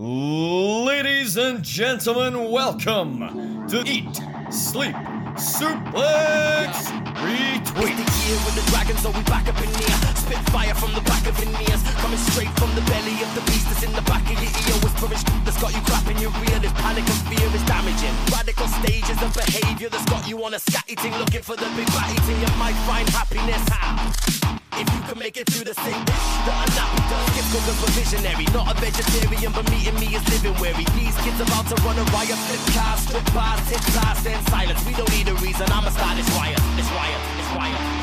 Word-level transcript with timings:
Ladies 0.00 1.36
and 1.36 1.60
gentlemen, 1.64 2.52
welcome 2.52 3.18
to 3.66 3.82
Eat, 3.82 4.14
Sleep, 4.48 4.94
Suplex, 5.34 6.86
Retweet. 7.18 7.98
The 7.98 8.06
year 8.22 8.38
with 8.46 8.54
the 8.54 8.62
dragon, 8.70 8.96
so 8.98 9.10
we 9.10 9.24
back 9.24 9.48
up 9.48 9.58
in 9.58 9.66
here. 9.74 9.90
Spit 10.14 10.38
fire 10.54 10.72
from 10.74 10.94
the 10.94 11.00
back 11.00 11.26
of 11.26 11.36
your 11.42 11.50
ears. 11.50 11.82
Coming 11.98 12.16
straight 12.30 12.46
from 12.60 12.72
the 12.76 12.80
belly 12.82 13.20
of 13.26 13.34
the 13.34 13.40
beast 13.50 13.66
that's 13.66 13.82
in 13.82 13.90
the 13.90 14.02
back 14.02 14.22
of 14.22 14.38
your 14.38 14.54
ear. 14.70 14.78
Whispering 14.86 15.18
that's 15.42 15.60
got 15.60 15.74
you 15.74 15.80
clapping 15.82 16.18
your 16.18 16.30
rear. 16.46 16.60
This 16.60 16.70
panic 16.78 17.02
and 17.02 17.20
fear 17.26 17.50
is 17.50 17.64
damaging. 17.66 18.14
Radical 18.30 18.68
stages 18.78 19.20
of 19.20 19.34
behavior 19.34 19.88
that's 19.88 20.06
got 20.06 20.28
you 20.28 20.38
on 20.44 20.54
a 20.54 20.58
scatty 20.58 20.94
thing. 20.94 21.10
Looking 21.18 21.42
for 21.42 21.56
the 21.56 21.66
big 21.74 21.86
batty 21.88 22.20
thing. 22.22 22.38
You 22.38 22.54
might 22.54 22.78
find 22.86 23.08
happiness. 23.10 23.66
How? 23.66 24.57
If 24.78 24.86
you 24.94 25.00
can 25.10 25.18
make 25.18 25.36
it 25.36 25.50
through 25.50 25.64
the 25.64 25.74
same 25.74 26.02
dish 26.06 26.28
that 26.46 26.54
a 26.54 26.66
nappy 26.78 27.02
does. 27.10 27.26
Kids 27.34 27.50
cookers 27.50 27.78
were 27.82 27.94
visionary. 27.98 28.46
Not 28.54 28.70
a 28.70 28.74
vegetarian, 28.78 29.50
but 29.50 29.66
meeting 29.74 29.98
me 29.98 30.14
is 30.14 30.22
living 30.30 30.54
weary. 30.62 30.86
These 30.94 31.18
kids 31.26 31.40
about 31.42 31.66
to 31.66 31.76
run 31.82 31.98
a 31.98 32.06
riot. 32.14 32.38
Flip 32.46 32.62
cars, 32.78 33.00
strip 33.02 33.26
bars, 33.34 33.58
tip 33.66 33.82
bars, 33.98 34.22
then 34.22 34.38
silence. 34.46 34.78
We 34.86 34.94
don't 34.94 35.10
need 35.10 35.26
a 35.26 35.34
reason. 35.42 35.66
I'ma 35.74 35.90
start 35.90 36.14
this 36.14 36.30
riot. 36.38 36.62
This 36.78 36.86
riot. 36.94 37.20
This 37.36 37.50
riot. 37.58 37.97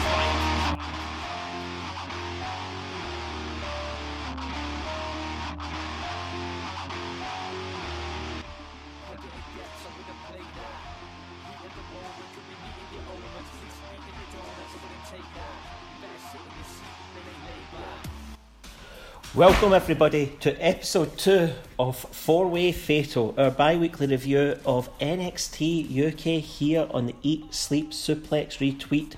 Welcome 19.35 19.73
everybody 19.73 20.27
to 20.39 20.53
episode 20.65 21.17
two 21.17 21.49
of 21.77 21.97
Four 21.97 22.47
Way 22.47 22.71
Fatal, 22.71 23.35
our 23.37 23.51
bi-weekly 23.51 24.07
review 24.07 24.57
of 24.65 24.97
NXT 24.99 26.07
UK 26.07 26.41
here 26.41 26.87
on 26.91 27.07
the 27.07 27.15
Eat 27.21 27.53
Sleep 27.53 27.91
Suplex 27.91 28.59
Retweet 28.59 29.15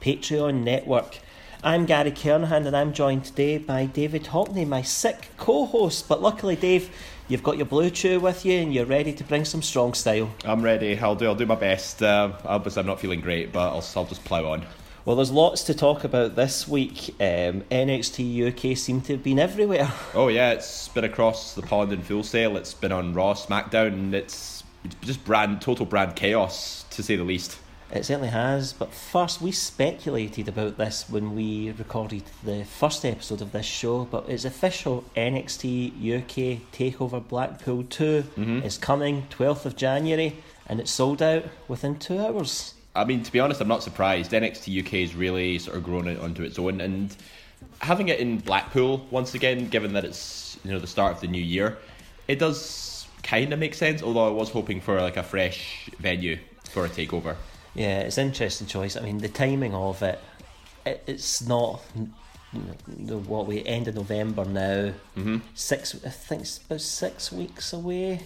Patreon 0.00 0.64
network. 0.64 1.20
I'm 1.62 1.86
Gary 1.86 2.10
Kernahan 2.10 2.66
and 2.66 2.76
I'm 2.76 2.92
joined 2.92 3.26
today 3.26 3.58
by 3.58 3.86
David 3.86 4.24
Hockney, 4.24 4.66
my 4.66 4.82
sick 4.82 5.28
co-host. 5.36 6.08
But 6.08 6.20
luckily, 6.20 6.56
Dave, 6.56 6.90
you've 7.28 7.44
got 7.44 7.56
your 7.56 7.66
blue 7.66 7.90
chew 7.90 8.18
with 8.18 8.44
you 8.44 8.58
and 8.58 8.74
you're 8.74 8.86
ready 8.86 9.12
to 9.12 9.22
bring 9.22 9.44
some 9.44 9.62
strong 9.62 9.94
style. 9.94 10.34
I'm 10.44 10.62
ready. 10.62 10.98
I'll 10.98 11.14
do. 11.14 11.26
I'll 11.26 11.36
do 11.36 11.46
my 11.46 11.54
best. 11.54 12.02
Uh, 12.02 12.32
obviously, 12.44 12.80
I'm 12.80 12.88
not 12.88 12.98
feeling 12.98 13.20
great, 13.20 13.52
but 13.52 13.68
I'll, 13.68 13.84
I'll 13.94 14.06
just 14.06 14.24
plough 14.24 14.50
on. 14.50 14.66
Well, 15.04 15.16
there's 15.16 15.30
lots 15.30 15.64
to 15.64 15.74
talk 15.74 16.04
about 16.04 16.36
this 16.36 16.68
week. 16.68 17.14
Um, 17.18 17.62
NXT 17.70 18.48
UK 18.72 18.76
seem 18.76 19.00
to 19.02 19.14
have 19.14 19.22
been 19.22 19.38
everywhere. 19.38 19.90
Oh 20.14 20.28
yeah, 20.28 20.50
it's 20.52 20.88
been 20.88 21.04
across 21.04 21.54
the 21.54 21.62
pond 21.62 21.92
in 21.92 22.02
full 22.02 22.22
sail. 22.22 22.56
It's 22.56 22.74
been 22.74 22.92
on 22.92 23.14
Raw, 23.14 23.32
SmackDown, 23.34 23.88
and 23.88 24.14
it's, 24.14 24.62
just 25.02 25.24
brand 25.24 25.60
total 25.62 25.86
brand 25.86 26.16
chaos 26.16 26.84
to 26.90 27.02
say 27.02 27.16
the 27.16 27.24
least. 27.24 27.58
It 27.92 28.04
certainly 28.04 28.28
has. 28.28 28.72
But 28.72 28.92
first, 28.92 29.40
we 29.40 29.52
speculated 29.52 30.48
about 30.48 30.76
this 30.76 31.08
when 31.08 31.34
we 31.34 31.70
recorded 31.72 32.24
the 32.44 32.64
first 32.64 33.04
episode 33.04 33.40
of 33.40 33.52
this 33.52 33.66
show. 33.66 34.04
But 34.04 34.28
it's 34.28 34.44
official 34.44 35.04
NXT 35.16 35.92
UK 35.96 36.60
Takeover 36.72 37.26
Blackpool 37.26 37.84
2 37.84 38.62
is 38.64 38.78
coming 38.78 39.26
12th 39.30 39.64
of 39.64 39.76
January, 39.76 40.36
and 40.66 40.78
it's 40.80 40.90
sold 40.90 41.22
out 41.22 41.44
within 41.68 41.98
two 41.98 42.18
hours. 42.20 42.74
I 42.94 43.04
mean, 43.04 43.22
to 43.22 43.32
be 43.32 43.40
honest, 43.40 43.60
I'm 43.60 43.68
not 43.68 43.82
surprised. 43.82 44.32
NXT 44.32 44.84
UK 44.84 44.92
has 45.08 45.14
really 45.14 45.58
sort 45.58 45.76
of 45.76 45.84
grown 45.84 46.08
it 46.08 46.18
onto 46.18 46.42
its 46.42 46.58
own, 46.58 46.80
and 46.80 47.14
having 47.80 48.08
it 48.08 48.20
in 48.20 48.38
Blackpool 48.38 49.06
once 49.10 49.34
again, 49.34 49.68
given 49.68 49.92
that 49.92 50.04
it's 50.04 50.58
you 50.64 50.72
know 50.72 50.78
the 50.78 50.86
start 50.86 51.14
of 51.14 51.20
the 51.20 51.28
new 51.28 51.42
year, 51.42 51.78
it 52.26 52.38
does 52.38 53.06
kind 53.22 53.52
of 53.52 53.58
make 53.58 53.74
sense. 53.74 54.02
Although 54.02 54.26
I 54.26 54.30
was 54.30 54.50
hoping 54.50 54.80
for 54.80 55.00
like 55.00 55.16
a 55.16 55.22
fresh 55.22 55.88
venue 55.98 56.38
for 56.70 56.84
a 56.84 56.88
takeover. 56.88 57.36
Yeah, 57.74 58.00
it's 58.00 58.18
an 58.18 58.28
interesting 58.28 58.66
choice. 58.66 58.96
I 58.96 59.00
mean, 59.00 59.18
the 59.18 59.28
timing 59.28 59.74
of 59.74 60.02
it, 60.02 60.18
it 60.84 61.04
it's 61.06 61.42
not 61.42 61.80
what 63.06 63.46
we 63.46 63.64
end 63.64 63.86
of 63.86 63.94
November 63.94 64.44
now. 64.44 64.92
Mm-hmm. 65.16 65.38
Six, 65.54 65.94
I 66.04 66.08
think 66.08 66.42
it's 66.42 66.58
about 66.58 66.80
six 66.80 67.30
weeks 67.30 67.72
away 67.72 68.20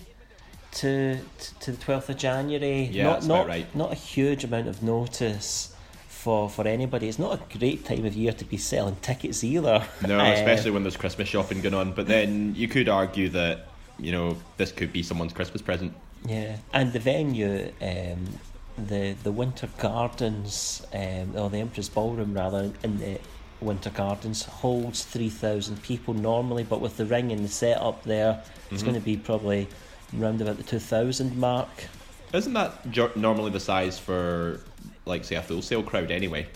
to 0.74 1.18
to, 1.60 1.70
the 1.72 1.76
twelfth 1.76 2.08
of 2.10 2.16
January. 2.16 2.82
Yeah, 2.84 3.04
not, 3.04 3.12
that's 3.14 3.26
not, 3.26 3.34
about 3.40 3.48
right. 3.48 3.74
Not 3.76 3.92
a 3.92 3.96
huge 3.96 4.44
amount 4.44 4.68
of 4.68 4.82
notice 4.82 5.74
for 6.08 6.48
for 6.48 6.66
anybody. 6.66 7.08
It's 7.08 7.18
not 7.18 7.38
a 7.40 7.58
great 7.58 7.84
time 7.84 8.04
of 8.04 8.14
year 8.14 8.32
to 8.32 8.44
be 8.44 8.56
selling 8.56 8.96
tickets 8.96 9.42
either. 9.44 9.84
No, 10.06 10.18
Uh, 10.20 10.32
especially 10.32 10.70
when 10.70 10.82
there's 10.82 10.96
Christmas 10.96 11.28
shopping 11.28 11.60
going 11.60 11.74
on. 11.74 11.92
But 11.92 12.06
then 12.06 12.54
you 12.56 12.68
could 12.68 12.88
argue 12.88 13.28
that 13.30 13.68
you 13.98 14.12
know 14.12 14.36
this 14.56 14.72
could 14.72 14.92
be 14.92 15.02
someone's 15.02 15.32
Christmas 15.32 15.62
present. 15.62 15.92
Yeah, 16.26 16.56
and 16.72 16.92
the 16.92 16.98
venue, 17.00 17.70
um, 17.82 18.26
the 18.78 19.14
the 19.22 19.30
Winter 19.32 19.68
Gardens, 19.78 20.84
um, 20.92 21.36
or 21.36 21.50
the 21.50 21.58
Empress 21.58 21.88
Ballroom 21.88 22.34
rather, 22.34 22.72
in 22.82 22.98
the 22.98 23.18
Winter 23.60 23.90
Gardens 23.90 24.42
holds 24.44 25.04
three 25.04 25.28
thousand 25.28 25.82
people 25.82 26.14
normally, 26.14 26.64
but 26.64 26.80
with 26.80 26.96
the 26.96 27.04
ring 27.06 27.30
and 27.30 27.44
the 27.44 27.48
setup 27.48 28.02
there, 28.04 28.42
it's 28.70 28.82
Mm-hmm. 28.82 28.90
going 28.90 29.00
to 29.00 29.04
be 29.04 29.16
probably 29.18 29.68
round 30.12 30.40
about 30.40 30.56
the 30.56 30.62
two 30.62 30.78
thousand 30.78 31.36
mark. 31.36 31.68
Isn't 32.32 32.52
that 32.54 33.16
normally 33.16 33.50
the 33.50 33.60
size 33.60 33.98
for 33.98 34.60
like 35.06 35.24
say 35.24 35.36
a 35.36 35.42
Full 35.42 35.62
Sail 35.62 35.82
crowd 35.82 36.10
anyway? 36.10 36.46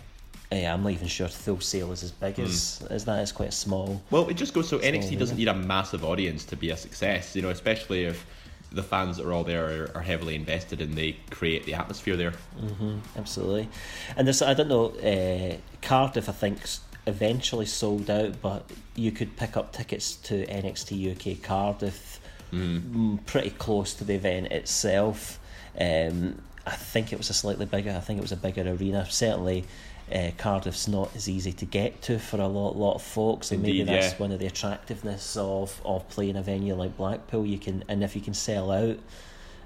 Yeah, 0.51 0.73
I'm 0.73 0.83
not 0.83 0.93
even 0.93 1.09
sure 1.09 1.29
Full 1.29 1.61
Sail 1.61 1.93
is 1.93 2.03
as 2.03 2.11
big 2.11 2.37
Hmm. 2.37 2.45
as 2.45 2.83
as 2.91 3.05
that. 3.05 3.21
It's 3.21 3.33
quite 3.33 3.53
small. 3.53 4.03
Well, 4.11 4.29
it 4.29 4.35
just 4.35 4.55
goes 4.55 4.69
so 4.69 4.79
NXT 4.79 5.19
doesn't 5.19 5.37
need 5.37 5.49
a 5.49 5.55
massive 5.55 6.05
audience 6.05 6.45
to 6.47 6.57
be 6.57 6.71
a 6.71 6.77
success, 6.77 7.37
you 7.37 7.43
know, 7.43 7.51
especially 7.51 8.05
if 8.05 8.25
the 8.71 8.83
fans 8.83 9.17
that 9.17 9.25
are 9.27 9.33
all 9.33 9.45
there 9.45 9.85
are, 9.85 9.97
are 9.97 10.03
heavily 10.03 10.35
invested 10.35 10.83
and 10.83 10.95
they 10.95 11.17
create 11.31 11.65
the 11.65 11.73
atmosphere 11.75 12.17
there. 12.17 12.33
Mhm. 12.61 13.01
Absolutely, 13.17 13.69
and 14.17 14.27
this 14.29 14.43
I 14.43 14.55
don't 14.55 14.69
know. 14.69 14.87
Uh, 14.99 15.57
Cardiff, 15.81 16.29
I 16.29 16.33
think, 16.33 16.59
eventually 17.07 17.65
sold 17.67 18.11
out, 18.11 18.41
but 18.43 18.69
you 18.95 19.11
could 19.13 19.37
pick 19.37 19.57
up 19.57 19.73
tickets 19.73 20.17
to 20.17 20.45
NXT 20.47 20.93
UK 21.13 21.43
Cardiff, 21.43 22.08
mm, 22.53 23.25
pretty 23.27 23.51
close 23.51 23.95
to 23.95 24.05
the 24.05 24.15
event 24.15 24.49
itself. 24.53 25.39
Um, 25.79 26.41
I 26.67 26.73
think 26.73 27.13
it 27.13 27.19
was 27.19 27.31
a 27.31 27.35
slightly 27.35 27.67
bigger. 27.67 27.91
I 27.91 28.01
think 28.01 28.19
it 28.19 28.23
was 28.23 28.33
a 28.33 28.37
bigger 28.37 28.63
arena. 28.63 29.07
Certainly. 29.09 29.65
Uh, 30.11 30.31
Cardiff's 30.39 30.89
not 30.89 31.15
as 31.15 31.29
easy 31.29 31.53
to 31.53 31.67
get 31.67 32.01
to 32.01 32.19
for 32.19 32.41
a 32.41 32.47
lot, 32.47 32.75
lot 32.77 32.95
of 32.95 33.03
folks, 33.03 33.53
and 33.53 33.63
maybe 33.63 33.83
that's 33.83 34.13
yeah. 34.13 34.19
one 34.19 34.33
of 34.33 34.39
the 34.39 34.47
attractiveness 34.47 35.37
of, 35.37 35.79
of 35.85 36.09
playing 36.09 36.37
a 36.37 36.43
venue 36.43 36.75
like 36.75 36.97
Blackpool. 36.97 37.45
You 37.45 37.59
can, 37.59 37.85
and 37.89 38.03
if 38.03 38.17
you 38.17 38.23
can 38.23 38.33
sell 38.33 38.71
out 38.71 38.99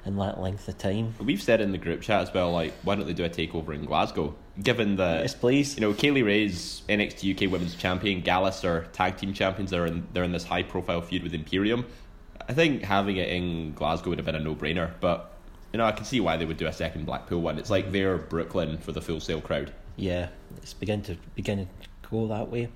in 0.05 0.17
that 0.17 0.41
length 0.41 0.67
of 0.67 0.79
time, 0.79 1.15
We've 1.21 1.41
said 1.41 1.61
in 1.61 1.71
the 1.71 1.79
group 1.79 2.01
chat 2.03 2.23
as 2.23 2.35
well, 2.35 2.51
like, 2.51 2.73
why 2.83 2.97
don't 2.97 3.07
they 3.07 3.13
do 3.13 3.25
a 3.25 3.31
takeover 3.31 3.73
in 3.73 3.85
Glasgow? 3.85 4.35
Given 4.61 4.97
that, 4.97 5.21
Yes, 5.21 5.35
please. 5.35 5.77
you 5.77 5.81
know, 5.81 5.93
Kaylee 5.93 6.25
Ray's 6.25 6.83
NXT 6.89 7.37
UK 7.37 7.51
Women's 7.51 7.77
Champion, 7.77 8.21
Gallus 8.21 8.65
are 8.65 8.87
tag 8.93 9.17
team 9.17 9.33
champions. 9.33 9.71
They're 9.71 9.87
in, 9.87 10.07
they're 10.13 10.25
in 10.25 10.33
this 10.33 10.45
high 10.45 10.65
profile 10.65 11.03
feud 11.03 11.23
with 11.23 11.35
Imperium. 11.35 11.87
I 12.49 12.53
think 12.53 12.83
having 12.83 13.17
it 13.17 13.29
in 13.29 13.73
Glasgow 13.75 14.11
would 14.11 14.19
have 14.19 14.27
been 14.27 14.35
a 14.35 14.41
no 14.41 14.55
brainer, 14.55 14.91
but 15.01 15.33
you 15.73 15.79
know, 15.79 15.85
I 15.85 15.93
can 15.93 16.05
see 16.05 16.21
why 16.21 16.37
they 16.37 16.45
would 16.45 16.59
do 16.59 16.67
a 16.67 16.73
second 16.73 17.07
Blackpool 17.07 17.41
one. 17.41 17.59
It's 17.59 17.71
like 17.71 17.93
their 17.93 18.19
Brooklyn 18.19 18.79
for 18.79 18.93
the 18.93 19.01
Full 19.01 19.21
Sail 19.21 19.41
crowd. 19.41 19.73
yeah, 19.97 20.29
it's 20.59 20.75
beginning 20.75 21.05
to 21.05 21.17
beginning 21.35 21.69
to 22.03 22.09
go 22.11 22.27
that 22.29 22.49
way. 22.49 22.69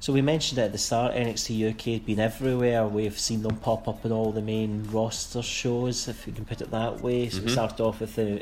So 0.00 0.14
we 0.14 0.22
mentioned 0.22 0.58
at 0.58 0.72
the 0.72 0.78
start, 0.78 1.12
NXT 1.14 1.72
UK 1.72 1.80
had 1.92 2.06
been 2.06 2.20
everywhere. 2.20 2.86
We've 2.86 3.18
seen 3.18 3.42
them 3.42 3.56
pop 3.58 3.86
up 3.86 4.04
in 4.06 4.12
all 4.12 4.32
the 4.32 4.40
main 4.40 4.88
roster 4.90 5.42
shows, 5.42 6.08
if 6.08 6.26
you 6.26 6.32
can 6.32 6.46
put 6.46 6.62
it 6.62 6.70
that 6.70 7.02
way. 7.02 7.28
So 7.28 7.42
we 7.42 7.50
started 7.50 7.80
off 7.82 8.00
with 8.00 8.16
the 8.16 8.40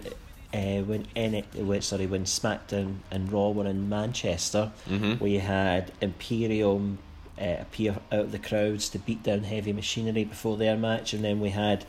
uh, 0.55 0.83
when 0.85 1.07
N- 1.17 1.43
sorry 1.83 2.07
when 2.07 2.25
SmackDown 2.25 2.99
and 3.11 3.31
Raw 3.33 3.51
were 3.51 3.67
in 3.67 3.89
Manchester. 3.89 4.71
We 5.21 5.39
had 5.39 5.91
Imperium 6.01 6.99
uh, 7.41 7.63
appear 7.63 7.97
out 8.13 8.21
of 8.21 8.33
the 8.33 8.39
crowds 8.39 8.89
to 8.91 8.99
beat 8.99 9.23
down 9.23 9.45
Heavy 9.45 9.73
Machinery 9.73 10.25
before 10.25 10.57
their 10.57 10.77
match, 10.77 11.13
and 11.13 11.25
then 11.25 11.41
we 11.41 11.51
had 11.51 11.85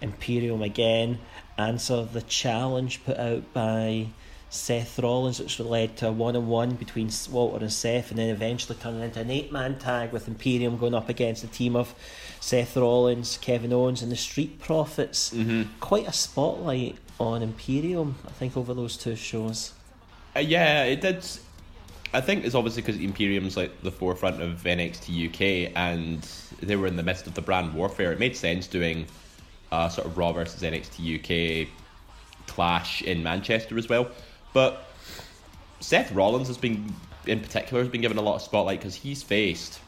Imperium 0.00 0.62
again 0.62 1.18
answer 1.56 2.04
the 2.04 2.22
challenge 2.22 3.04
put 3.04 3.16
out 3.16 3.52
by 3.52 4.08
Seth 4.50 4.98
Rollins, 4.98 5.40
which 5.40 5.58
led 5.58 5.96
to 5.96 6.08
a 6.08 6.12
one 6.12 6.36
on 6.36 6.46
one 6.46 6.74
between 6.74 7.10
Walter 7.30 7.64
and 7.64 7.72
Seth, 7.72 8.10
and 8.10 8.18
then 8.18 8.30
eventually 8.30 8.78
turning 8.80 9.02
into 9.02 9.20
an 9.20 9.30
eight 9.30 9.50
man 9.50 9.78
tag 9.78 10.12
with 10.12 10.28
Imperium 10.28 10.78
going 10.78 10.94
up 10.94 11.08
against 11.08 11.42
the 11.42 11.48
team 11.48 11.74
of 11.74 11.94
Seth 12.40 12.76
Rollins, 12.76 13.36
Kevin 13.38 13.72
Owens, 13.72 14.02
and 14.02 14.12
the 14.12 14.16
Street 14.16 14.60
Profits. 14.60 15.30
Mm-hmm. 15.30 15.62
Quite 15.80 16.06
a 16.06 16.12
spotlight 16.12 16.96
on 17.18 17.42
Imperium, 17.42 18.16
I 18.26 18.30
think, 18.30 18.56
over 18.56 18.74
those 18.74 18.96
two 18.96 19.16
shows. 19.16 19.72
Uh, 20.36 20.40
yeah, 20.40 20.84
it 20.84 21.00
did. 21.00 21.26
I 22.14 22.20
think 22.20 22.44
it's 22.44 22.54
obviously 22.54 22.82
because 22.82 23.00
Imperium's 23.00 23.56
like 23.56 23.82
the 23.82 23.90
forefront 23.90 24.40
of 24.40 24.62
NXT 24.62 25.28
UK, 25.28 25.72
and 25.74 26.22
they 26.62 26.76
were 26.76 26.86
in 26.86 26.94
the 26.94 27.02
midst 27.02 27.26
of 27.26 27.34
the 27.34 27.42
brand 27.42 27.74
warfare. 27.74 28.12
It 28.12 28.20
made 28.20 28.36
sense 28.36 28.68
doing 28.68 29.06
a 29.72 29.90
sort 29.90 30.06
of 30.06 30.16
Raw 30.16 30.32
versus 30.32 30.62
NXT 30.62 31.64
UK 31.64 31.68
clash 32.46 33.02
in 33.02 33.24
Manchester 33.24 33.76
as 33.76 33.88
well. 33.88 34.08
But 34.52 34.86
Seth 35.80 36.12
Rollins 36.12 36.46
has 36.46 36.56
been, 36.56 36.94
in 37.26 37.40
particular, 37.40 37.82
has 37.82 37.90
been 37.90 38.00
given 38.00 38.16
a 38.16 38.22
lot 38.22 38.36
of 38.36 38.42
spotlight 38.42 38.78
because 38.78 38.94
he's 38.94 39.24
faced 39.24 39.80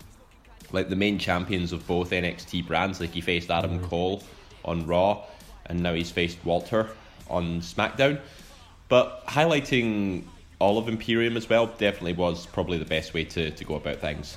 like 0.72 0.88
the 0.88 0.96
main 0.96 1.20
champions 1.20 1.70
of 1.70 1.86
both 1.86 2.10
NXT 2.10 2.66
brands. 2.66 3.00
Like 3.00 3.10
he 3.10 3.20
faced 3.20 3.52
Adam 3.52 3.78
mm-hmm. 3.78 3.86
Cole 3.86 4.24
on 4.64 4.84
Raw, 4.84 5.22
and 5.66 5.80
now 5.80 5.94
he's 5.94 6.10
faced 6.10 6.38
Walter 6.44 6.90
on 7.30 7.60
SmackDown. 7.60 8.20
But 8.88 9.24
highlighting 9.26 10.24
all 10.58 10.78
of 10.78 10.88
Imperium 10.88 11.36
as 11.36 11.48
well 11.48 11.66
definitely 11.66 12.14
was 12.14 12.46
probably 12.46 12.78
the 12.78 12.84
best 12.84 13.12
way 13.14 13.24
to, 13.24 13.50
to 13.50 13.64
go 13.64 13.74
about 13.74 13.98
things. 13.98 14.36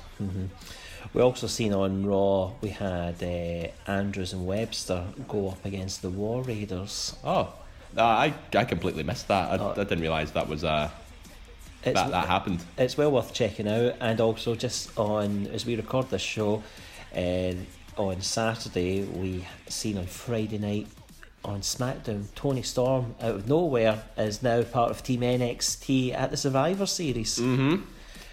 We 1.14 1.22
also 1.22 1.46
seen 1.46 1.72
on 1.72 2.04
Raw 2.06 2.52
we 2.60 2.68
had 2.70 3.22
uh, 3.22 3.90
Andrews 3.90 4.32
and 4.32 4.46
Webster 4.46 5.04
go 5.28 5.48
up 5.48 5.64
against 5.64 6.02
the 6.02 6.10
War 6.10 6.42
Raiders. 6.42 7.16
Oh, 7.24 7.52
uh, 7.96 8.02
I 8.02 8.34
I 8.54 8.64
completely 8.64 9.02
missed 9.02 9.28
that. 9.28 9.50
I, 9.50 9.62
Oh. 9.62 9.70
I 9.72 9.74
didn't 9.84 10.00
realise 10.00 10.30
that 10.32 10.46
was 10.48 10.62
uh, 10.62 10.90
that 11.82 11.94
that 11.94 12.26
happened. 12.28 12.60
it's 12.78 12.96
well 12.96 13.10
worth 13.10 13.32
checking 13.32 13.66
out, 13.66 13.94
and 14.00 14.20
also 14.20 14.54
just 14.54 14.96
on 14.98 15.46
as 15.48 15.64
we 15.66 15.74
record 15.74 16.10
this 16.10 16.22
show, 16.22 16.62
uh, 17.16 17.52
on 17.96 18.20
Saturday 18.20 19.02
we 19.04 19.44
seen 19.68 19.98
on 19.98 20.06
Friday 20.06 20.58
night 20.58 20.86
on 21.44 21.60
SmackDown 21.60 22.26
Toni 22.34 22.62
Storm 22.62 23.14
out 23.20 23.34
of 23.34 23.48
nowhere 23.48 24.02
is 24.16 24.42
now 24.42 24.62
part 24.62 24.90
of 24.90 25.02
Team 25.02 25.20
NXT 25.20 26.14
at 26.14 26.30
the 26.30 26.36
Survivor 26.36 26.86
Series. 26.86 27.38
Mm. 27.38 27.82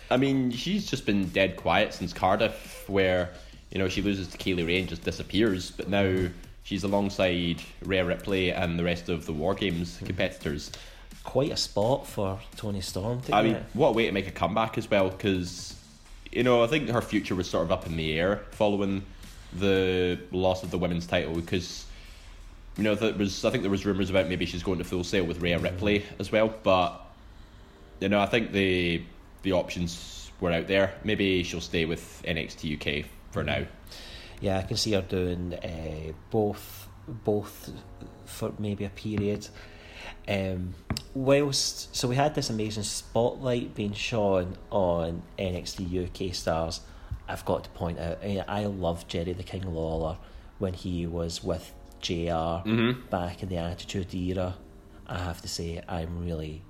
I 0.10 0.18
mean, 0.18 0.52
she's 0.52 0.86
just 0.86 1.06
been 1.06 1.28
dead 1.30 1.58
quiet 1.58 1.94
since 1.94 2.14
Cardiff, 2.14 2.88
where 2.88 3.30
you 3.72 3.80
know 3.80 3.90
she 3.90 4.02
loses 4.02 4.28
to 4.30 4.38
Kaylee 4.38 4.66
Ray 4.68 4.80
and 4.80 4.90
just 4.90 5.04
disappears. 5.04 5.72
But 5.72 5.90
now 5.90 6.28
she's 6.64 6.84
alongside 6.84 7.62
Rhea 7.84 8.06
Ripley 8.06 8.52
and 8.52 8.78
the 8.78 8.84
rest 8.84 9.10
of 9.10 9.26
the 9.26 9.34
War 9.34 9.54
Games 9.54 10.00
competitors. 10.06 10.72
Quite 11.24 11.52
a 11.52 11.58
spot 11.58 12.08
for 12.08 12.40
Toni 12.56 12.82
Storm 12.82 13.22
to 13.24 13.36
I 13.36 13.44
mean, 13.44 13.58
what 13.74 13.90
a 13.90 13.92
way 13.94 14.06
to 14.06 14.12
make 14.12 14.28
a 14.28 14.32
comeback 14.32 14.78
as 14.78 14.90
well, 14.90 15.10
because 15.10 15.76
you 16.32 16.44
know 16.44 16.64
I 16.64 16.68
think 16.68 16.90
her 16.90 17.02
future 17.02 17.36
was 17.36 17.50
sort 17.50 17.66
of 17.66 17.72
up 17.72 17.86
in 17.86 17.98
the 17.98 18.18
air 18.18 18.44
following 18.52 19.06
the 19.54 20.20
loss 20.32 20.64
of 20.64 20.72
the 20.72 20.78
women's 20.78 21.08
title. 21.08 21.34
Because 21.34 21.87
you 22.78 22.84
know 22.84 22.96
there 22.96 23.14
was 23.14 23.44
I 23.44 23.50
think 23.50 23.64
there 23.64 23.72
was 23.72 23.86
rumors 23.86 24.10
about 24.10 24.28
maybe 24.28 24.46
she's 24.46 24.64
going 24.64 24.78
to 24.78 24.84
full 24.84 25.04
sail 25.04 25.26
with 25.26 25.42
Rhea 25.42 25.60
Ripley 25.60 26.06
as 26.20 26.32
well, 26.32 26.54
but 26.64 27.02
you 28.00 28.10
know 28.10 28.20
I 28.20 28.28
think 28.28 28.52
the 28.52 29.04
the 29.42 29.54
options 29.54 30.32
were 30.40 30.52
out 30.52 30.68
there. 30.68 30.94
Maybe 31.04 31.44
she'll 31.44 31.62
stay 31.62 31.86
with 31.86 32.22
NXT 32.26 33.02
UK 33.04 33.10
for 33.32 33.44
now. 33.44 33.66
Yeah, 34.40 34.60
I 34.60 34.62
can 34.62 34.78
see 34.78 34.92
her 34.92 35.02
doing 35.02 35.56
uh, 35.56 36.14
both, 36.30 36.88
both 37.08 37.72
for 38.26 38.54
maybe 38.60 38.86
a 38.86 38.90
period. 38.90 39.48
Um, 40.28 40.76
whilst 41.16 41.96
so 41.96 42.08
we 42.08 42.16
had 42.16 42.36
this 42.36 42.50
amazing 42.50 42.84
spotlight 42.84 43.74
being 43.74 43.94
shone 43.94 44.58
on 44.70 45.24
NXT 45.40 46.30
UK 46.30 46.36
stars. 46.36 46.82
I've 47.28 47.44
got 47.46 47.66
to 47.66 47.70
point 47.72 48.00
out, 48.00 48.20
I, 48.24 48.44
I 48.48 48.66
love 48.66 49.08
Jerry 49.08 49.34
the 49.34 49.44
King 49.44 49.74
Lawler 49.74 50.18
when 50.60 50.74
he 50.74 51.06
was 51.06 51.44
with 51.44 51.74
JR 52.02 52.68
back 53.10 53.44
in 53.44 53.50
the 53.50 53.58
Attitude 53.58 54.14
Era. 54.14 54.56
I 55.08 55.20
have 55.20 55.42
to 55.42 55.48
say, 55.48 55.82
I'm 55.88 56.26
really 56.26 56.62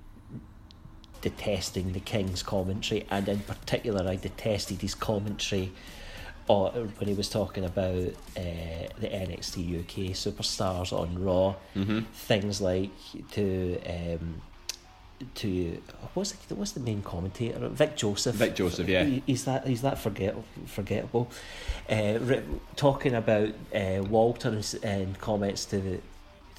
detesting 1.20 1.92
the 1.92 2.00
King's 2.00 2.42
commentary, 2.42 3.06
and 3.10 3.28
in 3.28 3.40
particular, 3.40 4.08
I 4.08 4.16
detested 4.16 4.80
his 4.80 4.94
commentary 4.94 5.72
uh, 6.48 6.70
when 6.70 7.08
he 7.08 7.14
was 7.14 7.28
talking 7.28 7.64
about 7.64 8.08
uh, 8.36 8.86
the 8.98 9.08
NXT 9.08 9.80
UK 9.80 10.14
superstars 10.14 10.92
on 10.92 11.22
Raw. 11.22 11.56
Things 12.14 12.60
like 12.60 12.90
to 13.32 13.80
um, 13.86 14.40
to 15.36 15.80
what's 16.14 16.32
the, 16.32 16.54
what's 16.54 16.72
the 16.72 16.80
main 16.80 17.02
commentator? 17.02 17.68
Vic 17.68 17.96
Joseph. 17.96 18.36
Vic 18.36 18.54
Joseph, 18.54 18.88
yeah. 18.88 19.04
He- 19.04 19.22
He's 19.26 19.44
that 19.44 19.66
he's 19.66 19.82
that 19.82 19.98
forget 19.98 20.34
forgettable. 20.66 21.28
Uh, 21.90 22.18
ri- 22.20 22.42
talking 22.76 23.14
about 23.14 23.48
uh, 23.74 24.02
Walter 24.08 24.48
and, 24.50 24.74
and 24.82 25.18
comments 25.18 25.64
to 25.66 25.78
the, 25.78 25.98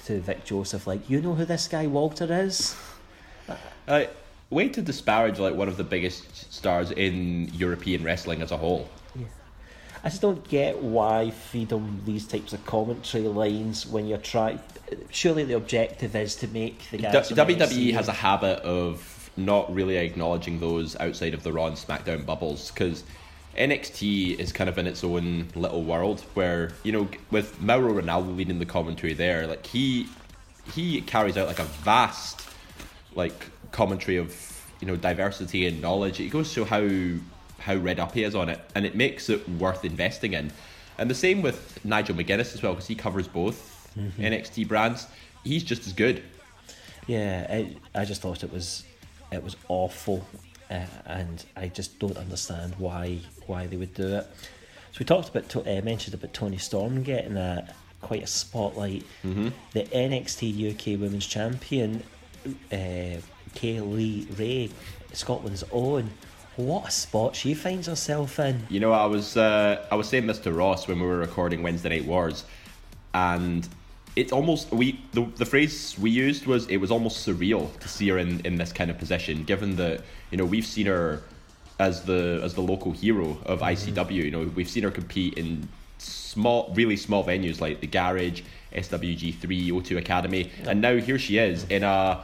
to 0.06 0.20
Vic 0.20 0.44
Joseph 0.44 0.86
like, 0.86 1.08
you 1.08 1.20
know 1.20 1.34
who 1.34 1.44
this 1.44 1.68
guy 1.68 1.86
Walter 1.86 2.32
is. 2.32 2.76
Uh, 3.88 4.04
way 4.50 4.68
to 4.68 4.82
disparage 4.82 5.38
like 5.38 5.54
one 5.54 5.68
of 5.68 5.76
the 5.76 5.84
biggest 5.84 6.52
stars 6.52 6.90
in 6.90 7.48
European 7.54 8.02
wrestling 8.04 8.42
as 8.42 8.50
a 8.52 8.56
whole. 8.56 8.88
I 10.02 10.08
just 10.08 10.22
don't 10.22 10.46
get 10.48 10.82
why 10.82 11.30
feed 11.30 11.68
them 11.68 12.02
these 12.06 12.26
types 12.26 12.52
of 12.52 12.64
commentary 12.64 13.24
lines 13.24 13.86
when 13.86 14.06
you're 14.06 14.18
trying. 14.18 14.60
Surely 15.10 15.44
the 15.44 15.56
objective 15.56 16.16
is 16.16 16.36
to 16.36 16.48
make 16.48 16.90
the 16.90 16.98
guys. 16.98 17.28
D- 17.28 17.34
WWE 17.34 17.92
has 17.92 18.08
a 18.08 18.12
habit 18.12 18.60
of 18.60 19.30
not 19.36 19.72
really 19.72 19.96
acknowledging 19.96 20.58
those 20.58 20.98
outside 21.00 21.34
of 21.34 21.42
the 21.42 21.52
Raw 21.52 21.66
and 21.66 21.76
SmackDown 21.76 22.24
bubbles 22.24 22.70
because 22.70 23.04
NXT 23.56 24.38
is 24.38 24.52
kind 24.52 24.70
of 24.70 24.78
in 24.78 24.86
its 24.86 25.04
own 25.04 25.48
little 25.54 25.82
world 25.82 26.20
where 26.34 26.72
you 26.82 26.92
know 26.92 27.08
with 27.30 27.60
Mauro 27.60 28.00
Ranallo 28.00 28.36
leading 28.36 28.58
the 28.58 28.66
commentary 28.66 29.12
there, 29.12 29.46
like 29.46 29.66
he 29.66 30.08
he 30.72 31.00
carries 31.02 31.36
out 31.36 31.46
like 31.46 31.58
a 31.58 31.64
vast 31.64 32.48
like 33.14 33.50
commentary 33.72 34.16
of 34.16 34.66
you 34.80 34.86
know 34.86 34.96
diversity 34.96 35.66
and 35.66 35.82
knowledge. 35.82 36.20
It 36.20 36.30
goes 36.30 36.54
to 36.54 36.64
how 36.64 36.88
how 37.60 37.74
read 37.74 38.00
up 38.00 38.12
he 38.12 38.24
is 38.24 38.34
on 38.34 38.48
it, 38.48 38.60
and 38.74 38.84
it 38.84 38.94
makes 38.94 39.28
it 39.28 39.48
worth 39.48 39.84
investing 39.84 40.32
in. 40.32 40.50
And 40.98 41.08
the 41.08 41.14
same 41.14 41.40
with 41.42 41.82
Nigel 41.84 42.14
McGuinness 42.14 42.54
as 42.54 42.62
well 42.62 42.72
because 42.72 42.86
he 42.86 42.94
covers 42.94 43.28
both 43.28 43.90
NXT 44.18 44.68
brands. 44.68 45.06
He's 45.44 45.62
just 45.64 45.86
as 45.86 45.92
good. 45.92 46.22
Yeah, 47.06 47.46
I, 47.48 47.76
I 47.94 48.04
just 48.04 48.20
thought 48.20 48.44
it 48.44 48.52
was 48.52 48.84
it 49.32 49.42
was 49.42 49.56
awful, 49.68 50.26
uh, 50.70 50.86
and 51.06 51.44
I 51.56 51.68
just 51.68 51.98
don't 51.98 52.16
understand 52.16 52.74
why 52.78 53.20
why 53.46 53.66
they 53.66 53.76
would 53.76 53.94
do 53.94 54.16
it. 54.16 54.26
So 54.92 54.98
we 54.98 55.06
talked 55.06 55.28
about 55.28 55.54
uh, 55.56 55.80
mentioned 55.82 56.14
about 56.14 56.34
Toni 56.34 56.58
Storm 56.58 57.02
getting 57.02 57.36
a 57.36 57.72
quite 58.00 58.22
a 58.22 58.26
spotlight. 58.26 59.04
Mm-hmm. 59.24 59.48
The 59.72 59.82
NXT 59.84 60.72
UK 60.72 61.00
Women's 61.00 61.26
Champion, 61.26 62.02
uh, 62.72 63.20
Kaylee 63.54 64.38
Ray, 64.38 64.70
Scotland's 65.12 65.64
own. 65.72 66.10
What 66.60 66.88
a 66.88 66.90
spot 66.90 67.34
she 67.34 67.54
finds 67.54 67.86
herself 67.86 68.38
in. 68.38 68.66
You 68.68 68.80
know, 68.80 68.92
I 68.92 69.06
was 69.06 69.34
uh, 69.34 69.82
I 69.90 69.94
was 69.94 70.10
saying 70.10 70.26
this 70.26 70.38
to 70.40 70.52
Ross 70.52 70.86
when 70.86 71.00
we 71.00 71.06
were 71.06 71.16
recording 71.16 71.62
Wednesday 71.62 71.88
Night 71.88 72.04
Wars, 72.04 72.44
and 73.14 73.66
it's 74.14 74.30
almost 74.30 74.70
we 74.70 75.00
the, 75.12 75.22
the 75.36 75.46
phrase 75.46 75.96
we 75.98 76.10
used 76.10 76.44
was 76.44 76.66
it 76.66 76.76
was 76.76 76.90
almost 76.90 77.26
surreal 77.26 77.78
to 77.80 77.88
see 77.88 78.10
her 78.10 78.18
in, 78.18 78.44
in 78.44 78.56
this 78.56 78.72
kind 78.72 78.90
of 78.90 78.98
position, 78.98 79.42
given 79.44 79.76
that 79.76 80.02
you 80.30 80.36
know 80.36 80.44
we've 80.44 80.66
seen 80.66 80.84
her 80.84 81.22
as 81.78 82.02
the 82.02 82.42
as 82.44 82.52
the 82.52 82.60
local 82.60 82.92
hero 82.92 83.38
of 83.46 83.60
ICW. 83.60 84.12
You 84.12 84.30
know, 84.30 84.42
we've 84.54 84.68
seen 84.68 84.82
her 84.82 84.90
compete 84.90 85.38
in 85.38 85.66
small, 85.96 86.70
really 86.74 86.96
small 86.98 87.24
venues 87.24 87.62
like 87.62 87.80
the 87.80 87.86
Garage, 87.86 88.42
SWG 88.74 89.34
three, 89.36 89.70
O2 89.70 89.96
Academy, 89.96 90.50
and 90.64 90.82
now 90.82 90.96
here 90.96 91.18
she 91.18 91.38
is 91.38 91.64
in 91.70 91.84
a 91.84 92.20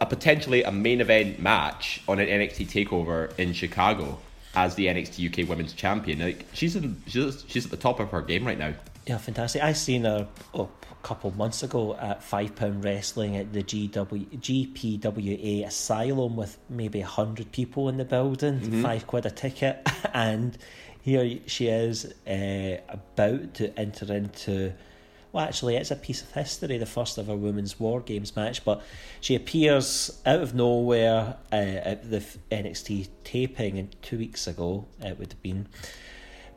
a 0.00 0.06
potentially 0.06 0.62
a 0.62 0.72
main 0.72 1.00
event 1.00 1.40
match 1.40 2.02
on 2.08 2.18
an 2.18 2.26
NXT 2.26 2.66
takeover 2.68 3.36
in 3.38 3.52
Chicago 3.52 4.18
as 4.54 4.74
the 4.74 4.86
NXT 4.86 5.30
UK 5.30 5.48
Women's 5.48 5.72
Champion. 5.72 6.20
Like 6.20 6.46
she's 6.52 6.76
in, 6.76 7.02
she's 7.06 7.44
she's 7.48 7.64
at 7.64 7.70
the 7.70 7.76
top 7.76 8.00
of 8.00 8.10
her 8.10 8.22
game 8.22 8.46
right 8.46 8.58
now. 8.58 8.74
Yeah, 9.06 9.18
fantastic. 9.18 9.62
I 9.62 9.72
seen 9.72 10.04
her 10.04 10.28
oh, 10.54 10.68
a 10.90 11.06
couple 11.06 11.30
months 11.32 11.62
ago 11.62 11.96
at 11.96 12.22
Five 12.22 12.54
Pound 12.56 12.84
Wrestling 12.84 13.36
at 13.36 13.52
the 13.52 13.62
GW, 13.62 14.38
GPWA 14.38 15.66
Asylum 15.66 16.36
with 16.36 16.58
maybe 16.68 17.00
a 17.00 17.06
hundred 17.06 17.50
people 17.52 17.88
in 17.88 17.96
the 17.96 18.04
building, 18.04 18.82
five 18.82 19.06
quid 19.06 19.26
a 19.26 19.30
ticket, 19.30 19.88
and 20.14 20.56
here 21.02 21.38
she 21.46 21.68
is 21.68 22.12
uh, 22.26 22.76
about 22.88 23.54
to 23.54 23.78
enter 23.78 24.12
into. 24.12 24.72
Well, 25.32 25.44
actually, 25.44 25.76
it's 25.76 25.90
a 25.90 25.96
piece 25.96 26.22
of 26.22 26.32
history, 26.32 26.78
the 26.78 26.86
first 26.86 27.18
ever 27.18 27.36
women's 27.36 27.78
War 27.78 28.00
Games 28.00 28.34
match, 28.34 28.64
but 28.64 28.82
she 29.20 29.36
appears 29.36 30.20
out 30.26 30.40
of 30.40 30.54
nowhere 30.54 31.36
uh, 31.52 31.54
at 31.54 32.10
the 32.10 32.18
NXT 32.50 33.08
taping 33.22 33.78
and 33.78 33.94
two 34.02 34.18
weeks 34.18 34.46
ago, 34.46 34.86
it 35.00 35.18
would 35.18 35.32
have 35.32 35.42
been 35.42 35.68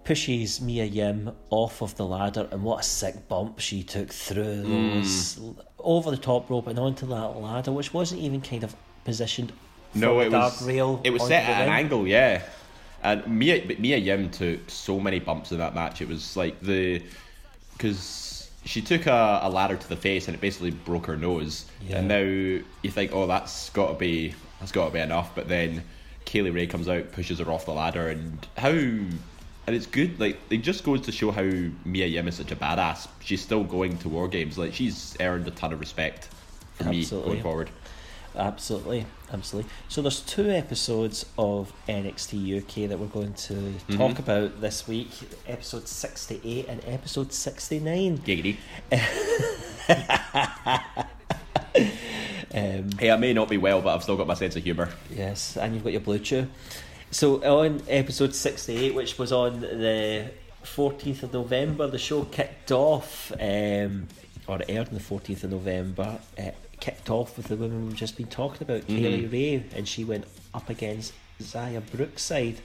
pushes 0.04 0.60
Mia 0.60 0.86
Yim 0.86 1.32
off 1.50 1.82
of 1.82 1.96
the 1.96 2.06
ladder, 2.06 2.48
and 2.52 2.64
what 2.64 2.82
a 2.82 2.84
sick 2.84 3.28
bump 3.28 3.60
she 3.60 3.84
took 3.84 4.10
through 4.10 4.64
those 4.64 5.40
over 5.80 6.12
the 6.12 6.18
top 6.18 6.50
rope 6.50 6.68
and 6.68 6.80
onto 6.80 7.06
that 7.08 7.38
ladder, 7.38 7.72
which 7.72 7.94
wasn't 7.94 8.22
even 8.22 8.42
kind 8.42 8.64
of 8.64 8.76
positioned. 9.06 9.54
No, 9.94 10.20
it 10.20 10.30
the 10.30 10.38
was 10.38 10.62
guardrail 10.62 11.02
it 11.04 11.12
was 11.12 11.28
set 11.28 11.44
at 11.48 11.68
an 11.68 11.70
angle, 11.70 12.08
yeah. 12.08 12.42
And 13.04 13.26
Mia 13.28 13.66
but 13.68 13.80
Mia 13.80 13.98
Yim 13.98 14.30
took 14.30 14.70
so 14.70 15.00
many 15.00 15.20
bumps 15.20 15.52
in 15.52 15.58
that 15.60 15.76
match. 15.76 16.02
It 16.02 16.08
was 16.08 16.36
like 16.36 16.60
the 16.62 17.04
because 17.74 18.33
she 18.66 18.82
took 18.82 19.06
a, 19.06 19.40
a 19.44 19.50
ladder 19.50 19.76
to 19.76 19.90
the 19.90 19.96
face 19.96 20.28
and 20.28 20.36
it 20.36 20.42
basically 20.42 20.72
broke 20.72 21.06
her 21.08 21.18
nose. 21.18 21.66
Yeah. 21.82 22.00
And 22.00 22.08
now 22.08 22.20
you 22.20 22.92
think, 22.92 23.12
oh, 23.14 23.28
that's 23.28 23.70
got 23.72 23.88
to 23.88 23.94
be 23.96 24.34
that's 24.60 24.72
got 24.72 24.88
to 24.88 24.94
be 24.94 25.00
enough. 25.00 25.36
But 25.36 25.48
then 25.48 25.84
Kaylee 26.26 26.54
Ray 26.54 26.68
comes 26.68 26.88
out, 26.88 27.12
pushes 27.12 27.40
her 27.40 27.52
off 27.52 27.66
the 27.66 27.74
ladder, 27.74 28.10
and 28.10 28.48
how 28.58 28.70
and 28.70 29.76
it's 29.76 29.86
good. 29.86 30.20
Like 30.20 30.40
it 30.50 30.58
just 30.58 30.84
goes 30.84 31.02
to 31.02 31.12
show 31.12 31.32
how 31.32 31.44
Mia 31.86 32.08
Yim 32.08 32.28
is 32.28 32.36
such 32.36 32.52
a 32.52 32.56
badass. 32.56 33.08
She's 33.22 33.42
still 33.42 33.64
going 33.64 33.98
to 34.00 34.10
war 34.10 34.28
games. 34.28 34.58
Like 34.58 34.74
she's 34.74 35.16
earned 35.20 35.48
a 35.48 35.52
ton 35.52 35.74
of 35.74 35.80
respect 35.80 36.30
from 36.76 36.90
me 36.90 37.06
going 37.06 37.42
forward. 37.42 37.70
Absolutely, 38.36 39.06
absolutely. 39.32 39.70
So 39.90 40.02
there's 40.02 40.22
two 40.22 40.50
episodes 40.50 41.26
of 41.38 41.72
NXT 41.88 42.58
UK 42.64 42.90
that 42.90 42.98
we're 42.98 43.06
going 43.08 43.34
to 43.34 43.74
talk 43.96 44.18
about 44.20 44.60
this 44.60 44.88
week: 44.88 45.12
episode 45.48 45.88
sixty-eight 45.88 46.68
and 46.68 46.82
episode 46.88 47.32
sixty-nine. 47.32 48.18
Giggity. 48.20 48.58
Um, 52.56 52.92
Hey, 53.00 53.10
I 53.10 53.18
may 53.18 53.34
not 53.34 53.50
be 53.50 53.58
well, 53.58 53.82
but 53.82 53.96
I've 53.96 54.04
still 54.04 54.16
got 54.16 54.28
my 54.28 54.36
sense 54.36 54.56
of 54.56 54.64
humour. 54.64 54.90
yes, 55.10 55.58
and 55.58 55.74
you've 55.74 55.84
got 55.84 55.92
your 55.92 56.02
Blue 56.02 56.20
Chew. 56.20 56.48
So 57.10 57.44
on 57.44 57.82
episode 57.88 58.36
sixty-eight, 58.36 58.94
which 58.94 59.18
was 59.18 59.32
on 59.32 59.62
the 59.62 60.30
fourteenth 60.62 61.24
of 61.24 61.34
November, 61.34 61.88
the 61.88 61.98
show 61.98 62.26
kicked 62.26 62.72
off, 62.72 63.32
um, 63.40 64.08
or 64.48 64.60
aired 64.70 64.90
on 64.90 64.94
the 64.94 65.00
fourteenth 65.00 65.44
of 65.44 65.50
November. 65.52 66.20
Uh, 66.38 66.52
kicked 66.84 67.10
off 67.10 67.38
with 67.38 67.48
the 67.48 67.56
women 67.56 67.88
we've 67.88 67.96
just 67.96 68.18
been 68.18 68.28
talking 68.28 68.62
about, 68.62 68.82
Kaylee 68.88 69.32
Ray, 69.32 69.64
and 69.74 69.88
she 69.88 70.04
went 70.04 70.26
up 70.54 70.70
against 70.70 71.14
Xia 71.42 71.82
Brookside. 71.92 72.58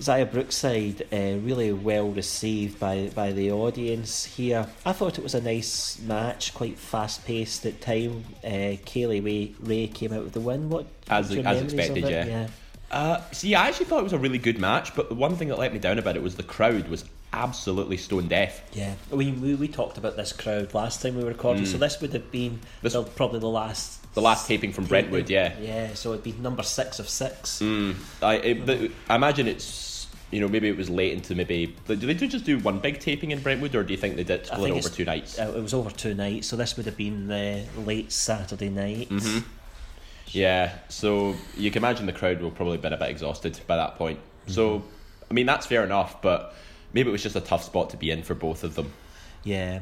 Xia 0.00 0.28
Brookside 0.32 1.02
uh, 1.12 1.38
really 1.46 1.72
well 1.72 2.08
received 2.08 2.80
by 2.80 3.10
by 3.14 3.30
the 3.30 3.52
audience 3.52 4.24
here. 4.24 4.66
I 4.84 4.92
thought 4.92 5.18
it 5.18 5.22
was 5.22 5.36
a 5.36 5.40
nice 5.40 6.00
match, 6.00 6.52
quite 6.52 6.76
fast 6.76 7.24
paced 7.24 7.64
at 7.64 7.80
time. 7.80 8.24
Uh, 8.42 8.74
Kaylee 8.90 9.24
Ray, 9.24 9.54
Ray 9.60 9.86
came 9.86 10.12
out 10.12 10.24
with 10.24 10.32
the 10.32 10.40
win. 10.40 10.68
What 10.68 10.86
As- 11.08 11.30
your 11.30 11.46
as 11.46 11.62
memories 11.62 11.62
of 11.72 11.78
expected, 11.78 12.04
it? 12.04 12.10
yeah. 12.10 12.24
yeah. 12.26 12.48
Uh, 12.90 13.22
see, 13.30 13.54
I 13.54 13.68
actually 13.68 13.86
thought 13.86 14.00
it 14.00 14.04
was 14.04 14.12
a 14.12 14.18
really 14.18 14.38
good 14.38 14.58
match, 14.58 14.96
but 14.96 15.08
the 15.08 15.14
one 15.14 15.36
thing 15.36 15.46
that 15.48 15.58
let 15.60 15.72
me 15.72 15.78
down 15.78 15.98
about 16.00 16.16
it 16.16 16.22
was 16.22 16.34
the 16.34 16.42
crowd 16.42 16.88
was 16.88 17.04
absolutely 17.32 17.96
stone 17.96 18.28
deaf. 18.28 18.62
Yeah, 18.74 18.94
we, 19.10 19.30
we 19.32 19.54
we 19.54 19.68
talked 19.68 19.98
about 19.98 20.16
this 20.16 20.32
crowd 20.32 20.74
last 20.74 21.02
time 21.02 21.16
we 21.16 21.22
were 21.22 21.30
recording, 21.30 21.66
so 21.66 21.78
this 21.78 22.00
would 22.00 22.12
have 22.12 22.30
been 22.30 22.52
Mm. 22.52 22.58
This- 22.82 22.92
the, 22.92 23.02
probably 23.02 23.40
the 23.40 23.48
last 23.48 24.00
The 24.14 24.20
last 24.22 24.46
taping 24.46 24.72
from 24.72 24.84
Brentwood, 24.84 25.30
yeah. 25.30 25.54
yeah. 25.60 25.94
So 25.94 26.12
it'd 26.12 26.22
be 26.24 26.32
number 26.32 26.62
six 26.62 26.98
of 26.98 27.08
six. 27.08 27.60
Mm, 27.60 27.94
I, 28.22 28.34
it, 28.36 28.92
I 29.08 29.14
imagine 29.16 29.48
it's 29.48 30.06
you 30.30 30.40
know 30.40 30.48
maybe 30.48 30.68
it 30.68 30.76
was 30.76 30.90
late 30.90 31.12
into 31.12 31.34
maybe. 31.34 31.74
Did 31.86 32.00
they 32.00 32.14
just 32.26 32.44
do 32.44 32.58
one 32.58 32.78
big 32.78 33.00
taping 33.00 33.30
in 33.30 33.40
Brentwood, 33.40 33.74
or 33.74 33.82
do 33.82 33.92
you 33.92 33.98
think 33.98 34.16
they 34.16 34.24
did 34.24 34.46
split 34.46 34.70
over 34.72 34.88
two 34.88 35.04
nights? 35.04 35.38
Uh, 35.38 35.52
it 35.56 35.62
was 35.62 35.74
over 35.74 35.90
two 35.90 36.14
nights, 36.14 36.46
so 36.48 36.56
this 36.56 36.76
would 36.76 36.86
have 36.86 36.96
been 36.96 37.28
the 37.28 37.64
late 37.86 38.12
Saturday 38.12 38.68
night. 38.68 39.08
Mm-hmm. 39.08 39.38
Yeah, 40.28 40.72
so 40.88 41.34
you 41.56 41.70
can 41.70 41.80
imagine 41.82 42.06
the 42.06 42.12
crowd 42.12 42.40
will 42.40 42.50
probably 42.50 42.78
been 42.78 42.92
a 42.94 42.96
bit 42.96 43.10
exhausted 43.10 43.58
by 43.66 43.76
that 43.76 43.96
point. 43.96 44.18
So, 44.46 44.82
I 45.30 45.34
mean, 45.34 45.44
that's 45.46 45.66
fair 45.66 45.84
enough, 45.84 46.22
but 46.22 46.54
maybe 46.92 47.08
it 47.08 47.12
was 47.12 47.22
just 47.22 47.36
a 47.36 47.40
tough 47.40 47.64
spot 47.64 47.90
to 47.90 47.96
be 47.96 48.10
in 48.10 48.22
for 48.22 48.34
both 48.34 48.64
of 48.64 48.74
them. 48.74 48.92
Yeah. 49.44 49.80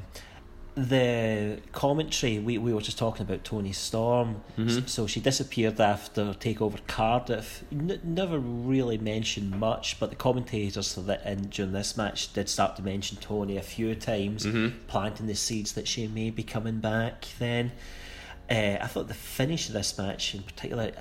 The 0.77 1.59
commentary, 1.73 2.39
we, 2.39 2.57
we 2.57 2.73
were 2.73 2.81
just 2.81 2.97
talking 2.97 3.23
about 3.23 3.43
Toni 3.45 3.73
Storm. 3.73 4.43
S- 4.57 4.81
So 4.87 5.07
she 5.09 5.21
disappeared 5.21 5.81
after 5.81 6.27
Takeover 6.27 6.79
Cardiff. 6.87 7.65
N- 7.73 8.01
never 8.05 8.39
really 8.39 8.97
mentioned 8.97 9.51
much, 9.59 9.99
but 9.99 10.11
the 10.11 10.17
commentators 10.17 10.97
in, 10.97 11.43
during 11.51 11.73
this 11.73 11.97
match 11.97 12.33
did 12.33 12.49
start 12.49 12.77
to 12.77 12.83
mention 12.83 13.19
Toni 13.19 13.57
a 13.57 13.63
few 13.63 13.95
times, 13.97 14.47
planting 14.87 15.27
the 15.27 15.35
seeds 15.35 15.73
that 15.73 15.89
she 15.89 16.07
may 16.07 16.31
be 16.31 16.45
coming 16.45 16.79
back 16.79 17.27
then. 17.41 17.73
Uh, 18.49 18.79
I 18.81 18.87
thought 18.87 19.09
the 19.09 19.15
finish 19.15 19.67
of 19.69 19.75
this 19.75 19.99
match 19.99 20.35
in 20.37 20.43
particular, 20.45 20.93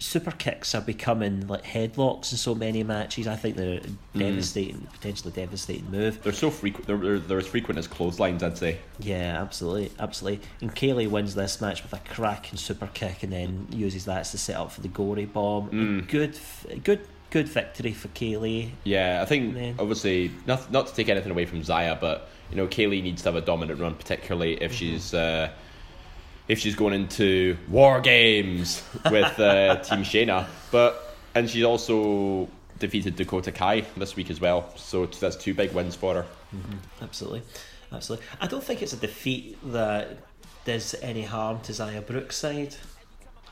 super 0.00 0.30
kicks 0.32 0.74
are 0.74 0.80
becoming 0.80 1.46
like 1.46 1.62
headlocks 1.62 2.32
in 2.32 2.38
so 2.38 2.54
many 2.54 2.82
matches. 2.82 3.28
I 3.28 3.36
think 3.36 3.54
they're 3.56 3.80
a 4.14 4.18
devastating, 4.18 4.86
potentially 4.92 5.30
devastating 5.30 5.90
move. 5.90 6.22
They're 6.22 6.32
so 6.32 6.50
frequent. 6.50 6.86
They're, 6.86 6.96
they're, 6.96 7.18
they're 7.18 7.38
as 7.38 7.46
frequent 7.46 7.78
as 7.78 7.86
clotheslines, 7.86 8.42
I'd 8.42 8.56
say. 8.58 8.78
Yeah, 8.98 9.40
absolutely, 9.40 9.92
absolutely. 9.98 10.40
And 10.62 10.74
Kaylee 10.74 11.08
wins 11.08 11.34
this 11.34 11.60
match 11.60 11.82
with 11.82 11.92
a 11.92 11.98
cracking 11.98 12.56
super 12.58 12.88
kick, 12.94 13.22
and 13.22 13.32
then 13.32 13.66
uses 13.70 14.06
that 14.06 14.24
to 14.24 14.38
set 14.38 14.56
up 14.56 14.72
for 14.72 14.80
the 14.80 14.88
gory 14.88 15.26
bomb. 15.26 16.06
Good, 16.08 16.36
good, 16.82 17.00
good 17.30 17.48
victory 17.48 17.92
for 17.92 18.08
Kaylee. 18.08 18.70
Yeah, 18.84 19.20
I 19.22 19.26
think 19.26 19.54
Man. 19.54 19.76
obviously 19.78 20.30
not 20.46 20.72
not 20.72 20.86
to 20.88 20.94
take 20.94 21.08
anything 21.10 21.30
away 21.30 21.44
from 21.44 21.60
Xia, 21.60 22.00
but 22.00 22.28
you 22.50 22.56
know 22.56 22.66
Kaylee 22.66 23.02
needs 23.02 23.22
to 23.22 23.28
have 23.28 23.36
a 23.36 23.40
dominant 23.44 23.78
run, 23.80 23.94
particularly 23.94 24.54
Mm-hmm. 24.54 24.64
if 24.64 24.72
she's 24.74 25.12
uh, 25.14 25.50
if 26.50 26.58
she's 26.58 26.74
going 26.74 26.92
into 26.92 27.56
war 27.68 28.00
games 28.00 28.82
with 29.08 29.38
uh, 29.38 29.76
Team 29.84 30.00
Shayna. 30.00 30.48
But 30.72 31.16
and 31.36 31.48
she's 31.48 31.62
also 31.62 32.48
defeated 32.80 33.14
Dakota 33.14 33.52
Kai 33.52 33.82
this 33.96 34.16
week 34.16 34.30
as 34.30 34.40
well, 34.40 34.76
so 34.76 35.06
that's 35.06 35.36
two 35.36 35.54
big 35.54 35.72
wins 35.72 35.94
for 35.94 36.14
her. 36.14 36.26
Absolutely, 37.02 37.42
absolutely. 37.92 38.26
I 38.40 38.48
don't 38.48 38.64
think 38.64 38.82
it's 38.82 38.92
a 38.92 38.96
defeat 38.96 39.58
that 39.72 40.18
does 40.64 40.96
any 41.02 41.22
harm 41.22 41.60
to 41.60 41.72
Xia 41.72 42.04
Brookside. 42.04 42.74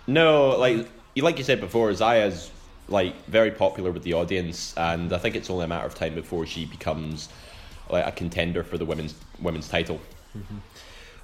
No, 0.09 0.59
like 0.59 0.89
you 1.15 1.23
like 1.23 1.39
you 1.39 1.45
said 1.45 1.61
before, 1.61 1.93
Xia's 1.93 2.51
like 2.89 3.15
very 3.27 3.53
popular 3.53 3.93
with 3.93 4.03
the 4.03 4.15
audience, 4.15 4.75
and 4.77 5.13
I 5.13 5.19
think 5.19 5.37
it's 5.37 5.51
only 5.51 5.67
a 5.67 5.69
matter 5.69 5.87
of 5.87 5.95
time 5.95 6.17
before 6.17 6.47
she 6.47 6.65
becomes 6.65 7.29
like 7.91 8.05
a 8.05 8.11
contender 8.11 8.65
for 8.65 8.77
the 8.77 8.85
women's 8.85 9.15
women's 9.41 9.69
title. 9.69 10.01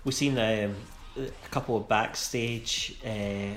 We've 0.05 0.15
seen 0.15 0.39
um, 0.39 0.77
a 1.17 1.49
couple 1.51 1.77
of 1.77 1.89
backstage 1.89 2.97
uh, 3.05 3.55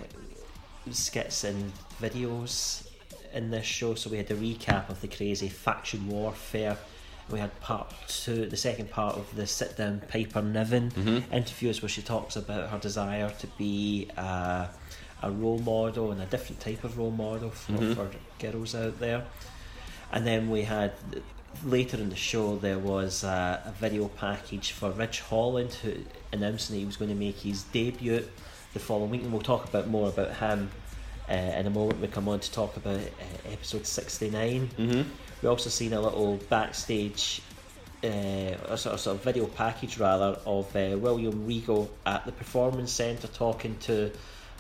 skits 0.92 1.44
and 1.44 1.72
videos 2.02 2.88
in 3.34 3.50
this 3.52 3.66
show. 3.66 3.96
So 3.96 4.10
we 4.10 4.18
had 4.18 4.30
a 4.32 4.36
recap 4.36 4.90
of 4.90 5.02
the 5.02 5.08
crazy 5.08 5.50
faction 5.50 6.08
warfare. 6.08 6.78
We 7.30 7.40
had 7.40 7.60
part 7.60 7.94
two, 8.08 8.46
the 8.46 8.56
second 8.56 8.90
part 8.90 9.18
of 9.18 9.36
the 9.36 9.46
sit 9.46 9.76
down 9.76 10.02
Piper 10.08 10.42
Niven 10.42 11.26
interviews, 11.32 11.82
where 11.82 11.90
she 11.90 12.02
talks 12.02 12.38
about 12.38 12.70
her 12.70 12.78
desire 12.78 13.30
to 13.40 13.48
be 13.58 14.08
a, 14.16 14.70
a 15.22 15.32
role 15.32 15.60
model 15.60 16.12
and 16.12 16.22
a 16.22 16.26
different 16.26 16.62
type 16.62 16.86
of 16.86 16.98
role 16.98 17.12
model 17.12 17.50
for, 17.50 17.78
for 17.96 18.10
girls 18.40 18.76
out 18.76 18.98
there. 19.00 19.26
And 20.14 20.26
then 20.26 20.50
we 20.50 20.62
had 20.62 20.94
later 21.64 21.98
in 21.98 22.10
the 22.10 22.16
show 22.16 22.58
there 22.58 22.80
was 22.80 23.24
a, 23.24 23.62
a 23.66 23.72
video 23.72 24.08
package 24.08 24.72
for 24.72 24.92
Rich 24.92 25.22
Holland 25.22 25.74
who 25.74 25.94
announcing 26.32 26.76
that 26.76 26.80
he 26.80 26.86
was 26.86 26.98
going 26.98 27.10
to 27.10 27.16
make 27.16 27.38
his 27.38 27.64
debut 27.64 28.28
the 28.74 28.80
following 28.80 29.10
week, 29.10 29.24
and 29.24 29.32
we'll 29.32 29.42
talk 29.42 29.66
about 29.68 29.88
more 29.88 30.10
about 30.10 30.36
him 30.36 30.70
uh, 31.30 31.34
in 31.34 31.68
a 31.68 31.70
moment. 31.70 32.00
We 32.00 32.08
come 32.08 32.28
on 32.28 32.40
to 32.40 32.52
talk 32.52 32.78
about 32.78 33.00
uh, 33.00 33.52
episode 33.52 33.86
69. 33.86 34.70
Mm-hmm. 34.78 35.10
We 35.42 35.50
also 35.50 35.70
seen 35.70 35.94
a 35.94 36.02
little 36.02 36.38
backstage. 36.50 37.42
Uh, 38.04 38.54
a 38.70 38.78
sort 38.78 38.94
of, 38.94 39.00
sort 39.00 39.18
of 39.18 39.24
video 39.24 39.48
package 39.48 39.98
rather 39.98 40.40
of 40.46 40.74
uh, 40.76 40.96
William 41.00 41.48
Regal 41.48 41.90
at 42.06 42.28
the 42.28 42.32
Performance 42.32 42.92
Centre 42.92 43.28
talking 43.28 43.76
to 43.80 44.12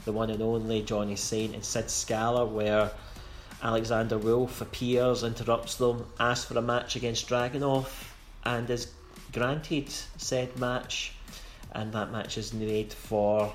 the 0.05 0.11
one 0.11 0.31
and 0.31 0.41
only 0.41 0.81
Johnny 0.81 1.15
Saint 1.15 1.53
and 1.53 1.63
Sid 1.63 1.91
Scala, 1.91 2.45
where 2.45 2.89
Alexander 3.61 4.17
Wolfe 4.17 4.61
appears, 4.61 5.23
interrupts 5.23 5.75
them, 5.75 6.05
asks 6.19 6.45
for 6.45 6.57
a 6.57 6.61
match 6.61 6.95
against 6.95 7.27
Dragunov, 7.27 7.87
and 8.45 8.69
is 8.69 8.91
granted 9.33 9.89
said 10.17 10.57
match. 10.59 11.13
And 11.73 11.91
that 11.93 12.11
match 12.11 12.37
is 12.37 12.53
made 12.53 12.93
for 12.93 13.53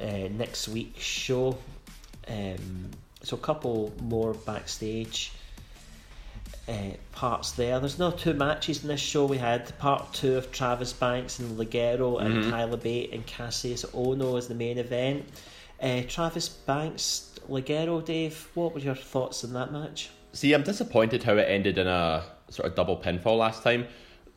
uh, 0.00 0.28
next 0.30 0.68
week's 0.68 1.02
show. 1.02 1.56
Um, 2.28 2.90
so, 3.22 3.36
a 3.36 3.40
couple 3.40 3.92
more 4.00 4.34
backstage 4.34 5.32
uh, 6.68 6.90
parts 7.12 7.52
there. 7.52 7.78
There's 7.80 7.98
no 7.98 8.10
two 8.10 8.34
matches 8.34 8.82
in 8.82 8.88
this 8.88 9.00
show. 9.00 9.26
We 9.26 9.38
had 9.38 9.76
part 9.78 10.12
two 10.12 10.36
of 10.36 10.52
Travis 10.52 10.92
Banks 10.92 11.38
and 11.38 11.58
Ligero, 11.58 12.20
and 12.20 12.50
Tyler 12.50 12.76
Bate 12.76 13.12
and 13.12 13.26
Kassius 13.26 13.84
Ohno 13.92 14.38
as 14.38 14.48
the 14.48 14.54
main 14.54 14.78
event. 14.78 15.24
Uh, 15.82 16.02
Travis 16.06 16.48
Banks, 16.48 17.34
Ligero, 17.48 18.04
Dave, 18.04 18.48
what 18.54 18.72
were 18.72 18.80
your 18.80 18.94
thoughts 18.94 19.42
on 19.44 19.52
that 19.54 19.72
match? 19.72 20.10
See, 20.32 20.52
I'm 20.52 20.62
disappointed 20.62 21.24
how 21.24 21.36
it 21.36 21.48
ended 21.48 21.76
in 21.76 21.88
a 21.88 22.24
sort 22.50 22.68
of 22.68 22.76
double 22.76 22.96
pinfall 22.96 23.38
last 23.38 23.64
time 23.64 23.86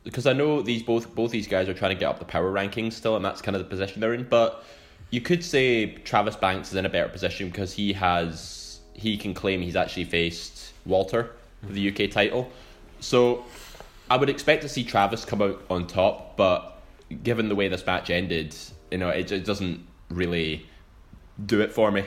because 0.02 0.26
I 0.26 0.32
know 0.32 0.60
these 0.60 0.82
both 0.82 1.14
both 1.14 1.30
these 1.30 1.46
guys 1.46 1.68
are 1.68 1.74
trying 1.74 1.94
to 1.94 1.98
get 1.98 2.08
up 2.08 2.18
the 2.18 2.24
power 2.24 2.52
rankings 2.52 2.94
still, 2.94 3.16
and 3.16 3.24
that's 3.24 3.40
kind 3.40 3.56
of 3.56 3.62
the 3.62 3.68
position 3.68 4.00
they're 4.00 4.14
in. 4.14 4.24
But 4.24 4.64
you 5.10 5.20
could 5.20 5.44
say 5.44 5.94
Travis 5.98 6.36
Banks 6.36 6.70
is 6.70 6.74
in 6.74 6.84
a 6.84 6.88
better 6.88 7.08
position 7.08 7.48
because 7.48 7.72
he 7.72 7.92
has 7.92 8.80
he 8.94 9.16
can 9.16 9.32
claim 9.32 9.62
he's 9.62 9.76
actually 9.76 10.04
faced 10.04 10.72
Walter 10.84 11.32
for 11.64 11.72
the 11.72 11.90
UK 11.90 12.10
title. 12.10 12.50
So 13.00 13.44
I 14.10 14.16
would 14.16 14.30
expect 14.30 14.62
to 14.62 14.68
see 14.68 14.84
Travis 14.84 15.24
come 15.24 15.42
out 15.42 15.62
on 15.70 15.86
top, 15.86 16.36
but 16.36 16.82
given 17.22 17.48
the 17.48 17.54
way 17.54 17.68
this 17.68 17.84
match 17.84 18.10
ended, 18.10 18.54
you 18.90 18.98
know, 18.98 19.10
it, 19.10 19.30
it 19.30 19.44
doesn't 19.44 19.86
really 20.08 20.66
do 21.44 21.60
it 21.60 21.72
for 21.72 21.90
me. 21.90 22.04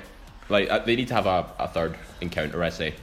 Like 0.49 0.69
uh, 0.69 0.79
they 0.79 0.95
need 0.95 1.07
to 1.09 1.13
have 1.13 1.25
a, 1.25 1.45
a 1.59 1.67
third 1.67 1.97
encounter, 2.21 2.63
I 2.63 2.69
say. 2.69 2.95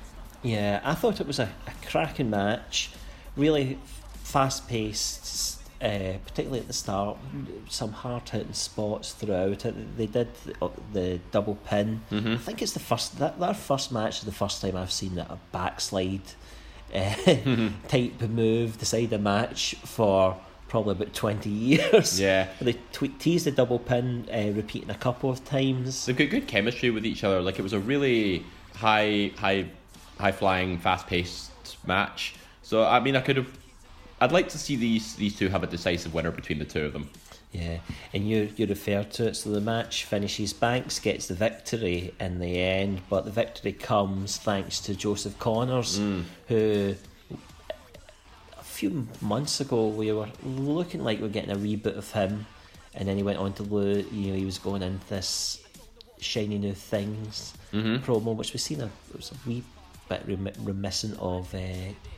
Yeah, 0.42 0.80
I 0.84 0.94
thought 0.94 1.20
it 1.20 1.26
was 1.26 1.38
a, 1.38 1.50
a 1.66 1.88
cracking 1.88 2.30
match, 2.30 2.90
really 3.36 3.78
fast 4.22 4.68
paced, 4.68 5.60
uh, 5.80 6.18
particularly 6.24 6.60
at 6.60 6.66
the 6.66 6.72
start. 6.72 7.16
Some 7.68 7.92
hard 7.92 8.28
hitting 8.28 8.52
spots 8.52 9.12
throughout. 9.12 9.64
They 9.96 10.06
did 10.06 10.34
the, 10.34 10.70
the 10.92 11.20
double 11.30 11.56
pin. 11.66 12.02
I 12.10 12.36
think 12.36 12.62
it's 12.62 12.72
the 12.72 12.80
first 12.80 13.18
that 13.18 13.38
their 13.38 13.54
first 13.54 13.92
match 13.92 14.18
is 14.18 14.24
the 14.24 14.32
first 14.32 14.60
time 14.60 14.76
I've 14.76 14.92
seen 14.92 15.14
that 15.16 15.30
a 15.30 15.38
backslide 15.52 16.22
uh, 16.94 17.14
type 17.88 18.20
move 18.22 18.78
decide 18.78 19.12
a 19.12 19.18
match 19.18 19.74
for 19.84 20.36
probably 20.68 20.92
about 20.92 21.14
20 21.14 21.48
years. 21.66 22.20
Yeah. 22.20 22.48
They 22.60 22.76
teased 23.18 23.46
the 23.46 23.50
double 23.50 23.78
pin, 23.78 24.28
uh, 24.32 24.52
repeating 24.54 24.90
a 24.90 24.94
couple 24.94 25.30
of 25.30 25.44
times. 25.44 26.06
They've 26.06 26.16
got 26.16 26.30
good 26.30 26.46
chemistry 26.46 26.90
with 26.90 27.06
each 27.06 27.24
other. 27.24 27.40
Like 27.40 27.58
it 27.58 27.62
was 27.62 27.72
a 27.72 27.80
really 27.80 28.44
high, 28.74 29.32
high, 29.36 29.66
high 30.18 30.32
flying, 30.32 30.78
fast 30.78 31.06
paced 31.06 31.50
match. 31.86 32.34
So 32.62 32.84
I 32.84 33.00
mean, 33.00 33.16
I 33.16 33.20
could 33.20 33.36
have. 33.36 33.58
I'd 34.20 34.32
like 34.32 34.48
to 34.50 34.58
see 34.58 34.76
these 34.76 35.14
these 35.16 35.36
two 35.36 35.48
have 35.48 35.62
a 35.62 35.66
decisive 35.66 36.14
winner 36.14 36.30
between 36.30 36.58
the 36.58 36.64
two 36.64 36.84
of 36.84 36.92
them. 36.92 37.10
Yeah, 37.52 37.78
and 38.12 38.28
you 38.28 38.50
you 38.56 38.66
referred 38.66 39.12
to 39.12 39.28
it. 39.28 39.36
So 39.36 39.50
the 39.50 39.60
match 39.60 40.04
finishes. 40.04 40.52
Banks 40.52 40.98
gets 40.98 41.26
the 41.28 41.34
victory 41.34 42.12
in 42.18 42.40
the 42.40 42.58
end, 42.60 43.02
but 43.08 43.24
the 43.24 43.30
victory 43.30 43.72
comes 43.72 44.36
thanks 44.36 44.80
to 44.80 44.94
Joseph 44.94 45.38
Connors, 45.38 45.98
who 46.48 46.94
a 46.94 46.96
few 48.78 49.06
months 49.20 49.60
ago 49.64 49.88
we 49.88 50.12
were 50.12 50.28
looking 50.44 51.02
like 51.02 51.16
we 51.20 51.26
are 51.26 51.36
getting 51.38 51.50
a 51.50 51.56
reboot 51.68 51.96
of 51.96 52.10
him, 52.12 52.46
and 52.94 53.08
then 53.08 53.16
he 53.16 53.22
went 53.22 53.38
on 53.38 53.52
to 53.58 53.62
lo- 53.62 54.04
you 54.18 54.26
know 54.30 54.36
he 54.36 54.44
was 54.44 54.58
going 54.58 54.82
into 54.82 55.06
this 55.08 55.60
shiny 56.20 56.58
new 56.58 56.74
things 56.74 57.52
promo, 58.06 58.34
which 58.34 58.52
we've 58.52 58.60
seen 58.70 58.80
a 58.80 58.86
it 58.86 59.16
was 59.16 59.32
a 59.32 59.36
wee 59.48 59.62
bit 60.08 60.22
rem- 60.26 60.52
reminiscent 60.62 61.18
of 61.18 61.52
uh, 61.54 61.58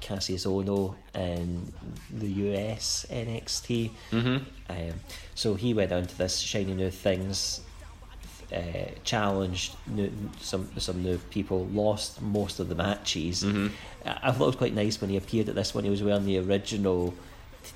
Kassius 0.01 0.45
Ohno 0.47 0.95
in 1.15 1.73
the 2.21 2.29
US 2.47 3.07
NXT. 3.11 3.91
Um, 4.69 4.95
so 5.35 5.55
he 5.55 5.73
went 5.75 5.91
on 5.93 6.07
to 6.07 6.19
this 6.19 6.39
shiny 6.39 6.75
new 6.75 6.91
things. 6.91 7.63
Uh, 8.55 8.91
challenged 9.05 9.75
new, 9.87 10.11
some 10.41 10.67
some 10.79 11.03
new 11.03 11.19
people, 11.31 11.67
lost 11.67 12.23
most 12.23 12.61
of 12.61 12.69
the 12.71 12.75
matches. 12.75 13.45
I, 13.45 13.71
I 14.23 14.33
thought 14.33 14.45
it 14.45 14.47
was 14.47 14.57
quite 14.57 14.75
nice 14.75 15.01
when 15.03 15.11
he 15.11 15.19
appeared 15.19 15.49
at 15.51 15.55
this 15.55 15.75
one. 15.75 15.85
he 15.85 15.91
was 15.91 16.03
wearing 16.03 16.25
the 16.25 16.39
original 16.39 17.13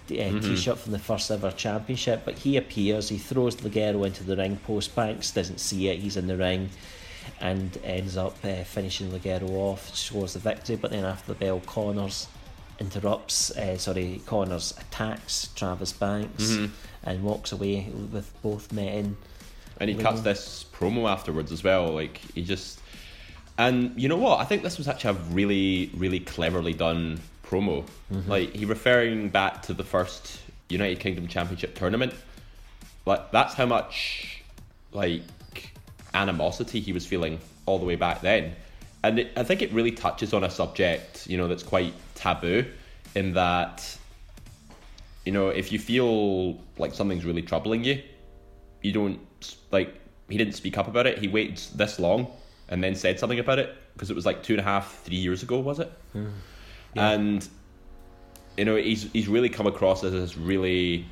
t- 0.09 0.23
uh, 0.23 0.41
t-shirt 0.41 0.79
from 0.79 0.93
the 0.93 0.99
first 0.99 1.31
ever 1.31 1.51
championship. 1.51 2.23
But 2.25 2.39
he 2.39 2.57
appears, 2.57 3.11
he 3.11 3.19
throws 3.19 3.57
Ligero 3.57 4.07
into 4.07 4.25
the 4.25 4.35
ring 4.35 4.57
post. 4.65 4.95
Banks 4.97 5.31
doesn't 5.31 5.59
see 5.61 5.89
it. 5.89 5.99
He's 5.99 6.17
in 6.17 6.27
the 6.27 6.39
ring 6.39 6.71
and 7.41 7.77
ends 7.85 8.17
up 8.17 8.37
uh, 8.43 8.65
finishing 8.65 9.11
Ligero 9.11 9.51
off, 9.51 9.95
scores 9.95 10.33
the 10.33 10.39
victory. 10.39 10.77
But 10.77 10.91
then 10.93 11.05
after 11.05 11.35
the 11.35 11.39
bell, 11.39 11.61
Connors 11.67 12.29
interrupts. 12.81 13.51
Uh, 13.51 13.77
sorry, 13.77 14.23
Connors 14.27 14.73
attacks 14.81 15.49
Travis 15.55 15.93
Banks 15.93 16.57
and 17.05 17.23
walks 17.23 17.53
away 17.53 17.91
with 18.11 18.33
both 18.43 18.73
men. 18.73 19.19
And 19.83 19.91
he 19.91 19.97
cuts 19.97 20.21
this 20.21 20.65
promo 20.73 21.11
afterwards 21.11 21.51
as 21.51 21.65
well. 21.65 21.93
Like 21.93 22.19
he 22.35 22.45
just, 22.45 22.81
and 23.59 24.01
you 24.01 24.09
know 24.09 24.17
what? 24.17 24.39
I 24.39 24.45
think 24.45 24.63
this 24.63 24.79
was 24.79 24.87
actually 24.87 25.17
a 25.17 25.21
really, 25.33 25.91
really 25.97 26.21
cleverly 26.21 26.73
done 26.73 27.19
promo. 27.45 27.85
Mm-hmm. 28.13 28.31
Like 28.31 28.55
he 28.55 28.65
referring 28.65 29.31
back 29.31 29.63
to 29.63 29.75
the 29.75 29.83
first 29.83 30.41
United 30.69 31.01
Kingdom 31.01 31.27
Championship 31.27 31.75
tournament. 31.75 32.15
Like 33.07 33.33
that's 33.33 33.55
how 33.55 33.67
much 33.67 34.45
like 34.93 35.25
animosity 36.15 36.79
he 36.79 36.93
was 36.93 37.05
feeling 37.05 37.41
all 37.67 37.81
the 37.81 37.85
way 37.85 37.97
back 37.97 38.21
then. 38.21 38.55
And 39.03 39.19
it, 39.19 39.33
I 39.37 39.43
think 39.43 39.63
it 39.63 39.73
really 39.73 39.91
touches 39.91 40.33
on 40.33 40.45
a 40.45 40.51
subject, 40.51 41.27
you 41.27 41.37
know, 41.37 41.49
that's 41.49 41.65
quite 41.65 41.93
taboo 42.15 42.65
in 43.17 43.35
that, 43.35 43.99
you 45.27 45.33
know, 45.33 45.49
if 45.49 45.73
you 45.73 45.81
feel 45.81 46.61
like 46.79 46.95
something's 46.95 47.25
really 47.25 47.43
troubling 47.43 47.83
you, 47.83 48.01
you 48.81 48.93
don't 48.93 49.19
like 49.71 50.01
he 50.29 50.39
didn't 50.39 50.55
speak 50.55 50.79
up 50.79 50.89
about 50.89 51.07
it. 51.07 51.19
He 51.19 51.29
waited 51.29 51.59
this 51.75 51.99
long 51.99 52.29
and 52.69 52.83
then 52.83 52.95
said 52.95 53.19
something 53.19 53.39
about 53.39 53.59
it 53.59 53.77
because 53.95 54.11
it 54.11 54.15
was 54.15 54.27
like 54.27 54.43
two 54.43 54.55
and 54.55 54.61
a 54.61 54.65
half, 54.65 55.03
three 55.03 55.17
years 55.17 55.43
ago, 55.43 55.61
was 55.61 55.79
it? 55.79 55.93
Hmm. 56.13 56.29
And 56.97 57.49
you 58.57 58.65
know, 58.65 58.77
he's 58.77 59.11
he's 59.13 59.29
really 59.29 59.49
come 59.49 59.67
across 59.67 60.05
as 60.05 60.13
this 60.13 60.37
really 60.37 61.07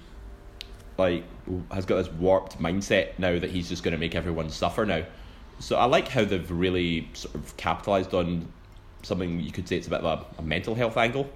like 0.99 1.25
has 1.73 1.87
got 1.87 1.97
this 1.97 2.11
warped 2.13 2.59
mindset 2.59 3.19
now 3.19 3.39
that 3.39 3.51
he's 3.51 3.69
just 3.69 3.83
going 3.83 3.93
to 3.93 3.99
make 3.99 4.15
everyone 4.15 4.51
suffer 4.51 4.85
now. 4.85 5.05
So 5.59 5.77
I 5.77 5.85
like 5.85 6.09
how 6.09 6.25
they've 6.25 6.51
really 6.51 7.09
sort 7.13 7.35
of 7.35 7.57
capitalized 7.57 8.15
on 8.15 8.51
something 9.03 9.41
you 9.41 9.53
could 9.53 9.69
say 9.69 9.77
it's 9.77 9.87
a 9.87 9.91
bit 9.91 10.01
of 10.01 10.27
a, 10.39 10.41
a 10.41 10.43
mental 10.43 10.75
health 10.75 10.97
angle. 10.97 11.31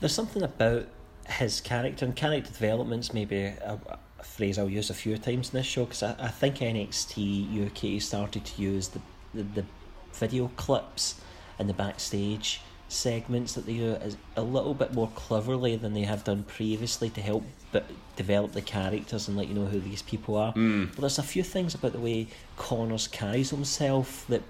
There's 0.00 0.14
something 0.14 0.42
about 0.42 0.86
his 1.28 1.60
character 1.60 2.04
and 2.04 2.14
character 2.14 2.52
development's 2.52 3.12
maybe 3.12 3.36
a 3.36 3.98
phrase 4.26 4.58
I'll 4.58 4.68
use 4.68 4.90
a 4.90 4.94
few 4.94 5.16
times 5.18 5.50
in 5.50 5.56
this 5.56 5.66
show 5.66 5.84
because 5.84 6.02
I, 6.02 6.14
I 6.18 6.28
think 6.28 6.56
NXT 6.56 7.96
UK 7.96 8.00
started 8.02 8.44
to 8.44 8.62
use 8.62 8.88
the, 8.88 9.00
the, 9.34 9.42
the 9.42 9.64
video 10.12 10.48
clips 10.56 11.20
and 11.58 11.68
the 11.68 11.74
backstage 11.74 12.60
segments 12.88 13.54
that 13.54 13.66
they 13.66 13.74
do 13.74 13.94
as 13.94 14.16
a 14.36 14.42
little 14.42 14.74
bit 14.74 14.94
more 14.94 15.10
cleverly 15.14 15.76
than 15.76 15.92
they 15.92 16.02
have 16.02 16.22
done 16.22 16.44
previously 16.44 17.10
to 17.10 17.20
help 17.20 17.44
but 17.72 17.84
develop 18.14 18.52
the 18.52 18.62
characters 18.62 19.26
and 19.26 19.36
let 19.36 19.48
you 19.48 19.54
know 19.54 19.66
who 19.66 19.80
these 19.80 20.02
people 20.02 20.36
are. 20.36 20.52
Hmm. 20.52 20.86
But 20.86 21.00
there's 21.00 21.18
a 21.18 21.22
few 21.22 21.42
things 21.42 21.74
about 21.74 21.92
the 21.92 21.98
way 21.98 22.28
Connors 22.56 23.08
carries 23.08 23.50
himself 23.50 24.24
that 24.28 24.42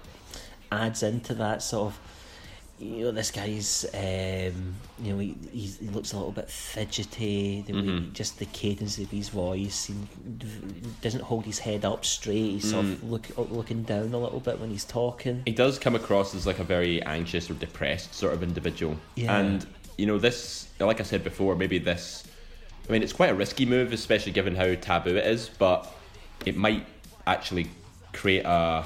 adds 0.71 1.01
into 1.01 1.33
that 1.35 1.63
sort 1.63 1.93
of 1.93 1.99
you 2.79 3.05
know 3.05 3.11
this 3.11 3.31
guy's 3.31 3.85
um, 3.93 4.75
you 5.01 5.13
know 5.13 5.19
he, 5.19 5.35
he's, 5.51 5.79
he 5.79 5.87
looks 5.87 6.13
a 6.13 6.17
little 6.17 6.31
bit 6.31 6.49
fidgety 6.49 7.63
the 7.65 7.73
way, 7.73 8.03
just 8.13 8.37
the 8.37 8.45
cadence 8.45 8.99
of 8.99 9.09
his 9.09 9.29
voice 9.29 9.85
he 9.85 9.95
doesn't 11.01 11.23
hold 11.23 11.43
his 11.45 11.57
head 11.59 11.85
up 11.85 12.05
straight 12.05 12.51
he's 12.51 12.69
sort 12.69 12.85
of 12.85 13.03
look, 13.03 13.27
looking 13.37 13.81
down 13.83 14.13
a 14.13 14.17
little 14.17 14.39
bit 14.39 14.59
when 14.59 14.69
he's 14.69 14.85
talking 14.85 15.41
he 15.45 15.51
does 15.51 15.79
come 15.79 15.95
across 15.95 16.35
as 16.35 16.45
like 16.45 16.59
a 16.59 16.63
very 16.63 17.01
anxious 17.03 17.49
or 17.49 17.53
depressed 17.55 18.13
sort 18.13 18.33
of 18.33 18.43
individual. 18.43 18.97
Yeah. 19.15 19.37
And 19.37 19.65
you 19.97 20.05
know, 20.05 20.19
this 20.19 20.67
like 20.79 20.99
I 20.99 21.03
said 21.03 21.23
before, 21.23 21.55
maybe 21.55 21.79
this 21.79 22.23
I 22.87 22.91
mean 22.91 23.03
it's 23.03 23.13
quite 23.13 23.29
a 23.29 23.35
risky 23.35 23.65
move, 23.65 23.93
especially 23.93 24.31
given 24.31 24.55
how 24.55 24.75
taboo 24.75 25.15
it 25.15 25.25
is, 25.25 25.49
but 25.49 25.91
it 26.45 26.55
might 26.55 26.85
actually 27.25 27.69
create 28.13 28.45
a 28.45 28.85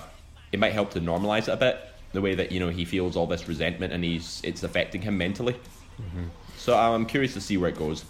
it 0.52 0.60
might 0.60 0.74
help 0.74 0.92
to 0.92 1.02
normalize 1.02 1.44
it 1.44 1.50
a 1.50 1.58
bit, 1.58 1.80
the 2.14 2.22
way 2.22 2.36
that, 2.36 2.52
you 2.52 2.60
know, 2.60 2.70
he 2.70 2.86
feels 2.86 3.16
all 3.16 3.28
this 3.28 3.48
resentment 3.48 3.94
and 3.94 4.04
he's 4.04 4.42
it's 4.44 4.64
affecting 4.64 5.02
him 5.02 5.18
mentally. 5.18 5.54
Mm-hmm. 5.54 6.26
So 6.58 6.78
I'm 6.78 7.06
curious 7.06 7.34
to 7.34 7.42
see 7.42 7.58
where 7.58 7.70
it 7.70 7.78
goes. 7.78 8.04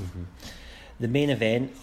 Mm-hmm. 0.00 0.24
the 1.00 1.08
main 1.08 1.30
event 1.30 1.74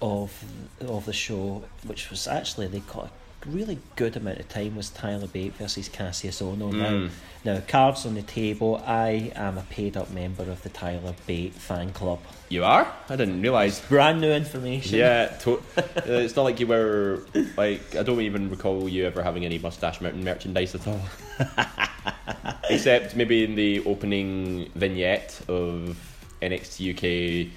of 0.00 0.44
of 0.80 1.04
the 1.04 1.12
show, 1.12 1.64
which 1.84 2.10
was 2.10 2.26
actually 2.26 2.66
they 2.66 2.78
a 2.78 3.10
really 3.50 3.78
good 3.96 4.16
amount 4.16 4.38
of 4.38 4.48
time, 4.48 4.76
was 4.76 4.90
Tyler 4.90 5.26
Bate 5.26 5.54
versus 5.54 5.88
Kassius 5.88 6.42
Ohno. 6.42 6.72
Now, 6.72 7.10
now 7.44 7.60
cards 7.66 8.06
on 8.06 8.14
the 8.14 8.22
table. 8.22 8.82
I 8.86 9.32
am 9.34 9.58
a 9.58 9.62
paid 9.62 9.96
up 9.96 10.10
member 10.10 10.42
of 10.44 10.62
the 10.62 10.68
Tyler 10.68 11.14
Bate 11.26 11.54
fan 11.54 11.92
club. 11.92 12.20
You 12.48 12.64
are? 12.64 12.90
I 13.08 13.16
didn't 13.16 13.42
realise. 13.42 13.80
Brand 13.80 14.20
new 14.20 14.30
information. 14.32 14.98
Yeah, 14.98 15.26
to- 15.40 15.62
uh, 15.76 15.82
it's 16.06 16.36
not 16.36 16.42
like 16.42 16.60
you 16.60 16.66
were 16.66 17.22
like 17.56 17.94
I 17.96 18.02
don't 18.02 18.20
even 18.20 18.50
recall 18.50 18.88
you 18.88 19.06
ever 19.06 19.22
having 19.22 19.44
any 19.44 19.58
Mustache 19.58 20.00
Mountain 20.00 20.24
merchandise 20.24 20.74
at 20.74 20.86
all. 20.86 21.00
Except 22.70 23.16
maybe 23.16 23.44
in 23.44 23.54
the 23.54 23.84
opening 23.86 24.70
vignette 24.74 25.40
of 25.48 25.96
NXT 26.42 27.46
UK, 27.48 27.52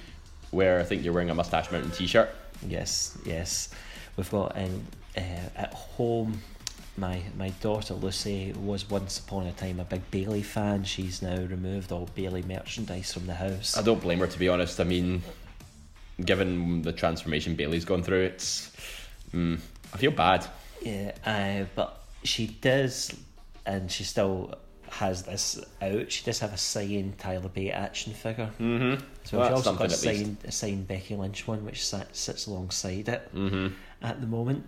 where 0.50 0.80
I 0.80 0.84
think 0.84 1.04
you're 1.04 1.12
wearing 1.12 1.30
a 1.30 1.34
Mustache 1.34 1.70
Mountain 1.70 1.90
T-shirt. 1.92 2.30
Yes, 2.66 3.16
yes. 3.24 3.68
We've 4.16 4.30
got 4.30 4.56
in 4.56 4.86
uh, 5.16 5.20
at 5.56 5.74
home. 5.74 6.42
My 6.96 7.22
my 7.38 7.48
daughter 7.60 7.94
Lucy 7.94 8.52
was 8.52 8.88
once 8.90 9.18
upon 9.18 9.46
a 9.46 9.52
time 9.52 9.80
a 9.80 9.84
big 9.84 10.10
Bayley 10.10 10.42
fan. 10.42 10.84
She's 10.84 11.22
now 11.22 11.36
removed 11.36 11.90
all 11.90 12.08
Bayley 12.14 12.42
merchandise 12.42 13.12
from 13.12 13.26
the 13.26 13.34
house. 13.34 13.76
I 13.76 13.82
don't 13.82 14.00
blame 14.00 14.18
her 14.18 14.26
to 14.26 14.38
be 14.38 14.48
honest. 14.48 14.78
I 14.78 14.84
mean, 14.84 15.22
given 16.22 16.82
the 16.82 16.92
transformation 16.92 17.54
Bayley's 17.56 17.86
gone 17.86 18.02
through, 18.02 18.24
it's 18.24 18.70
mm, 19.32 19.58
I 19.94 19.96
feel 19.96 20.10
bad. 20.10 20.46
Yeah, 20.82 21.12
uh, 21.24 21.64
but 21.74 22.02
she 22.24 22.48
does, 22.48 23.14
and 23.64 23.90
she 23.90 24.04
still 24.04 24.54
has 24.90 25.22
this 25.22 25.58
out. 25.80 26.12
She 26.12 26.24
does 26.24 26.40
have 26.40 26.52
a 26.52 26.58
signed 26.58 27.18
Tyler 27.18 27.48
Bate 27.48 27.70
action 27.70 28.12
figure. 28.12 28.50
Mm-hmm. 28.60 29.02
So 29.24 29.38
Well, 29.38 29.48
she 29.48 29.54
also 29.54 29.74
got 29.74 29.86
a 29.86 29.90
something 29.90 30.10
at 30.10 30.16
least. 30.16 30.24
signed, 30.24 30.36
a 30.44 30.52
signed 30.52 30.88
Becky 30.88 31.16
Lynch 31.16 31.46
one, 31.48 31.64
which 31.64 31.86
sat, 31.86 32.14
sits 32.14 32.46
alongside 32.46 33.08
it 33.08 33.30
at 34.02 34.20
the 34.20 34.26
moment. 34.26 34.66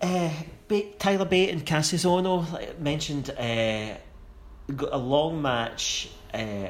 Uh, 0.00 0.30
Tyler 0.98 1.24
Bate 1.24 1.50
and 1.50 1.64
Kassius 1.66 2.04
Ohno 2.04 2.50
like 2.52 2.78
mentioned 2.80 3.30
uh, 3.30 3.94
a 4.90 4.98
long 4.98 5.42
match. 5.42 6.08
Uh, 6.32 6.68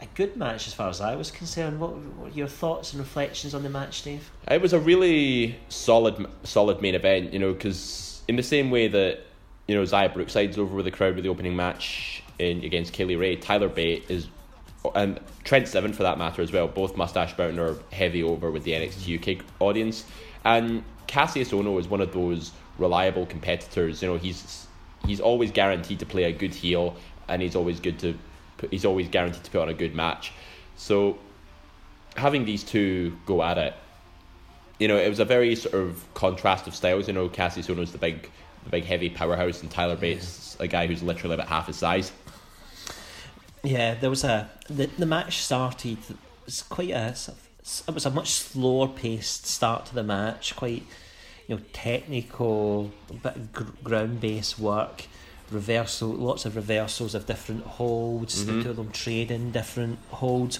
a 0.00 0.06
good 0.14 0.36
match 0.36 0.66
as 0.66 0.74
far 0.74 0.88
as 0.88 1.00
I 1.00 1.16
was 1.16 1.30
concerned. 1.30 1.80
What 1.80 1.96
were 2.18 2.28
your 2.28 2.48
thoughts 2.48 2.92
and 2.92 3.00
reflections 3.00 3.54
on 3.54 3.62
the 3.62 3.70
match, 3.70 4.02
Dave? 4.02 4.30
It 4.48 4.60
was 4.60 4.72
a 4.72 4.78
really 4.78 5.58
solid, 5.68 6.26
solid 6.44 6.82
main 6.82 6.94
event. 6.94 7.32
You 7.32 7.38
know, 7.38 7.52
because 7.52 8.22
in 8.28 8.36
the 8.36 8.42
same 8.42 8.70
way 8.70 8.88
that 8.88 9.20
you 9.66 9.74
know 9.74 9.82
Xia 9.82 10.12
Brookside's 10.12 10.58
over 10.58 10.74
with 10.74 10.84
the 10.84 10.90
crowd 10.90 11.14
with 11.14 11.24
the 11.24 11.30
opening 11.30 11.56
match 11.56 12.22
in 12.38 12.62
against 12.64 12.92
Kaylee 12.92 13.18
Ray, 13.18 13.36
Tyler 13.36 13.68
Bate 13.68 14.04
is, 14.08 14.28
and 14.94 15.18
Trent 15.44 15.68
Seven 15.68 15.92
for 15.92 16.02
that 16.02 16.18
matter 16.18 16.42
as 16.42 16.52
well. 16.52 16.68
Both 16.68 16.96
Mustache 16.96 17.36
Mountain 17.36 17.58
are 17.58 17.76
heavy 17.90 18.22
over 18.22 18.50
with 18.50 18.64
the 18.64 18.72
NXT 18.72 19.38
UK 19.38 19.44
audience, 19.60 20.04
and 20.44 20.84
Kassius 21.08 21.50
Ohno 21.50 21.78
is 21.78 21.88
one 21.88 22.00
of 22.00 22.12
those 22.12 22.52
reliable 22.78 23.26
competitors. 23.26 24.02
You 24.02 24.08
know, 24.08 24.16
he's 24.16 24.66
he's 25.06 25.20
always 25.20 25.50
guaranteed 25.50 25.98
to 26.00 26.06
play 26.06 26.24
a 26.24 26.32
good 26.32 26.54
heel, 26.54 26.96
and 27.28 27.42
he's 27.42 27.56
always 27.56 27.80
good 27.80 27.98
to, 28.00 28.18
he's 28.70 28.84
always 28.84 29.08
guaranteed 29.08 29.44
to 29.44 29.50
put 29.50 29.60
on 29.62 29.68
a 29.68 29.74
good 29.74 29.94
match. 29.94 30.32
So 30.76 31.18
having 32.16 32.44
these 32.44 32.64
two 32.64 33.16
go 33.26 33.42
at 33.42 33.58
it, 33.58 33.74
you 34.78 34.88
know, 34.88 34.96
it 34.96 35.08
was 35.08 35.20
a 35.20 35.24
very 35.24 35.54
sort 35.54 35.74
of 35.74 36.04
contrast 36.14 36.66
of 36.66 36.74
styles. 36.74 37.08
You 37.08 37.14
know, 37.14 37.28
Kassius 37.28 37.72
Ohno's 37.74 37.92
the 37.92 37.98
big, 37.98 38.28
the 38.64 38.70
big 38.70 38.84
heavy 38.84 39.08
powerhouse, 39.10 39.62
and 39.62 39.70
Tyler 39.70 39.96
Bates, 39.96 40.56
a 40.60 40.66
guy 40.66 40.86
who's 40.86 41.02
literally 41.02 41.34
about 41.34 41.48
half 41.48 41.66
his 41.68 41.76
size. 41.76 42.12
Yeah, 43.62 43.94
there 43.94 44.10
was 44.10 44.22
a 44.24 44.48
the 44.68 44.86
the 44.98 45.06
match 45.06 45.38
started. 45.38 45.98
It 46.08 46.16
was 46.44 46.62
quite 46.62 46.90
a 46.90 47.14
sort 47.14 47.38
of- 47.38 47.45
it 47.88 47.94
was 47.94 48.06
a 48.06 48.10
much 48.10 48.30
slower 48.30 48.88
paced 48.88 49.46
start 49.46 49.86
to 49.86 49.94
the 49.94 50.02
match. 50.02 50.56
Quite 50.56 50.84
you 51.46 51.56
know 51.56 51.62
technical, 51.72 52.92
bit 53.22 53.36
of 53.36 53.52
gr- 53.52 53.64
ground 53.82 54.20
based 54.20 54.58
work. 54.58 55.06
Reversal, 55.50 56.08
lots 56.08 56.44
of 56.44 56.56
reversals 56.56 57.14
of 57.14 57.26
different 57.26 57.64
holds. 57.64 58.44
The 58.46 58.62
two 58.64 58.70
of 58.70 58.76
them 58.76 58.90
trading 58.90 59.52
different 59.52 60.00
holds. 60.10 60.58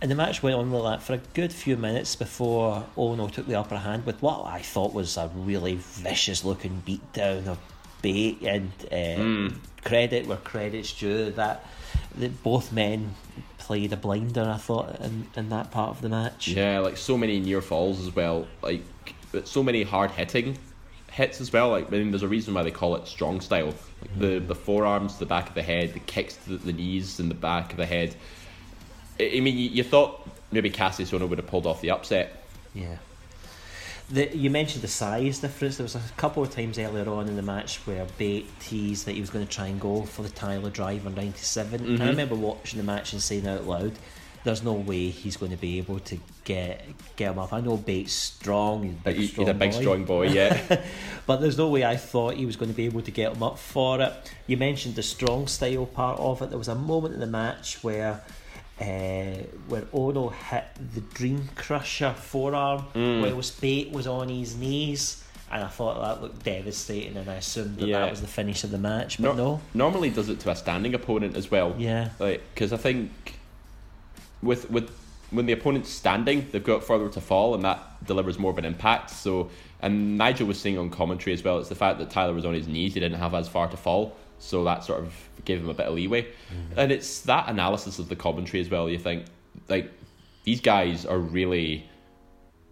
And 0.00 0.10
the 0.10 0.16
match 0.16 0.42
went 0.42 0.56
on 0.56 0.72
like 0.72 0.98
that 0.98 1.06
for 1.06 1.12
a 1.12 1.18
good 1.32 1.52
few 1.52 1.76
minutes 1.76 2.16
before 2.16 2.84
Ohno 2.96 3.30
took 3.30 3.46
the 3.46 3.54
upper 3.54 3.76
hand 3.76 4.04
with 4.04 4.20
what 4.20 4.44
I 4.44 4.58
thought 4.58 4.92
was 4.92 5.16
a 5.16 5.30
really 5.32 5.76
vicious 5.76 6.44
looking 6.44 6.82
beatdown 6.84 7.46
of 7.46 7.58
Bate 8.02 8.42
and 8.42 8.72
uh, 8.90 9.54
credit 9.84 10.26
where 10.26 10.38
credit's 10.38 10.92
due 10.92 11.30
that, 11.30 11.64
that 12.18 12.42
both 12.42 12.72
men 12.72 13.14
played 13.58 13.92
a 13.92 13.96
blinder 13.96 14.42
I 14.42 14.56
thought 14.56 15.00
in, 15.00 15.26
in 15.36 15.48
that 15.50 15.70
part 15.70 15.90
of 15.90 16.02
the 16.02 16.08
match. 16.08 16.48
Yeah, 16.48 16.80
like 16.80 16.96
so 16.96 17.16
many 17.16 17.40
near 17.40 17.62
falls 17.62 18.00
as 18.00 18.14
well. 18.14 18.46
Like 18.62 18.82
but 19.30 19.48
so 19.48 19.62
many 19.62 19.82
hard 19.82 20.10
hitting 20.10 20.58
hits 21.10 21.40
as 21.40 21.52
well. 21.52 21.70
Like 21.70 21.88
I 21.88 21.90
mean, 21.90 22.10
there's 22.10 22.22
a 22.22 22.28
reason 22.28 22.54
why 22.54 22.62
they 22.62 22.70
call 22.70 22.96
it 22.96 23.06
strong 23.06 23.40
style. 23.40 23.66
Like 23.66 24.10
mm-hmm. 24.10 24.20
the 24.20 24.38
the 24.40 24.54
forearms, 24.54 25.18
the 25.18 25.26
back 25.26 25.48
of 25.48 25.54
the 25.54 25.62
head, 25.62 25.94
the 25.94 26.00
kicks 26.00 26.36
to 26.46 26.58
the 26.58 26.72
knees, 26.72 27.20
and 27.20 27.30
the 27.30 27.34
back 27.34 27.72
of 27.72 27.76
the 27.76 27.86
head. 27.86 28.14
I, 29.20 29.32
I 29.36 29.40
mean, 29.40 29.56
you, 29.56 29.68
you 29.68 29.84
thought 29.84 30.28
maybe 30.50 30.70
Kassius 30.70 31.16
Ohno 31.16 31.28
would 31.28 31.38
have 31.38 31.46
pulled 31.46 31.66
off 31.66 31.80
the 31.80 31.90
upset. 31.90 32.44
Yeah. 32.74 32.96
The, 34.12 34.36
you 34.36 34.50
mentioned 34.50 34.82
the 34.82 34.88
size 34.88 35.38
difference. 35.38 35.78
There 35.78 35.84
was 35.84 35.94
a 35.94 36.02
couple 36.18 36.42
of 36.42 36.50
times 36.50 36.78
earlier 36.78 37.08
on 37.08 37.28
in 37.28 37.36
the 37.36 37.42
match 37.42 37.78
where 37.86 38.06
Bate 38.18 38.46
teased 38.60 39.06
that 39.06 39.12
he 39.12 39.20
was 39.20 39.30
going 39.30 39.46
to 39.46 39.50
try 39.50 39.68
and 39.68 39.80
go 39.80 40.02
for 40.02 40.22
the 40.22 40.28
Tyler 40.28 40.68
Driver 40.68 41.08
97. 41.08 41.80
And 41.80 41.88
I 41.88 41.96
mm-hmm. 41.96 42.08
remember 42.08 42.34
watching 42.34 42.76
the 42.76 42.84
match 42.84 43.14
and 43.14 43.22
saying 43.22 43.48
out 43.48 43.66
loud, 43.66 43.92
there's 44.44 44.62
no 44.62 44.72
way 44.72 45.08
he's 45.08 45.36
going 45.36 45.52
to 45.52 45.56
be 45.56 45.78
able 45.78 45.98
to 46.00 46.18
get 46.44 46.84
get 47.16 47.32
him 47.32 47.38
up. 47.38 47.52
I 47.52 47.60
know 47.60 47.76
Bate's 47.76 48.12
strong, 48.12 48.82
he's 48.82 48.92
a 48.92 48.96
big, 48.96 49.16
He- 49.16 49.26
strong 49.28 49.46
He's 49.46 49.54
a 49.54 49.58
big 49.58 49.70
boy. 49.72 49.80
strong 49.80 50.04
boy, 50.04 50.26
yeah. 50.28 50.82
but 51.26 51.40
there's 51.40 51.56
no 51.56 51.68
way 51.68 51.84
I 51.84 51.96
thought 51.96 52.34
he 52.34 52.46
was 52.46 52.56
going 52.56 52.70
to 52.70 52.76
be 52.76 52.86
able 52.86 53.02
to 53.02 53.10
get 53.10 53.32
him 53.32 53.42
up 53.42 53.58
for 53.58 54.00
it. 54.00 54.12
You 54.46 54.56
mentioned 54.56 54.96
the 54.96 55.02
strong 55.02 55.46
style 55.46 55.86
part 55.86 56.18
of 56.18 56.42
it. 56.42 56.50
There 56.50 56.58
was 56.58 56.68
a 56.68 56.74
moment 56.74 57.14
in 57.14 57.20
the 57.20 57.26
match 57.26 57.82
where 57.82 58.22
uh, 58.80 58.84
where 59.68 59.82
Ohno 59.92 60.32
hit 60.32 60.64
the 60.94 61.00
Dream 61.00 61.48
Crusher 61.54 62.12
forearm, 62.14 62.82
where 62.94 63.26
it 63.30 63.36
was 63.36 63.50
Bate 63.50 63.90
was 63.92 64.06
on 64.06 64.28
his 64.28 64.56
knees, 64.56 65.22
and 65.50 65.62
I 65.62 65.68
thought 65.68 66.00
that 66.02 66.22
looked 66.22 66.42
devastating, 66.44 67.16
and 67.16 67.28
I 67.30 67.34
assumed 67.34 67.76
that 67.78 67.86
Yeah. 67.86 68.00
that 68.00 68.10
was 68.10 68.20
the 68.22 68.26
finish 68.26 68.64
of 68.64 68.70
the 68.70 68.78
match. 68.78 69.18
But 69.18 69.36
Nor- 69.36 69.36
no, 69.36 69.60
Normally 69.74 70.10
does 70.10 70.28
it 70.28 70.40
to 70.40 70.50
a 70.50 70.56
standing 70.56 70.94
opponent 70.94 71.36
as 71.36 71.50
well. 71.50 71.74
Yeah. 71.78 72.08
Like 72.18 72.42
because 72.54 72.72
I 72.72 72.76
think 72.78 73.10
with 74.42 74.70
with 74.70 74.90
when 75.30 75.46
the 75.46 75.52
opponent's 75.52 75.88
standing, 75.90 76.48
they've 76.50 76.62
got 76.64 76.84
further 76.84 77.08
to 77.10 77.20
fall, 77.20 77.54
and 77.54 77.64
that 77.64 78.04
delivers 78.06 78.38
more 78.38 78.50
of 78.50 78.58
an 78.58 78.64
impact. 78.66 79.10
So, 79.10 79.50
and 79.80 80.18
Nigel 80.18 80.46
was 80.46 80.58
saying 80.60 80.76
on 80.76 80.90
commentary 80.90 81.32
as 81.32 81.42
well, 81.42 81.58
it's 81.58 81.68
the 81.70 81.74
fact 81.74 81.98
that 82.00 82.10
Tyler 82.10 82.34
was 82.34 82.44
on 82.44 82.52
his 82.54 82.66
knees; 82.68 82.94
he 82.94 83.00
didn't 83.00 83.18
have 83.18 83.34
as 83.34 83.48
far 83.48 83.68
to 83.68 83.76
fall, 83.76 84.16
so 84.38 84.64
that 84.64 84.84
sort 84.84 85.00
of 85.00 85.14
gave 85.44 85.60
him 85.60 85.68
a 85.68 85.74
bit 85.74 85.86
of 85.86 85.94
leeway. 85.94 86.26
And 86.76 86.92
it's 86.92 87.20
that 87.22 87.48
analysis 87.48 87.98
of 87.98 88.08
the 88.08 88.16
commentary 88.16 88.60
as 88.60 88.68
well. 88.70 88.88
You 88.88 88.98
think 88.98 89.24
like 89.68 89.90
these 90.44 90.60
guys 90.60 91.06
are 91.06 91.18
really 91.18 91.88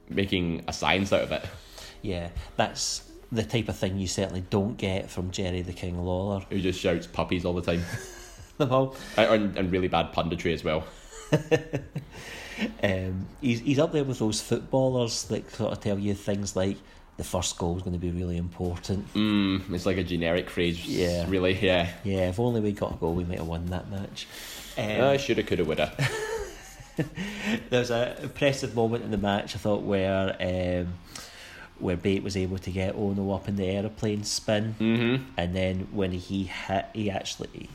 making 0.09 0.65
a 0.67 0.73
science 0.73 1.13
out 1.13 1.23
of 1.23 1.33
it. 1.33 1.45
yeah, 2.03 2.31
that's 2.57 3.09
the 3.33 3.45
type 3.45 3.69
of 3.69 3.77
thing 3.77 3.97
you 3.97 4.09
certainly 4.09 4.43
don't 4.51 4.77
get 4.77 5.09
from 5.09 5.31
Jerry 5.31 5.63
the 5.63 5.73
King 5.73 6.03
Lawler. 6.05 6.45
Who 6.51 6.61
just 6.61 6.81
shouts 6.81 7.07
puppies 7.07 7.45
all 7.45 7.53
the 7.55 7.63
time, 7.63 7.85
Well, 8.59 8.97
and, 9.17 9.57
and 9.57 9.71
really 9.71 9.89
bad 9.89 10.13
punditry 10.13 10.53
as 10.53 10.65
well. 10.65 10.85
Um, 12.83 13.27
he's 13.41 13.61
he's 13.61 13.79
up 13.79 13.93
there 13.93 14.05
with 14.05 14.19
those 14.19 14.43
footballers 14.43 15.23
that 15.25 15.51
sort 15.51 15.73
of 15.73 15.81
tell 15.81 15.99
you 15.99 16.13
things 16.13 16.55
like 16.55 16.77
the 17.21 17.25
first 17.25 17.59
goal 17.59 17.77
is 17.77 17.83
going 17.83 17.93
to 17.93 17.99
be 17.99 18.11
really 18.11 18.39
important. 18.39 19.13
Mm, 19.13 19.71
it's 19.75 19.85
like 19.85 19.99
a 19.99 20.03
generic 20.03 20.49
phrase. 20.49 20.87
Yeah. 20.87 21.27
Really, 21.29 21.53
yeah. 21.53 21.91
Yeah, 22.03 22.31
if 22.31 22.41
only 22.41 22.63
we 22.63 22.73
got 22.73 22.95
a 22.95 22.97
goal, 22.97 23.13
we 23.15 23.25
might 23.25 23.37
have 23.37 23.47
won 23.47 23.67
that 23.67 23.91
match. 23.91 24.27
Um, 24.79 25.01
Uh, 25.03 25.19
shoulda, 25.19 25.43
coulda, 25.43 25.65
woulda. 25.65 25.93
There's 27.69 27.91
a 27.91 28.17
impressive 28.23 28.75
moment 28.75 29.05
in 29.05 29.11
the 29.11 29.19
match 29.19 29.55
I 29.55 29.59
thought 29.59 29.83
where 29.83 30.35
um, 30.41 30.95
where 31.79 31.99
Bate 31.99 32.23
was 32.23 32.39
able 32.39 32.57
to 32.57 32.71
get 32.71 32.97
Ohno 32.97 33.35
up 33.35 33.49
in 33.49 33.57
the 33.57 33.67
aeroplane 33.67 34.25
spin, 34.25 34.75
mm-hmm. 34.81 35.25
and 35.37 35.55
then 35.55 35.89
when 35.93 36.13
he 36.13 36.45
hit, 36.45 36.87
he 36.95 37.11
actually 37.11 37.69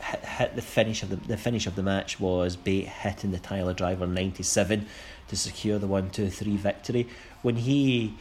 hit, 0.00 0.24
hit 0.24 0.56
the 0.56 0.62
finish 0.62 1.02
of 1.02 1.10
the 1.10 1.16
the 1.16 1.36
finish 1.36 1.66
of 1.66 1.76
the 1.76 1.82
match 1.82 2.18
was 2.18 2.56
Bate 2.56 2.88
hitting 2.88 3.32
the 3.32 3.38
Tyler 3.38 3.74
Driver 3.74 4.06
ninety 4.06 4.42
seven 4.42 4.86
to 5.28 5.36
secure 5.36 5.78
the 5.78 5.86
one 5.86 6.10
two 6.10 6.30
three 6.30 6.56
victory. 6.56 7.06
When 7.42 7.56
he 7.56 8.14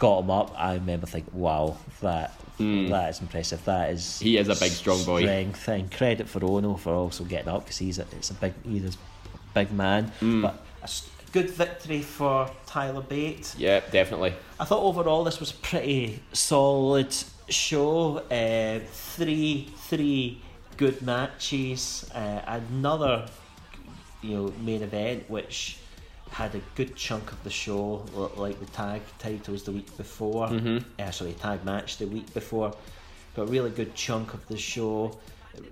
got 0.00 0.24
him 0.24 0.30
up, 0.30 0.52
I 0.58 0.74
remember 0.74 1.06
thinking, 1.06 1.38
"Wow, 1.38 1.76
that 2.00 2.34
that 2.58 3.10
is 3.10 3.20
impressive. 3.20 3.64
That 3.64 3.90
is. 3.90 4.18
He 4.18 4.36
is 4.36 4.48
a 4.48 4.54
big, 4.54 4.72
strong 4.72 5.04
boy. 5.04 5.22
Strength 5.22 5.68
and 5.68 5.90
credit 5.90 6.28
for 6.28 6.40
Ohno 6.40 6.78
for 6.78 6.94
also 6.94 7.24
getting 7.24 7.48
up 7.48 7.64
because 7.64 7.78
he's 7.78 7.98
a, 7.98 8.06
it's 8.12 8.30
a 8.30 8.34
big 8.34 8.54
he's 8.64 8.94
a 8.94 8.98
big 9.54 9.72
man. 9.72 10.06
Hmm. 10.20 10.42
But 10.42 10.62
a 10.82 10.88
good 11.32 11.50
victory 11.50 12.02
for 12.02 12.50
Tyler 12.66 13.02
Bate. 13.02 13.54
Yeah, 13.56 13.80
definitely. 13.90 14.34
I 14.58 14.64
thought 14.64 14.82
overall 14.82 15.24
this 15.24 15.40
was 15.40 15.52
a 15.52 15.56
pretty 15.56 16.22
solid 16.32 17.14
show. 17.48 18.18
Uh, 18.30 18.80
three 18.90 19.68
three 19.76 20.42
good 20.76 21.00
matches. 21.02 22.10
Uh, 22.14 22.40
another 22.46 23.26
you 24.22 24.36
know 24.36 24.52
main 24.60 24.82
event 24.82 25.28
which 25.30 25.78
had 26.30 26.54
a 26.54 26.60
good 26.76 26.94
chunk 26.96 27.32
of 27.32 27.42
the 27.44 27.50
show, 27.50 28.04
like 28.36 28.58
the 28.60 28.66
tag 28.66 29.02
titles 29.18 29.64
the 29.64 29.72
week 29.72 29.96
before. 29.96 30.48
Mhm. 30.48 30.84
Uh, 30.98 31.10
sorry, 31.10 31.32
tag 31.34 31.64
match 31.64 31.98
the 31.98 32.06
week 32.06 32.32
before. 32.32 32.72
Got 33.36 33.42
a 33.42 33.50
really 33.50 33.70
good 33.70 33.94
chunk 33.94 34.32
of 34.34 34.46
the 34.48 34.56
show. 34.56 35.18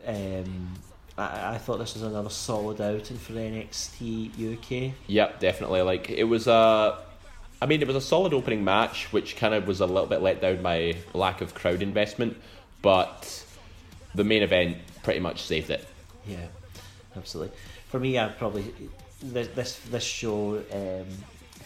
Um, 0.07 0.75
I, 1.17 1.55
I 1.55 1.59
thought 1.59 1.79
this 1.79 1.95
was 1.95 2.03
another 2.03 2.31
solid 2.31 2.81
outing 2.81 3.19
for 3.19 3.33
NXT 3.35 4.31
UK. 4.89 4.95
Yep, 5.07 5.41
definitely. 5.41 5.83
Like 5.83 6.11
it 6.11 6.25
was 6.25 6.47
a, 6.47 6.99
I 7.63 7.67
mean, 7.67 7.81
it 7.81 7.87
was 7.87 7.97
a 7.97 8.01
solid 8.01 8.35
opening 8.35 8.65
match, 8.65 9.13
which 9.13 9.37
kind 9.37 9.55
of 9.55 9.67
was 9.67 9.81
a 9.81 9.87
little 9.87 10.07
bit 10.07 10.23
let 10.23 10.41
down 10.41 10.63
by 10.63 10.97
lack 11.15 11.41
of 11.41 11.55
crowd 11.55 11.83
investment, 11.83 12.37
but 12.83 13.45
the 14.15 14.25
main 14.25 14.43
event 14.43 14.79
pretty 15.03 15.21
much 15.21 15.43
saved 15.43 15.71
it. 15.71 15.87
Yeah, 16.27 16.47
absolutely. 17.17 17.57
For 17.89 17.99
me, 17.99 18.19
I'd 18.19 18.39
probably 18.39 18.73
this 19.21 19.49
this 19.49 19.79
this 19.91 20.05
show 20.05 20.63
um, 20.73 21.07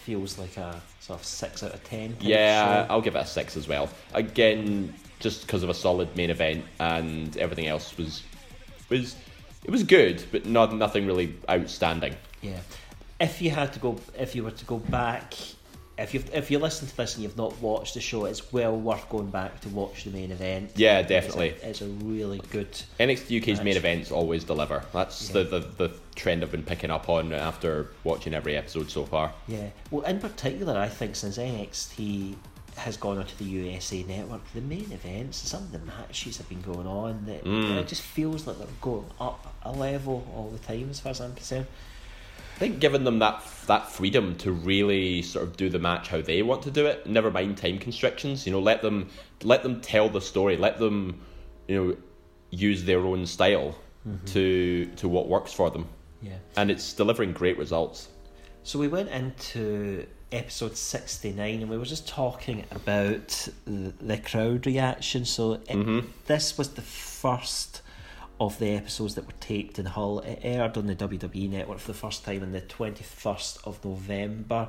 feels 0.04 0.38
like 0.38 0.56
a 0.56 0.80
sort 1.00 1.20
of 1.20 1.24
six 1.26 1.62
out 1.62 1.74
of 1.74 1.84
ten. 1.84 2.16
Yeah. 2.20 2.86
I'll 2.88 3.00
give 3.00 3.16
it 3.16 3.20
a 3.20 3.26
six 3.26 3.56
as 3.56 3.68
well. 3.68 3.88
Again, 4.14 4.94
just 5.20 5.42
because 5.42 5.62
of 5.62 5.68
a 5.70 5.74
solid 5.74 6.14
main 6.16 6.30
event 6.30 6.64
and 6.80 7.36
everything 7.36 7.66
else 7.66 7.96
was 7.96 8.22
was 8.88 9.16
it 9.64 9.70
was 9.70 9.84
good, 9.84 10.24
but 10.32 10.46
not 10.46 10.74
nothing 10.74 11.06
really 11.06 11.34
outstanding. 11.48 12.16
yeah. 12.40 12.58
If 13.20 13.40
you 13.40 13.50
had 13.50 13.72
to 13.74 13.78
go, 13.78 13.96
if 14.18 14.34
you 14.34 14.42
were 14.42 14.50
to 14.50 14.64
go 14.64 14.78
back, 14.78 15.34
if 16.02 16.14
you 16.14 16.22
if 16.32 16.50
you 16.50 16.58
listen 16.58 16.86
to 16.88 16.96
this 16.96 17.14
and 17.14 17.22
you've 17.22 17.36
not 17.36 17.58
watched 17.60 17.94
the 17.94 18.00
show, 18.00 18.24
it's 18.26 18.52
well 18.52 18.76
worth 18.76 19.08
going 19.08 19.30
back 19.30 19.60
to 19.62 19.68
watch 19.70 20.04
the 20.04 20.10
main 20.10 20.30
event. 20.32 20.72
Yeah, 20.76 20.98
It's 20.98 21.06
a- 21.06 21.14
definitely. 21.14 21.48
it's 21.62 21.80
a, 21.80 21.86
really 21.86 22.40
good. 22.50 22.70
NXT 23.00 23.40
UK's 23.42 23.62
main 23.62 23.76
events 23.76 24.10
always 24.10 24.44
deliver. 24.44 24.84
That's 24.92 25.28
Yeah. 25.28 25.42
the, 25.44 25.44
the 25.44 25.88
the 25.88 25.94
trend 26.14 26.42
I've 26.42 26.50
been 26.52 26.62
picking 26.62 26.90
up 26.90 27.08
on 27.08 27.32
after 27.32 27.88
watching 28.04 28.34
every 28.34 28.56
episode 28.56 28.90
so 28.90 29.04
far. 29.04 29.32
Yeah. 29.48 29.70
Well, 29.90 30.02
in 30.04 30.18
particular, 30.20 30.76
I 30.78 30.88
think 30.88 31.16
since 31.16 31.38
NXT 31.38 32.36
has 32.76 32.96
gone 32.96 33.18
onto 33.18 33.36
the 33.36 33.44
USA 33.44 34.02
network, 34.02 34.40
the 34.54 34.60
main 34.62 34.90
events, 34.92 35.36
some 35.46 35.62
of 35.62 35.72
the 35.72 35.78
matches 35.80 36.38
have 36.38 36.48
been 36.48 36.62
going 36.62 36.86
on 36.86 37.26
that 37.26 37.44
Mm. 37.44 37.76
it 37.76 37.86
just 37.86 38.00
feels 38.02 38.46
like 38.46 38.56
they're 38.58 38.66
going 38.80 39.04
up 39.20 39.54
a 39.62 39.70
level 39.72 40.26
all 40.34 40.48
the 40.50 40.58
time, 40.58 40.88
as 40.90 40.98
far 41.00 41.10
as 41.10 41.20
I'm 41.20 41.34
concerned. 41.34 41.66
I 42.56 42.58
think 42.58 42.78
giving 42.80 43.04
them 43.04 43.18
that 43.20 43.42
that 43.66 43.90
freedom 43.90 44.36
to 44.38 44.52
really 44.52 45.22
sort 45.22 45.44
of 45.44 45.56
do 45.56 45.68
the 45.68 45.78
match 45.78 46.08
how 46.08 46.20
they 46.20 46.42
want 46.42 46.62
to 46.62 46.70
do 46.70 46.86
it, 46.86 47.06
never 47.06 47.30
mind 47.30 47.56
time 47.56 47.78
constrictions. 47.78 48.46
You 48.46 48.52
know, 48.52 48.60
let 48.60 48.82
them 48.82 49.08
let 49.42 49.62
them 49.62 49.80
tell 49.80 50.08
the 50.08 50.20
story. 50.20 50.56
Let 50.56 50.78
them, 50.78 51.20
you 51.68 51.84
know, 51.84 51.96
use 52.50 52.84
their 52.84 53.00
own 53.00 53.26
style 53.26 53.76
to 54.26 54.86
to 54.96 55.08
what 55.08 55.28
works 55.28 55.52
for 55.52 55.70
them, 55.70 55.86
Yeah. 56.20 56.38
and 56.56 56.70
it's 56.70 56.92
delivering 56.92 57.32
great 57.32 57.56
results. 57.58 58.08
So 58.64 58.78
we 58.78 58.88
went 58.88 59.08
into 59.10 60.06
episode 60.30 60.76
69 60.76 61.60
and 61.62 61.70
we 61.70 61.76
were 61.76 61.84
just 61.84 62.08
talking 62.08 62.64
about 62.70 63.48
the, 63.66 64.16
crowd 64.18 64.66
reaction. 64.66 65.24
So 65.24 65.54
it, 65.54 65.66
Mhm. 65.68 66.06
this 66.26 66.56
was 66.56 66.70
the 66.70 66.80
first 66.82 67.81
of 68.46 68.58
the 68.58 68.70
episodes 68.70 69.14
that 69.14 69.26
were 69.26 69.32
taped 69.40 69.78
in 69.78 69.86
Hull. 69.86 70.18
It 70.20 70.40
aired 70.42 70.76
on 70.76 70.86
the 70.86 70.96
WWE 70.96 71.48
network 71.48 71.78
for 71.78 71.92
the 71.92 71.98
first 71.98 72.24
time 72.24 72.42
on 72.42 72.52
the 72.52 72.60
21st 72.60 73.66
of 73.66 73.84
November. 73.84 74.68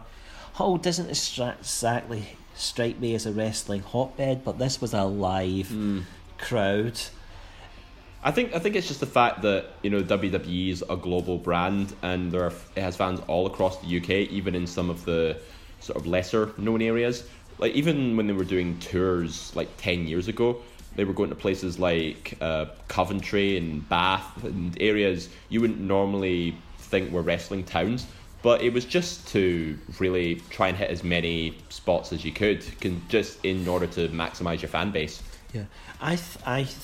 Hull 0.53 0.77
doesn't 0.77 1.09
exactly 1.09 2.37
strike 2.55 2.99
me 2.99 3.15
as 3.15 3.25
a 3.25 3.31
wrestling 3.31 3.81
hotbed, 3.81 4.43
but 4.43 4.59
this 4.59 4.79
was 4.79 4.93
a 4.93 5.03
live 5.03 5.69
hmm. 5.69 6.01
crowd. 6.37 6.99
I 8.23 8.31
think 8.31 8.55
I 8.55 8.59
think 8.59 8.75
it's 8.75 8.87
just 8.87 8.99
the 8.99 9.05
fact 9.05 9.41
that 9.41 9.71
you 9.81 9.89
know 9.89 10.01
WWE 10.01 10.69
is 10.69 10.83
a 10.89 10.95
global 10.95 11.37
brand 11.37 11.93
and 12.03 12.31
there 12.31 12.43
are, 12.43 12.53
it 12.75 12.81
has 12.81 12.95
fans 12.95 13.19
all 13.27 13.47
across 13.47 13.79
the 13.79 13.97
UK, 13.97 14.09
even 14.31 14.55
in 14.55 14.67
some 14.67 14.89
of 14.89 15.03
the 15.03 15.37
sort 15.79 15.97
of 15.97 16.05
lesser 16.05 16.53
known 16.57 16.81
areas. 16.81 17.27
Like 17.57 17.73
even 17.73 18.15
when 18.15 18.27
they 18.27 18.33
were 18.33 18.45
doing 18.45 18.79
tours 18.79 19.53
like 19.55 19.69
ten 19.77 20.07
years 20.07 20.27
ago, 20.27 20.61
they 20.95 21.05
were 21.05 21.13
going 21.13 21.29
to 21.29 21.35
places 21.35 21.79
like 21.79 22.37
uh, 22.41 22.65
Coventry 22.87 23.57
and 23.57 23.87
Bath 23.89 24.43
and 24.43 24.79
areas 24.81 25.29
you 25.49 25.61
wouldn't 25.61 25.79
normally 25.79 26.55
think 26.77 27.11
were 27.11 27.21
wrestling 27.21 27.63
towns. 27.63 28.05
But 28.41 28.61
it 28.61 28.73
was 28.73 28.83
just 28.83 29.27
to 29.29 29.77
really 29.99 30.35
try 30.49 30.67
and 30.67 30.77
hit 30.77 30.89
as 30.89 31.01
many 31.01 31.57
spots 31.69 32.11
as 32.11 32.25
you 32.25 32.33
could, 32.33 32.61
can 32.81 33.01
just 33.07 33.43
in 33.45 33.67
order 33.67 33.87
to 33.87 34.09
maximize 34.09 34.61
your 34.61 34.69
fan 34.69 34.91
base. 34.91 35.23
Yeah, 35.53 35.63
I 36.01 36.17
th- 36.17 36.37
I 36.45 36.63
th- 36.63 36.75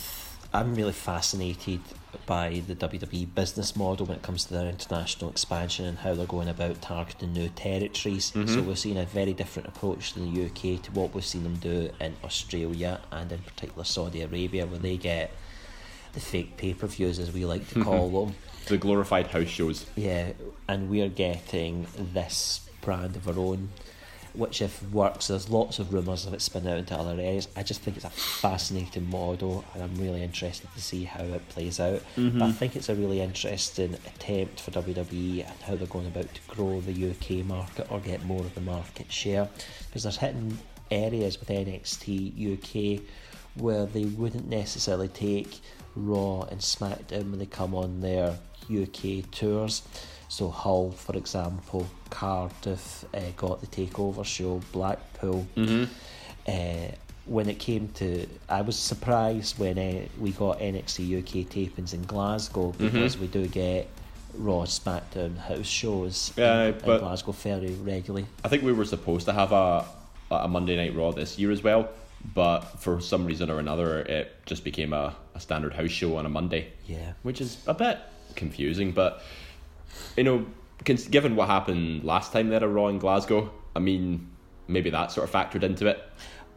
I'm 0.54 0.74
really 0.74 0.94
fascinated 0.94 1.82
by 2.30 2.62
the 2.68 2.76
WWE 2.76 3.34
business 3.34 3.76
model 3.76 4.06
when 4.06 4.18
it 4.18 4.22
comes 4.22 4.46
to 4.46 4.54
their 4.54 4.68
international 4.68 5.32
expansion 5.32 5.86
and 5.86 5.98
how 5.98 6.14
they're 6.14 6.28
going 6.28 6.48
about 6.48 6.80
targeting 6.80 7.34
new 7.34 7.50
territories. 7.50 8.26
So 8.26 8.40
mm-hmm. 8.40 8.68
we're 8.68 8.76
seeing 8.76 9.00
a 9.00 9.06
very 9.06 9.34
different 9.34 9.68
approach 9.68 10.16
in 10.16 10.32
the 10.32 10.46
UK 10.46 10.80
to 10.84 10.92
what 10.92 11.16
we've 11.16 11.26
seen 11.26 11.42
them 11.42 11.56
do 11.56 11.90
in 12.00 12.16
Australia 12.24 13.02
and 13.12 13.32
in 13.32 13.40
particular 13.40 13.84
Saudi 13.84 14.22
Arabia, 14.22 14.68
where 14.68 14.78
they 14.78 14.96
get 14.96 15.32
the 16.14 16.20
fake 16.20 16.56
pay 16.56 16.76
per 16.76 16.86
views, 16.86 17.18
as 17.18 17.32
we 17.32 17.46
like 17.46 17.68
to 17.70 17.84
call 17.84 18.26
them. 18.28 18.36
The 18.68 18.78
glorified 18.78 19.26
house 19.26 19.48
shows. 19.48 19.88
Yeah, 19.96 20.34
and 20.68 20.88
we're 20.88 21.10
getting 21.10 21.88
this 21.98 22.70
brand 22.82 23.16
of 23.16 23.28
our 23.28 23.40
own, 23.40 23.70
which 24.40 24.62
if 24.62 24.82
works, 24.92 25.28
there's 25.28 25.50
lots 25.50 25.80
of 25.80 25.94
rumours 25.94 26.26
of 26.26 26.34
it 26.34 26.42
spinning 26.42 26.72
out 26.72 26.80
into 26.80 26.96
other 26.96 27.12
areas. 27.12 27.48
I 27.56 27.64
just 27.64 27.82
think 27.82 27.98
it's 27.98 28.06
a 28.06 28.10
fascinating 28.10 29.10
model, 29.10 29.66
and 29.74 29.84
I'm 29.84 29.96
really 29.96 30.24
interested 30.24 30.74
to 30.74 30.82
see 30.82 31.04
how 31.04 31.24
it 31.24 31.48
plays 31.50 31.80
out. 31.80 32.02
But 32.16 32.22
I 32.22 32.26
mm-hmm. 32.26 32.52
think 32.52 32.76
it's 32.76 32.90
a 32.90 32.96
really 32.96 33.22
interesting 33.22 33.94
attempt 33.94 34.62
for 34.62 34.72
WWE 34.72 35.46
and 35.46 35.62
how 35.62 35.76
they're 35.76 35.88
going 35.88 36.08
about 36.08 36.34
to 36.34 36.42
grow 36.48 36.82
the 36.82 37.12
UK 37.12 37.46
market 37.46 37.92
or 37.92 38.00
get 38.00 38.26
more 38.26 38.42
of 38.42 38.56
the 38.56 38.62
market 38.62 39.12
share, 39.12 39.50
because 39.88 40.04
they're 40.04 40.12
hitting 40.14 40.58
areas 40.90 41.40
with 41.40 41.50
NXT 41.50 42.98
UK 42.98 43.04
where 43.56 43.86
they 43.86 44.06
wouldn't 44.06 44.48
necessarily 44.48 45.08
take 45.10 45.60
Raw 45.96 46.44
and 46.44 46.62
SmackDown 46.62 47.30
when 47.30 47.40
they 47.40 47.46
come 47.46 47.76
on 47.76 48.02
their 48.02 48.38
UK 48.72 49.30
tours. 49.32 49.82
So 50.30 50.50
Hull, 50.50 50.92
for 50.92 51.18
example, 51.18 51.88
Cardiff 52.12 53.04
uh, 53.14 53.20
got 53.36 53.62
the 53.62 53.68
takeover 53.68 54.24
show, 54.24 54.62
Blackpool. 54.72 55.46
Uh, 55.58 56.52
when 57.26 57.50
it 57.50 57.60
came 57.60 57.90
to, 57.96 58.26
I 58.48 58.62
was 58.62 58.78
surprised 58.78 59.60
when 59.60 59.78
uh, 59.78 60.06
we 60.20 60.32
got 60.32 60.60
NXT 60.60 61.20
UK 61.20 61.48
tapings 61.50 61.94
in 61.94 62.04
Glasgow 62.04 62.74
because 62.78 63.18
we 63.18 63.28
do 63.28 63.48
get 63.48 63.88
Raw, 64.36 64.62
SmackDown 64.64 65.38
house 65.38 65.66
shows 65.66 66.32
Yeah, 66.38 66.66
in, 66.68 66.76
in 66.76 66.80
Glasgow 67.00 67.32
fairly 67.32 67.74
regularly. 67.74 68.26
I 68.44 68.48
think 68.48 68.64
we 68.64 68.72
were 68.72 68.86
supposed 68.86 69.26
to 69.26 69.34
have 69.34 69.52
a 69.52 69.86
a 70.32 70.48
Monday 70.48 70.76
Night 70.76 70.96
Raw 70.96 71.12
this 71.12 71.40
year 71.40 71.50
as 71.52 71.64
well, 71.64 71.90
but 72.36 72.60
for 72.80 73.02
some 73.02 73.26
reason 73.26 73.50
or 73.50 73.58
another, 73.58 74.02
it 74.02 74.32
just 74.46 74.64
became 74.64 74.94
a, 74.94 75.16
a 75.34 75.40
standard 75.40 75.74
house 75.74 75.90
show 75.90 76.18
on 76.18 76.26
a 76.28 76.30
Monday. 76.30 76.68
Yeah. 76.86 77.14
which 77.24 77.42
is 77.42 77.58
a 77.66 77.74
bit 77.74 77.98
confusing. 78.36 78.92
But 78.92 79.24
you 80.18 80.24
know, 80.24 80.46
given 80.84 81.36
what 81.36 81.48
happened 81.48 82.04
last 82.04 82.32
time 82.34 82.50
they 82.50 82.56
had 82.56 82.64
a 82.64 82.68
Raw 82.68 82.88
in 82.88 83.00
Glasgow, 83.00 83.52
I 83.76 83.80
mean, 83.80 84.30
maybe 84.68 84.90
that 84.90 85.12
sort 85.12 85.28
of 85.28 85.34
factored 85.34 85.64
into 85.64 85.88
it. 85.88 86.02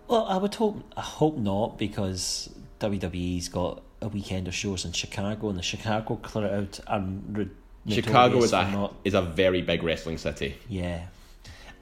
Well, 0.09 0.25
I 0.27 0.37
would 0.37 0.55
hope. 0.55 0.83
I 0.97 1.01
hope 1.01 1.37
not 1.37 1.79
because 1.79 2.51
WWE's 2.81 3.49
got 3.49 3.83
a 4.01 4.09
weekend 4.09 4.49
of 4.49 4.55
shows 4.55 4.85
in 4.85 4.93
Chicago, 4.93 5.49
and 5.49 5.59
the 5.59 5.63
Chicago 5.63 6.17
crowd 6.17 6.81
are 6.87 7.05
re- 7.31 7.49
Chicago 7.89 8.39
is 8.39 8.53
a 8.53 8.71
not. 8.71 8.95
is 9.05 9.15
a 9.15 9.23
very 9.23 9.63
big 9.63 9.83
wrestling 9.83 10.19
city. 10.19 10.57
Yeah, 10.69 11.07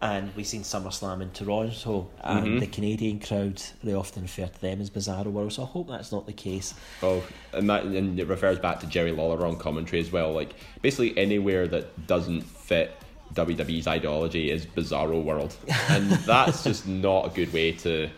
and 0.03 0.35
we've 0.35 0.47
seen 0.47 0.63
SummerSlam 0.63 1.21
in 1.23 1.31
Toronto, 1.31 2.09
and 2.23 2.47
Mm-hmm. 2.47 2.59
the 2.61 2.67
Canadian 2.67 3.21
crowd 3.21 3.63
they 3.85 3.95
often 3.95 4.23
refer 4.23 4.47
to 4.47 4.61
them 4.61 4.81
as 4.81 4.89
Bizarro 4.91 5.27
World. 5.27 5.53
So 5.53 5.63
I 5.63 5.67
hope 5.67 5.89
that's 5.89 6.11
not 6.13 6.27
the 6.27 6.33
case. 6.33 6.75
Oh, 7.03 7.23
and 7.53 7.69
that 7.69 7.85
and 7.85 8.19
it 8.19 8.27
refers 8.29 8.59
back 8.59 8.81
to 8.81 8.87
Jerry 8.87 9.13
Lawler 9.13 9.47
on 9.47 9.57
commentary 9.57 10.01
as 10.01 10.11
well. 10.11 10.33
Like 10.33 10.55
basically 10.83 11.17
anywhere 11.19 11.69
that 11.69 12.07
doesn't 12.07 12.43
fit 12.43 12.93
WWE's 13.35 13.87
ideology 13.87 14.51
is 14.51 14.67
Bizarro 14.67 15.23
World, 15.23 15.55
and 15.91 16.11
that's 16.11 16.65
just 16.65 16.87
not 16.89 17.27
a 17.27 17.31
good 17.31 17.53
way 17.53 17.73
to 17.73 18.09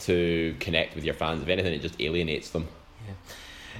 to 0.00 0.56
connect 0.60 0.94
with 0.94 1.04
your 1.04 1.14
fans. 1.14 1.42
If 1.42 1.48
anything, 1.48 1.74
it 1.74 1.82
just 1.82 2.00
alienates 2.00 2.50
them. 2.50 2.66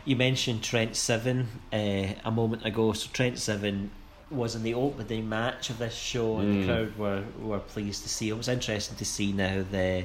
You 0.05 0.16
mentioned 0.16 0.62
Trent 0.62 0.97
Seven 0.97 1.49
uh, 1.73 2.14
a 2.25 2.31
moment 2.31 2.66
ago. 2.66 2.92
So 2.92 3.09
Trent 3.12 3.38
Seven 3.38 3.90
was 4.33 4.55
in 4.55 4.62
the 4.62 4.75
opening 4.75 5.29
match 5.29 5.71
of 5.71 5.79
this 5.79 5.95
show, 5.95 6.38
and 6.38 6.55
Mm. 6.55 6.61
the 6.61 6.66
crowd 6.73 6.97
were, 6.99 7.25
were 7.40 7.59
pleased 7.61 8.03
to 8.05 8.09
see. 8.09 8.29
It 8.29 8.37
was 8.37 8.49
interesting 8.49 8.97
to 8.97 9.05
see 9.05 9.33
now 9.33 9.64
the 9.71 10.05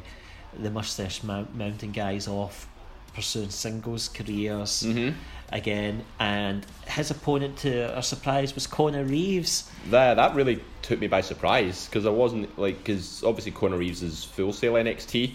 the 0.57 0.71
mustache 0.71 1.21
mountain 1.23 1.91
guys 1.91 2.27
off 2.27 2.67
pursuing 3.13 3.49
singles 3.49 4.07
careers 4.09 4.83
Mm-hmm. 4.83 5.09
again, 5.51 6.03
and 6.19 6.65
his 6.87 7.11
opponent, 7.11 7.57
to 7.57 7.93
our 7.95 8.01
surprise, 8.01 8.55
was 8.55 8.65
Kona 8.67 9.03
Reeves. 9.03 9.69
That 9.89 10.15
that 10.15 10.35
really 10.35 10.63
took 10.81 10.99
me 10.99 11.07
by 11.07 11.21
surprise 11.21 11.85
because 11.87 12.05
I 12.05 12.09
wasn't 12.11 12.57
like 12.59 12.77
because 12.77 13.23
obviously 13.23 13.51
Kona 13.51 13.77
Reeves 13.77 14.01
is 14.03 14.23
Full 14.23 14.53
Sail 14.53 14.73
NXT, 14.73 15.33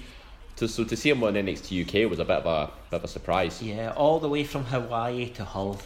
to, 0.57 0.68
so 0.68 0.85
to 0.85 0.96
see 0.96 1.11
him 1.11 1.22
on 1.24 1.35
NXT 1.35 1.83
UK 1.87 2.09
was 2.11 2.18
a 2.18 2.24
bit 2.24 2.38
of 2.38 2.46
a 2.46 2.70
bit 2.90 2.96
of 2.98 3.05
a 3.05 3.09
surprise. 3.09 3.62
Yeah, 3.62 3.92
all 3.96 4.18
the 4.20 4.28
way 4.28 4.44
from 4.44 4.64
Hawaii 4.64 5.28
to 5.31 5.44
Hull. 5.44 5.78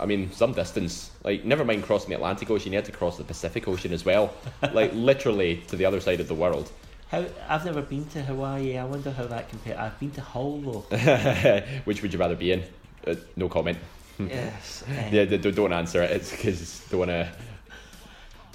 I 0.00 0.06
mean, 0.06 0.32
some 0.32 0.52
distance. 0.52 1.10
Like, 1.24 1.44
never 1.44 1.64
mind 1.64 1.84
crossing 1.84 2.10
the 2.10 2.16
Atlantic 2.16 2.50
Ocean, 2.50 2.72
you 2.72 2.78
had 2.78 2.84
to 2.86 2.92
cross 2.92 3.16
the 3.16 3.24
Pacific 3.24 3.68
Ocean 3.68 3.92
as 3.92 4.04
well. 4.04 4.32
like, 4.72 4.92
literally 4.94 5.62
to 5.68 5.76
the 5.76 5.84
other 5.84 6.00
side 6.00 6.20
of 6.20 6.28
the 6.28 6.34
world. 6.34 6.70
How 7.12 7.26
I've 7.46 7.64
never 7.66 7.82
been 7.82 8.06
to 8.06 8.22
Hawaii. 8.22 8.78
I 8.78 8.84
wonder 8.84 9.10
how 9.10 9.26
that 9.26 9.50
compares. 9.50 9.78
I've 9.78 10.00
been 10.00 10.12
to 10.12 10.22
Hull 10.22 10.58
though. 10.60 11.60
Which 11.84 12.00
would 12.00 12.12
you 12.12 12.18
rather 12.18 12.36
be 12.36 12.52
in? 12.52 12.64
Uh, 13.06 13.16
no 13.36 13.50
comment. 13.50 13.78
yes. 14.18 14.82
uh, 14.88 15.08
Yeah, 15.12 15.24
don't 15.26 15.72
answer 15.74 16.02
it. 16.02 16.10
It's 16.10 16.30
because 16.30 16.80
don't 16.90 17.00
want 17.00 17.10
to, 17.10 17.30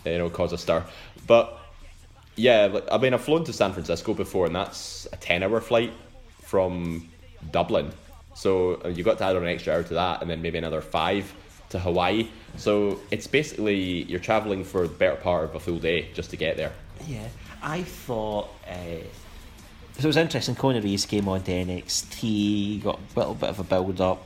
you 0.06 0.18
know, 0.18 0.30
cause 0.32 0.54
a 0.54 0.58
stir. 0.58 0.84
But 1.28 1.56
yeah, 2.36 2.80
I 2.92 2.98
mean, 2.98 3.14
I've 3.14 3.24
flown 3.24 3.44
to 3.44 3.54
San 3.54 3.74
Francisco 3.74 4.16
before, 4.16 4.48
and 4.48 4.56
that's 4.56 5.08
a 5.14 5.18
ten-hour 5.18 5.62
flight 5.62 5.94
from 6.42 7.10
Dublin. 7.52 7.92
So 8.38 8.80
uh, 8.86 8.90
you 8.90 9.04
got 9.04 9.18
to 9.18 9.24
add 9.24 9.36
on 9.36 9.42
an 9.42 9.50
extra 9.50 9.74
hour 9.74 9.82
to 9.82 9.94
that, 9.96 10.22
and 10.22 10.30
then 10.30 10.44
maybe 10.44 10.60
another 10.60 10.80
five 10.80 11.34
to 11.70 11.80
Hawaii. 11.80 12.30
So 12.56 13.00
it's 13.10 13.26
basically 13.26 14.04
you're 14.04 14.20
traveling 14.20 14.64
for 14.64 14.84
the 14.88 14.94
better 14.94 15.16
part 15.16 15.46
of 15.46 15.56
a 15.56 15.60
full 15.60 15.80
day 15.80 16.10
just 16.14 16.30
to 16.30 16.38
get 16.38 16.56
there. 16.56 16.72
Yeah, 17.08 17.28
I 17.64 17.82
thought. 17.82 18.50
Uh, 18.68 19.02
so 19.94 20.04
it 20.04 20.06
was 20.06 20.18
interesting. 20.18 20.54
Kona 20.54 20.82
Reeves 20.82 21.08
came 21.08 21.28
on 21.28 21.42
to 21.44 21.52
NXT, 21.52 22.84
got 22.84 23.00
a 23.00 23.20
little 23.20 23.34
bit 23.34 23.50
of 23.50 23.60
a 23.60 23.64
build 23.64 24.00
up, 24.00 24.24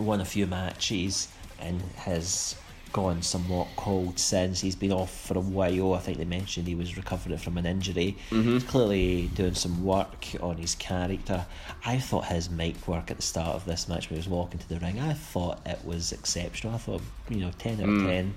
won 0.00 0.20
a 0.20 0.24
few 0.24 0.48
matches, 0.48 1.28
and 1.60 1.80
has 1.98 2.56
gone 2.92 3.22
somewhat 3.22 3.68
cold 3.76 4.18
since. 4.18 4.60
He's 4.60 4.76
been 4.76 4.92
off 4.92 5.26
for 5.26 5.38
a 5.38 5.40
while. 5.40 5.94
I 5.94 5.98
think 5.98 6.18
they 6.18 6.24
mentioned 6.24 6.66
he 6.66 6.74
was 6.74 6.96
recovering 6.96 7.38
from 7.38 7.58
an 7.58 7.66
injury. 7.66 8.16
Mm-hmm. 8.30 8.52
He's 8.52 8.64
clearly 8.64 9.30
doing 9.34 9.54
some 9.54 9.84
work 9.84 10.26
on 10.40 10.56
his 10.56 10.74
character. 10.74 11.46
I 11.84 11.98
thought 11.98 12.26
his 12.26 12.50
mic 12.50 12.86
work 12.86 13.10
at 13.10 13.16
the 13.16 13.22
start 13.22 13.56
of 13.56 13.64
this 13.64 13.88
match 13.88 14.10
when 14.10 14.16
he 14.16 14.20
was 14.20 14.28
walking 14.28 14.60
to 14.60 14.68
the 14.68 14.78
ring, 14.80 15.00
I 15.00 15.14
thought 15.14 15.60
it 15.66 15.84
was 15.84 16.12
exceptional. 16.12 16.74
I 16.74 16.78
thought, 16.78 17.02
you 17.28 17.40
know, 17.40 17.50
10 17.58 17.74
out 17.74 17.80
of 17.80 17.88
mm. 17.88 18.06
10. 18.06 18.34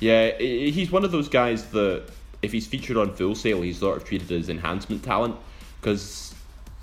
Yeah, 0.00 0.36
he's 0.38 0.92
one 0.92 1.04
of 1.04 1.10
those 1.10 1.28
guys 1.28 1.66
that 1.70 2.08
if 2.42 2.52
he's 2.52 2.66
featured 2.66 2.96
on 2.96 3.14
Full 3.14 3.34
Sail, 3.34 3.62
he's 3.62 3.78
sort 3.78 3.96
of 3.96 4.04
treated 4.04 4.30
as 4.30 4.48
enhancement 4.48 5.02
talent 5.02 5.36
because 5.80 6.34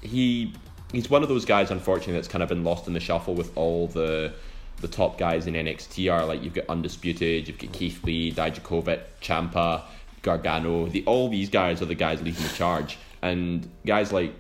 he 0.02 0.54
he's 0.92 1.10
one 1.10 1.24
of 1.24 1.30
those 1.30 1.46
guys, 1.46 1.72
unfortunately, 1.72 2.14
that's 2.14 2.28
kind 2.28 2.44
of 2.44 2.50
been 2.50 2.64
lost 2.64 2.88
in 2.88 2.94
the 2.94 3.00
shuffle 3.00 3.36
with 3.36 3.56
all 3.58 3.88
the 3.88 4.34
the 4.82 4.88
top 4.88 5.18
guys 5.18 5.48
in 5.48 5.54
NXT 5.54 6.12
are 6.12 6.26
like 6.26 6.44
you've 6.44 6.54
got 6.54 6.66
Undisputed, 6.70 7.48
you've 7.48 7.58
got 7.58 7.72
Keith 7.72 8.04
Lee, 8.04 8.32
Dijakovic, 8.32 9.02
Ciampa, 9.22 9.84
Gargano. 10.22 10.88
The 10.88 11.04
all 11.06 11.30
these 11.30 11.50
guys 11.50 11.82
are 11.82 11.86
the 11.86 11.96
guys 11.96 12.22
leading 12.22 12.44
the 12.44 12.50
charge, 12.50 12.98
and 13.22 13.70
guys 13.86 14.12
like 14.12 14.34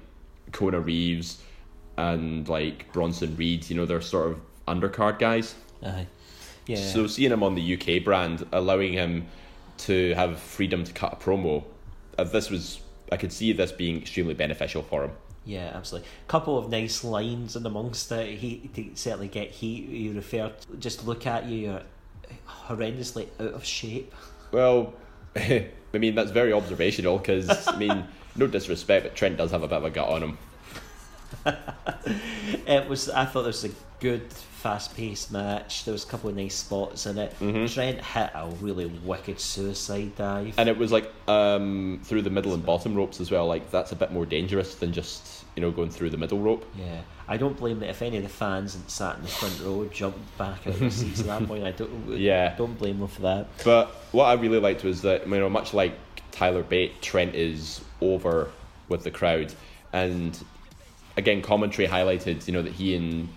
Kona 0.51 0.79
Reeves 0.79 1.41
and 1.97 2.47
like 2.49 2.91
Bronson 2.91 3.35
Reed, 3.35 3.69
you 3.69 3.75
know, 3.75 3.85
they're 3.85 4.01
sort 4.01 4.31
of 4.31 4.41
undercard 4.67 5.19
guys. 5.19 5.55
Aye. 5.83 6.07
Yeah. 6.67 6.77
So 6.77 7.07
seeing 7.07 7.31
him 7.31 7.43
on 7.43 7.55
the 7.55 7.77
UK 7.77 8.03
brand, 8.03 8.45
allowing 8.51 8.93
him 8.93 9.27
to 9.79 10.13
have 10.15 10.39
freedom 10.39 10.83
to 10.83 10.93
cut 10.93 11.13
a 11.13 11.15
promo, 11.15 11.63
uh, 12.17 12.23
this 12.23 12.49
was 12.49 12.81
I 13.11 13.17
could 13.17 13.31
see 13.31 13.53
this 13.53 13.71
being 13.71 13.97
extremely 13.97 14.33
beneficial 14.33 14.81
for 14.81 15.05
him. 15.05 15.11
Yeah, 15.45 15.71
absolutely. 15.73 16.09
A 16.09 16.29
Couple 16.29 16.57
of 16.57 16.69
nice 16.69 17.03
lines 17.03 17.55
in 17.55 17.65
amongst 17.65 18.11
it. 18.11 18.37
He 18.39 18.69
to 18.73 18.89
certainly 18.95 19.27
get 19.27 19.51
heat. 19.51 19.87
You 19.87 20.13
referred. 20.13 20.53
Just 20.79 21.05
look 21.05 21.27
at 21.27 21.45
you. 21.45 21.57
You're 21.57 21.81
horrendously 22.47 23.27
out 23.39 23.53
of 23.53 23.63
shape. 23.63 24.13
Well, 24.51 24.93
I 25.35 25.69
mean 25.93 26.15
that's 26.15 26.31
very 26.31 26.51
observational 26.51 27.19
because 27.19 27.67
I 27.67 27.77
mean 27.77 28.05
no 28.35 28.47
disrespect, 28.47 29.03
but 29.05 29.15
Trent 29.15 29.37
does 29.37 29.51
have 29.51 29.63
a 29.63 29.67
bit 29.67 29.77
of 29.77 29.85
a 29.85 29.89
gut 29.91 30.09
on 30.09 30.23
him. 30.23 30.37
it 32.65 32.89
was. 32.89 33.09
I 33.09 33.25
thought 33.25 33.43
this 33.43 33.63
was 33.63 33.71
a 33.71 33.75
good, 33.99 34.31
fast-paced 34.31 35.31
match. 35.31 35.85
There 35.85 35.91
was 35.91 36.03
a 36.03 36.07
couple 36.07 36.29
of 36.29 36.35
nice 36.35 36.55
spots 36.55 37.05
in 37.05 37.17
it. 37.17 37.33
Trent 37.39 38.03
hit 38.03 38.29
a 38.33 38.49
really 38.61 38.85
wicked 38.85 39.39
suicide 39.39 40.15
dive. 40.15 40.53
And 40.57 40.67
it 40.69 40.77
was 40.77 40.91
like 40.91 41.11
um, 41.27 42.01
through 42.03 42.23
the 42.23 42.29
middle 42.29 42.53
and 42.53 42.65
bottom 42.65 42.95
ropes 42.95 43.19
as 43.21 43.31
well. 43.31 43.47
Like 43.47 43.71
that's 43.71 43.91
a 43.91 43.95
bit 43.95 44.11
more 44.11 44.25
dangerous 44.25 44.75
than 44.75 44.91
just 44.93 45.45
you 45.55 45.61
know 45.61 45.71
going 45.71 45.89
through 45.89 46.09
the 46.09 46.17
middle 46.17 46.39
rope. 46.39 46.65
yeah, 46.77 47.01
I 47.27 47.37
don't 47.37 47.55
blame 47.57 47.79
that 47.79 47.89
if 47.89 48.01
any 48.01 48.17
of 48.17 48.23
the 48.23 48.29
fans 48.29 48.75
that 48.75 48.89
sat 48.91 49.15
in 49.15 49.21
the 49.21 49.27
front 49.29 49.59
row 49.61 49.87
jumped 49.87 50.37
back 50.37 50.67
out 50.67 50.73
of 50.73 50.79
their 50.79 50.89
seats 50.89 51.21
at 51.21 51.27
that 51.27 51.45
point. 51.47 51.63
I 51.63 51.71
don't. 51.71 52.09
Yeah. 52.17 52.55
don't 52.57 52.77
blame 52.77 52.99
them 52.99 53.07
for 53.07 53.21
that. 53.21 53.47
But 53.63 53.87
what 54.11 54.25
I 54.25 54.33
really 54.33 54.59
liked 54.59 54.83
was 54.83 55.01
that 55.03 55.25
you 55.27 55.31
know 55.39 55.49
much 55.49 55.73
like 55.73 55.93
Tyler 56.31 56.63
Bate, 56.63 57.01
Trent 57.01 57.35
is 57.35 57.81
over 58.01 58.49
with 58.89 59.03
the 59.03 59.11
crowd, 59.11 59.53
and 59.93 60.37
again 61.17 61.41
commentary 61.41 61.87
highlighted 61.87 62.45
you 62.45 62.53
know 62.53 62.61
that 62.61 62.73
he 62.73 62.93
and 62.95 63.29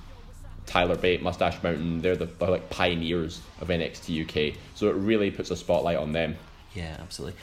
Tyler 0.68 0.96
Bate, 0.96 1.22
Mustache 1.22 1.60
Mountain, 1.62 2.02
they're 2.02 2.14
the 2.16 2.26
they're 2.26 2.50
like 2.50 2.70
pioneers 2.70 3.40
of 3.60 3.68
NXT 3.68 4.22
UK. 4.52 4.54
So 4.74 4.88
it 4.88 4.94
really 4.94 5.30
puts 5.30 5.50
a 5.50 5.56
spotlight 5.56 5.96
on 5.96 6.12
them. 6.12 6.36
Yeah, 6.74 6.96
absolutely. 7.00 7.38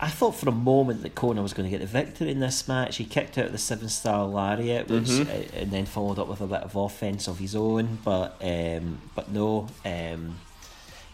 I 0.00 0.08
thought 0.08 0.34
for 0.34 0.48
a 0.48 0.52
moment 0.52 1.02
that 1.02 1.14
Kona 1.14 1.42
was 1.42 1.52
going 1.52 1.64
to 1.64 1.70
get 1.70 1.80
the 1.80 1.86
victory 1.86 2.30
in 2.30 2.40
this 2.40 2.66
match. 2.66 2.96
He 2.96 3.04
kicked 3.04 3.38
out 3.38 3.52
the 3.52 3.58
seven 3.58 3.88
star 3.88 4.24
lariat, 4.26 4.88
which 4.88 5.04
Mm-hmm. 5.04 5.30
uh, 5.30 5.60
and 5.60 5.70
then 5.70 5.86
followed 5.86 6.18
up 6.18 6.26
with 6.28 6.40
a 6.40 6.46
bit 6.46 6.62
of 6.62 6.74
offense 6.74 7.28
of 7.28 7.38
his 7.38 7.54
own. 7.54 7.98
But 8.04 8.36
um, 8.40 9.00
but 9.14 9.30
no, 9.30 9.68
um, 9.84 10.38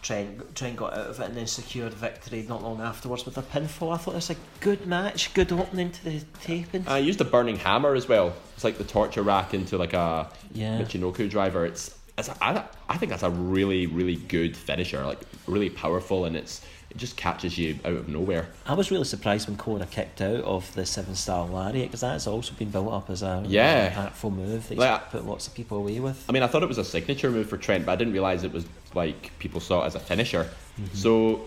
Trent 0.01 0.55
Trent 0.55 0.75
got 0.77 0.93
out 0.93 1.07
of 1.07 1.19
it 1.19 1.25
and 1.27 1.35
then 1.35 1.47
secured 1.47 1.93
victory 1.93 2.45
not 2.47 2.63
long 2.63 2.81
afterwards 2.81 3.25
with 3.25 3.37
a 3.37 3.41
pinfall. 3.41 3.93
I 3.93 3.97
thought 3.97 4.13
this 4.13 4.29
was 4.29 4.37
a 4.37 4.39
good 4.61 4.87
match, 4.87 5.33
good 5.33 5.51
opening 5.51 5.91
to 5.91 6.03
the 6.03 6.21
taping. 6.41 6.85
I 6.87 6.99
used 6.99 7.19
a 7.21 7.25
burning 7.25 7.57
hammer 7.57 7.95
as 7.95 8.07
well. 8.07 8.33
It's 8.55 8.63
like 8.63 8.77
the 8.77 8.83
torture 8.83 9.21
rack 9.23 9.53
into 9.53 9.77
like 9.77 9.93
a 9.93 10.29
Yeah. 10.53 10.79
Michinoku 10.79 11.29
driver. 11.29 11.65
It's, 11.65 11.95
it's 12.17 12.29
I, 12.41 12.63
I 12.87 12.97
think 12.97 13.09
that's 13.11 13.23
a 13.23 13.29
really 13.29 13.87
really 13.87 14.15
good 14.15 14.55
finisher. 14.55 15.05
Like 15.05 15.19
really 15.47 15.69
powerful 15.69 16.25
and 16.25 16.35
it's 16.35 16.65
it 16.89 16.97
just 16.97 17.15
catches 17.17 17.57
you 17.57 17.79
out 17.85 17.93
of 17.93 18.07
nowhere. 18.07 18.47
I 18.65 18.73
was 18.73 18.89
really 18.89 19.03
surprised 19.03 19.47
when 19.47 19.57
Kona 19.57 19.85
kicked 19.85 20.21
out 20.21 20.41
of 20.41 20.73
the 20.73 20.85
seven 20.85 21.15
star 21.15 21.45
lariat 21.45 21.87
because 21.87 22.01
that's 22.01 22.25
also 22.25 22.53
been 22.53 22.71
built 22.71 22.91
up 22.91 23.09
as 23.09 23.21
a 23.21 23.43
Yeah. 23.47 23.91
impactful 23.91 24.33
move 24.33 24.67
that 24.67 24.75
he's 24.75 24.77
Like, 24.77 25.11
put 25.11 25.25
lots 25.25 25.47
of 25.47 25.53
people 25.53 25.77
away 25.77 25.99
with. 25.99 26.23
I 26.27 26.31
mean, 26.31 26.41
I 26.43 26.47
thought 26.47 26.63
it 26.63 26.69
was 26.69 26.79
a 26.79 26.83
signature 26.83 27.29
move 27.29 27.47
for 27.47 27.57
Trent, 27.57 27.85
but 27.85 27.91
I 27.91 27.95
didn't 27.95 28.13
realize 28.13 28.43
it 28.43 28.51
was 28.51 28.65
like 28.95 29.37
people 29.39 29.61
saw 29.61 29.83
it 29.83 29.87
as 29.87 29.95
a 29.95 29.99
finisher. 29.99 30.49
Mm-hmm. 30.79 30.95
So, 30.95 31.41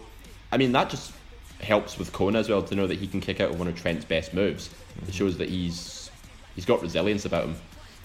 I 0.52 0.58
mean, 0.58 0.72
that 0.72 0.90
just 0.90 1.12
helps 1.60 1.98
with 1.98 2.12
Kona 2.12 2.38
as 2.38 2.48
well 2.48 2.62
to 2.62 2.74
know 2.74 2.86
that 2.86 2.98
he 2.98 3.06
can 3.06 3.20
kick 3.20 3.40
out 3.40 3.50
of 3.50 3.58
one 3.58 3.68
of 3.68 3.74
Trent's 3.80 4.04
best 4.04 4.34
moves. 4.34 4.66
It 4.68 4.72
mm-hmm. 5.02 5.10
shows 5.12 5.38
that 5.38 5.48
he's 5.48 6.10
he's 6.54 6.64
got 6.64 6.82
resilience 6.82 7.24
about 7.24 7.44
him. 7.44 7.56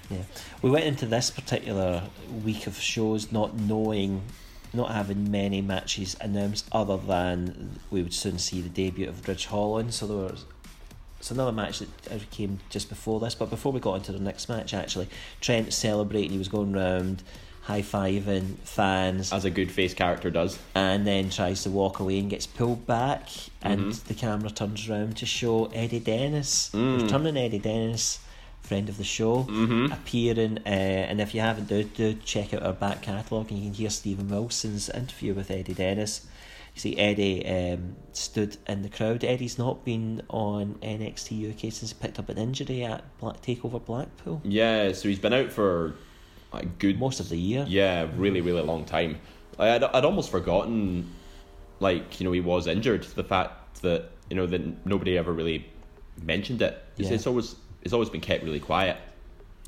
Yeah, 0.10 0.24
we 0.62 0.70
went 0.70 0.86
into 0.86 1.06
this 1.06 1.30
particular 1.30 2.04
week 2.44 2.66
of 2.66 2.80
shows 2.80 3.32
not 3.32 3.56
knowing, 3.56 4.24
not 4.74 4.92
having 4.92 5.32
many 5.32 5.62
matches 5.62 6.16
announced 6.22 6.68
other 6.72 6.98
than 6.98 7.80
we 7.92 8.02
would 8.04 8.14
soon 8.14 8.38
see 8.40 8.62
the 8.62 8.70
debut 8.70 9.08
of 9.08 9.28
Ridge 9.28 9.46
Holland. 9.48 9.94
So 9.94 10.08
there 10.08 10.18
was. 10.18 10.46
It's 11.20 11.32
another 11.32 11.52
match 11.52 11.80
that 11.80 12.30
came 12.32 12.60
just 12.70 12.90
before 12.90 13.20
this, 13.20 13.34
but 13.34 13.50
before 13.50 13.72
we 13.72 13.80
got 13.80 13.96
into 13.96 14.12
the 14.12 14.20
next 14.20 14.50
match, 14.50 14.74
actually, 14.76 15.08
Trent 15.42 15.74
celebrating. 15.74 16.30
He 16.30 16.38
was 16.38 16.48
going 16.48 16.74
round, 16.74 17.24
high 17.64 17.82
fiving 17.82 18.58
fans, 18.60 19.34
As 19.34 19.44
a 19.44 19.50
good 19.50 19.72
face 19.72 19.96
character 19.96 20.30
does. 20.30 20.60
and 20.76 21.08
then 21.08 21.32
tries 21.32 21.64
to 21.64 21.72
walk 21.72 22.00
away 22.00 22.20
and 22.20 22.30
gets 22.30 22.46
pulled 22.46 22.86
back, 22.86 23.30
and 23.64 23.82
Mm-hmm. 23.94 24.08
the 24.08 24.14
camera 24.14 24.52
turns 24.52 24.88
around 24.88 25.18
to 25.18 25.26
show 25.26 25.66
Eddie 25.74 26.00
Dennis, 26.00 26.70
Mm. 26.74 27.02
returning 27.02 27.36
Eddie 27.36 27.58
Dennis, 27.60 28.20
friend 28.68 28.90
of 28.90 28.98
the 28.98 29.04
show, 29.04 29.44
Mm-hmm. 29.44 29.92
appearing. 29.94 30.58
Uh, 30.66 30.70
and 31.10 31.20
if 31.22 31.34
you 31.34 31.42
haven't, 31.42 31.68
do, 31.68 31.84
do 31.84 32.14
check 32.16 32.54
out 32.54 32.64
our 32.64 32.74
back 32.74 33.02
catalogue, 33.02 33.50
and 33.52 33.60
you 33.60 33.66
can 33.66 33.74
hear 33.74 33.90
Stephen 33.90 34.28
Wilson's 34.28 34.90
interview 34.90 35.34
with 35.34 35.50
Eddie 35.52 35.74
Dennis. 35.74 36.28
You 36.76 36.82
see, 36.82 36.98
Eddie 36.98 37.44
um, 37.48 37.96
stood 38.12 38.58
in 38.68 38.84
the 38.84 38.90
crowd. 38.90 39.24
Eddie's 39.24 39.58
not 39.58 39.84
been 39.84 40.22
on 40.30 40.76
NXT 40.84 41.50
UK 41.52 41.60
since 41.74 41.90
he 41.92 41.96
picked 42.00 42.20
up 42.20 42.30
an 42.30 42.38
injury 42.38 42.84
at 42.84 43.04
Black 43.18 43.42
Takeover 43.42 43.84
Blackpool. 43.84 44.42
Yeah, 44.44 44.92
so 44.92 45.10
he's 45.10 45.18
been 45.18 45.34
out 45.34 45.52
for 45.52 45.96
a 46.54 46.64
good 46.66 47.00
Most 47.00 47.20
of 47.20 47.30
the 47.30 47.38
year. 47.38 47.66
Yeah, 47.68 48.08
really, 48.16 48.42
really 48.42 48.62
long 48.62 48.86
time. 48.86 49.18
I, 49.58 49.70
I'd, 49.72 49.84
I'd 49.86 50.06
almost 50.06 50.30
forgotten, 50.30 51.10
like 51.80 52.20
you 52.20 52.26
know, 52.26 52.32
he 52.32 52.42
was 52.42 52.68
injured. 52.68 53.04
The 53.04 53.24
fact 53.24 53.82
that 53.82 54.12
you 54.30 54.36
know 54.36 54.46
that 54.46 54.86
nobody 54.86 55.18
ever 55.18 55.34
really 55.34 55.66
mentioned 56.22 56.62
it. 56.62 56.78
Yeah. 56.98 57.10
it's 57.10 57.26
always 57.28 57.56
it's 57.84 57.94
always 57.94 58.10
been 58.10 58.22
kept 58.22 58.44
really 58.44 58.60
quiet. 58.60 58.98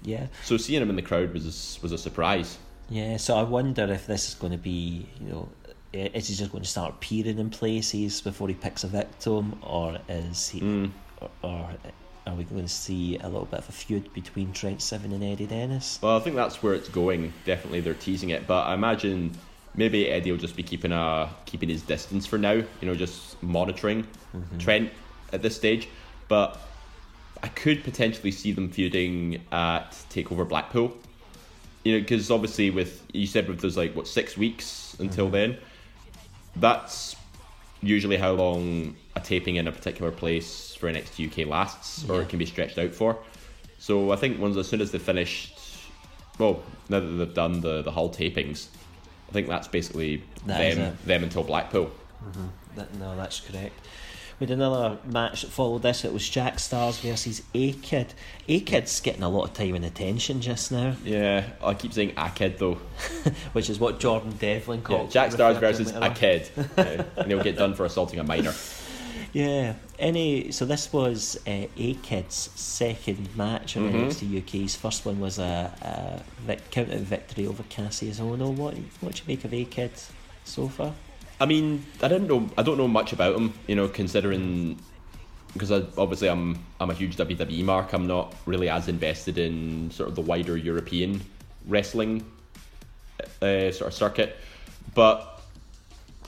Yeah. 0.04 0.28
So 0.44 0.58
seeing 0.58 0.82
him 0.82 0.90
in 0.90 0.96
the 0.96 1.02
crowd 1.02 1.34
was 1.34 1.80
was 1.82 1.92
a 1.92 1.98
surprise. 1.98 2.58
Yeah, 2.90 3.18
so 3.18 3.36
I 3.38 3.44
wonder 3.44 3.84
if 3.92 4.08
this 4.08 4.30
is 4.30 4.34
going 4.36 4.52
to 4.54 4.58
be, 4.58 5.08
you 5.22 5.30
know, 5.30 5.50
is 5.94 6.28
he 6.28 6.34
just 6.36 6.52
going 6.52 6.64
to 6.64 6.70
start 6.70 6.96
appearing 6.96 7.38
in 7.38 7.50
places 7.52 8.20
before 8.22 8.48
he 8.48 8.56
picks 8.56 8.84
a 8.84 8.88
victim, 8.88 9.60
or 9.62 10.00
is 10.08 10.50
he, 10.50 10.60
Mm. 10.62 10.92
or, 11.22 11.30
or 11.44 11.70
are 12.26 12.36
we 12.36 12.44
going 12.46 12.64
to 12.64 12.68
see 12.68 13.18
a 13.18 13.28
little 13.28 13.46
bit 13.46 13.60
of 13.60 13.70
a 13.70 13.72
feud 13.72 14.12
between 14.14 14.54
Trent 14.54 14.82
Seven 14.82 15.12
and 15.14 15.24
Eddie 15.24 15.46
Dennis? 15.46 16.00
Well, 16.02 16.18
I 16.18 16.20
think 16.20 16.36
that's 16.36 16.64
where 16.64 16.74
it's 16.74 16.90
going. 16.90 17.32
Definitely, 17.46 17.82
they're 17.82 17.94
teasing 17.94 18.30
it, 18.30 18.48
but 18.48 18.66
I 18.66 18.74
imagine 18.74 19.34
maybe 19.76 20.08
Eddie 20.10 20.32
will 20.32 20.40
just 20.40 20.56
be 20.56 20.64
keeping 20.64 20.92
a 20.92 21.30
keeping 21.46 21.70
his 21.70 21.84
distance 21.84 22.26
for 22.26 22.40
now. 22.40 22.54
You 22.54 22.68
know, 22.84 22.96
just 22.96 23.42
monitoring 23.44 24.08
Trent 24.58 24.92
at 25.32 25.42
this 25.44 25.56
stage. 25.56 25.88
But 26.28 26.60
I 27.42 27.48
could 27.48 27.84
potentially 27.84 28.32
see 28.32 28.52
them 28.52 28.70
feuding 28.70 29.42
at 29.52 29.92
Takeover 30.10 30.48
Blackpool. 30.48 30.96
You 31.84 31.94
know, 31.94 32.00
because 32.02 32.30
obviously, 32.30 32.70
with 32.70 33.04
you 33.14 33.26
said 33.26 33.48
with 33.48 33.62
there's 33.62 33.78
like 33.78 33.96
what 33.96 34.08
six 34.08 34.38
weeks 34.38 34.96
until 35.00 35.26
mm-hmm. 35.26 35.36
then. 35.36 35.58
That's 36.56 37.16
usually 37.82 38.18
how 38.18 38.32
long 38.32 38.96
a 39.16 39.22
taping 39.22 39.56
in 39.56 39.68
a 39.68 39.72
particular 39.72 40.12
place 40.12 40.76
for 40.76 40.92
NXT 40.92 41.32
UK 41.32 41.48
lasts, 41.48 42.10
or 42.10 42.22
it 42.22 42.30
can 42.30 42.40
be 42.40 42.46
stretched 42.46 42.78
out 42.78 42.94
for. 42.94 43.18
So 43.78 44.12
I 44.12 44.18
think 44.18 44.40
once 44.40 44.58
as 44.58 44.68
soon 44.68 44.82
as 44.82 44.92
they 44.92 45.00
finished, 45.00 45.58
well, 46.38 46.62
now 46.90 47.00
that 47.00 47.08
they've 47.08 47.34
done 47.34 47.62
the 47.62 47.82
the 47.82 47.92
Hull 47.92 48.10
tapings, 48.10 48.68
I 49.30 49.32
think 49.32 49.48
that's 49.48 49.68
basically 49.68 50.24
That 50.46 50.76
them 50.76 50.98
them 51.06 51.24
until 51.24 51.44
Blackpool. 51.44 51.92
Mm-hmm. 52.26 52.48
That, 52.76 52.94
no, 52.96 53.16
that's 53.16 53.40
correct. 53.40 53.74
We 54.40 54.48
had 54.48 54.52
another 54.52 54.98
match 55.06 55.42
that 55.42 55.52
followed 55.52 55.82
this. 55.82 56.06
It 56.06 56.14
was 56.14 56.28
Jack 56.28 56.58
Starz 56.58 57.02
versus 57.02 57.42
A 57.54 57.74
Kid. 57.74 58.14
A 58.48 58.62
Kid's 58.62 59.00
getting 59.02 59.22
a 59.24 59.28
lot 59.30 59.44
of 59.50 59.54
time 59.54 59.76
and 59.76 59.84
attention 59.84 60.40
just 60.40 60.72
now, 60.72 60.96
Yeah, 61.04 61.44
I 61.62 61.74
keep 61.74 61.92
saying 61.92 62.14
a 62.16 62.30
kid 62.30 62.58
though. 62.58 62.76
which 63.54 63.70
is 63.70 63.80
what 63.80 64.00
Jordan 64.00 64.32
Devlin 64.40 64.80
Yeah, 64.80 64.86
called. 64.86 65.12
Jack 65.12 65.32
Starz 65.32 65.56
referred 65.56 65.76
to 65.76 65.84
him 65.84 65.86
versus 65.86 65.92
a 66.02 66.10
kid, 66.12 66.50
Yeah, 66.78 67.04
and 67.18 67.28
he'll 67.32 67.44
get 67.44 67.58
done 67.58 67.74
for 67.74 67.84
assaulting 67.86 68.20
a 68.20 68.24
minor. 68.24 68.54
Yeah. 69.34 69.74
Any 70.00 70.52
so 70.52 70.66
this 70.66 70.92
was 70.94 71.38
uh, 71.46 71.66
A 71.78 71.94
Kid's 71.96 72.50
second 72.56 73.36
match 73.36 73.76
on 73.76 73.92
Mhm. 73.92 74.08
NXT 74.08 74.38
UK's 74.64 74.76
first 74.78 75.06
one 75.06 75.20
was 75.20 75.38
a, 75.38 75.74
a 75.82 76.24
vic- 76.44 76.72
count 76.72 76.92
out 76.94 77.00
victory 77.00 77.46
over 77.46 77.62
Kassius 77.64 78.20
Ohno. 78.22 78.54
What 78.56 78.76
what 79.02 79.16
do 79.16 79.20
you 79.22 79.24
make 79.28 79.44
of 79.44 79.54
A 79.54 79.66
Kid 79.66 79.92
so 80.46 80.70
far? 80.70 80.94
I 81.40 81.46
mean, 81.46 81.86
I 82.02 82.08
didn't 82.08 82.28
know. 82.28 82.50
I 82.58 82.64
don't 82.64 82.78
know 82.78 82.88
much 82.88 83.14
about 83.14 83.36
him. 83.36 83.54
You 83.68 83.76
know, 83.76 83.88
considering 83.88 84.78
because 85.54 85.72
obviously 85.72 86.30
I'm 86.30 86.64
I'm 86.80 86.90
a 86.90 86.94
huge 86.94 87.18
WWE 87.18 87.64
mark. 87.64 87.94
I'm 87.94 88.08
not 88.08 88.36
really 88.46 88.70
as 88.70 88.88
invested 88.88 89.38
in 89.38 89.92
sort 89.92 90.10
of 90.10 90.16
the 90.16 90.22
wider 90.22 90.58
European 90.58 91.22
wrestling 91.68 92.26
uh, 93.42 93.72
sort 93.72 93.88
of 93.88 93.94
circuit. 93.94 94.38
But 94.94 95.42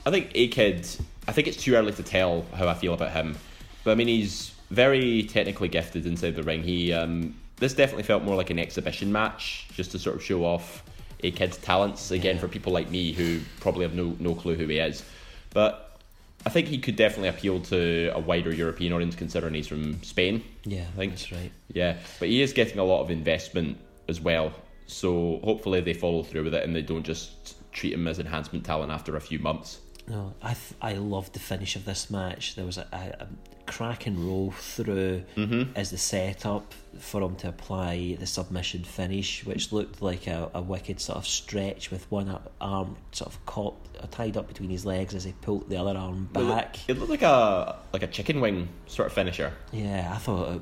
I 0.06 0.10
think 0.10 0.30
A 0.34 0.48
Kid. 0.48 0.88
I 1.28 1.32
think 1.32 1.46
it's 1.46 1.56
too 1.56 1.76
early 1.76 1.92
to 1.92 2.02
tell 2.02 2.44
how 2.54 2.66
I 2.66 2.74
feel 2.74 2.94
about 2.94 3.12
him. 3.12 3.36
But 3.84 3.92
I 3.92 3.94
mean, 3.94 4.08
he's 4.08 4.52
very 4.70 5.24
technically 5.24 5.68
gifted 5.68 6.06
inside 6.06 6.34
the 6.34 6.42
ring. 6.42 6.62
He 6.62 6.92
um, 6.92 7.34
this 7.56 7.74
definitely 7.74 8.04
felt 8.04 8.24
more 8.24 8.34
like 8.34 8.50
an 8.50 8.58
exhibition 8.58 9.12
match, 9.12 9.68
just 9.74 9.92
to 9.92 9.98
sort 9.98 10.16
of 10.16 10.22
show 10.22 10.44
off 10.44 10.82
A 11.22 11.30
Kid's 11.30 11.56
talents 11.56 12.10
again 12.10 12.38
for 12.38 12.48
people 12.48 12.72
like 12.72 12.90
me 12.90 13.12
who 13.12 13.40
probably 13.60 13.82
have 13.82 13.94
no 13.94 14.16
no 14.18 14.34
clue 14.34 14.54
who 14.54 14.66
he 14.66 14.78
is. 14.78 15.04
But 15.50 15.98
I 16.44 16.50
think 16.50 16.68
he 16.68 16.78
could 16.78 16.96
definitely 16.96 17.28
appeal 17.28 17.60
to 17.60 18.10
a 18.14 18.18
wider 18.18 18.52
European 18.52 18.92
audience, 18.92 19.14
considering 19.14 19.54
he's 19.54 19.68
from 19.68 20.02
Spain. 20.02 20.42
Yeah, 20.64 20.82
I 20.82 20.96
think 20.96 21.12
that's 21.12 21.30
right. 21.30 21.52
Yeah, 21.72 21.98
but 22.18 22.28
he 22.28 22.42
is 22.42 22.52
getting 22.52 22.78
a 22.78 22.84
lot 22.84 23.02
of 23.02 23.10
investment 23.10 23.78
as 24.08 24.20
well. 24.20 24.52
So 24.86 25.40
hopefully 25.44 25.80
they 25.80 25.94
follow 25.94 26.22
through 26.22 26.44
with 26.44 26.54
it 26.54 26.64
and 26.64 26.74
they 26.74 26.82
don't 26.82 27.04
just 27.04 27.56
treat 27.72 27.92
him 27.92 28.06
as 28.06 28.18
enhancement 28.18 28.64
talent 28.64 28.92
after 28.92 29.16
a 29.16 29.20
few 29.20 29.38
months. 29.38 29.78
No, 30.08 30.34
I 30.42 30.54
th- 30.54 30.74
I 30.82 30.94
loved 30.94 31.32
the 31.32 31.38
finish 31.38 31.76
of 31.76 31.84
this 31.84 32.10
match. 32.10 32.56
There 32.56 32.66
was 32.66 32.76
a, 32.76 32.86
a, 32.92 33.26
a 33.66 34.06
and 34.06 34.18
roll 34.18 34.50
through 34.52 35.22
Mm-hmm. 35.36 35.72
as 35.76 35.90
the 35.90 35.98
setup 35.98 36.74
for 36.98 37.22
him 37.22 37.36
to 37.36 37.48
apply 37.48 38.16
the 38.20 38.26
submission 38.26 38.84
finish, 38.84 39.44
which 39.44 39.72
looked 39.72 40.02
like 40.02 40.26
a, 40.26 40.50
a 40.54 40.60
wicked 40.60 41.00
sort 41.00 41.18
of 41.18 41.26
stretch 41.26 41.90
with 41.90 42.10
one 42.10 42.38
arm 42.60 42.96
sort 43.12 43.32
of 43.32 43.44
caught, 43.46 43.76
uh, 44.00 44.06
tied 44.10 44.36
up 44.36 44.46
between 44.48 44.68
his 44.70 44.84
legs 44.84 45.14
as 45.14 45.24
he 45.24 45.32
pulled 45.40 45.68
the 45.68 45.76
other 45.76 45.96
arm 45.98 46.28
It 46.34 46.38
looked- 46.38 46.56
back. 46.56 46.76
It 46.88 46.98
looked 46.98 47.10
like 47.10 47.22
a 47.22 47.76
like 47.92 48.02
a 48.02 48.06
chicken 48.08 48.40
wing 48.40 48.68
sort 48.86 49.06
of 49.06 49.12
finisher. 49.14 49.52
Yeah, 49.72 50.10
I 50.14 50.18
thought 50.18 50.48
a 50.48 50.60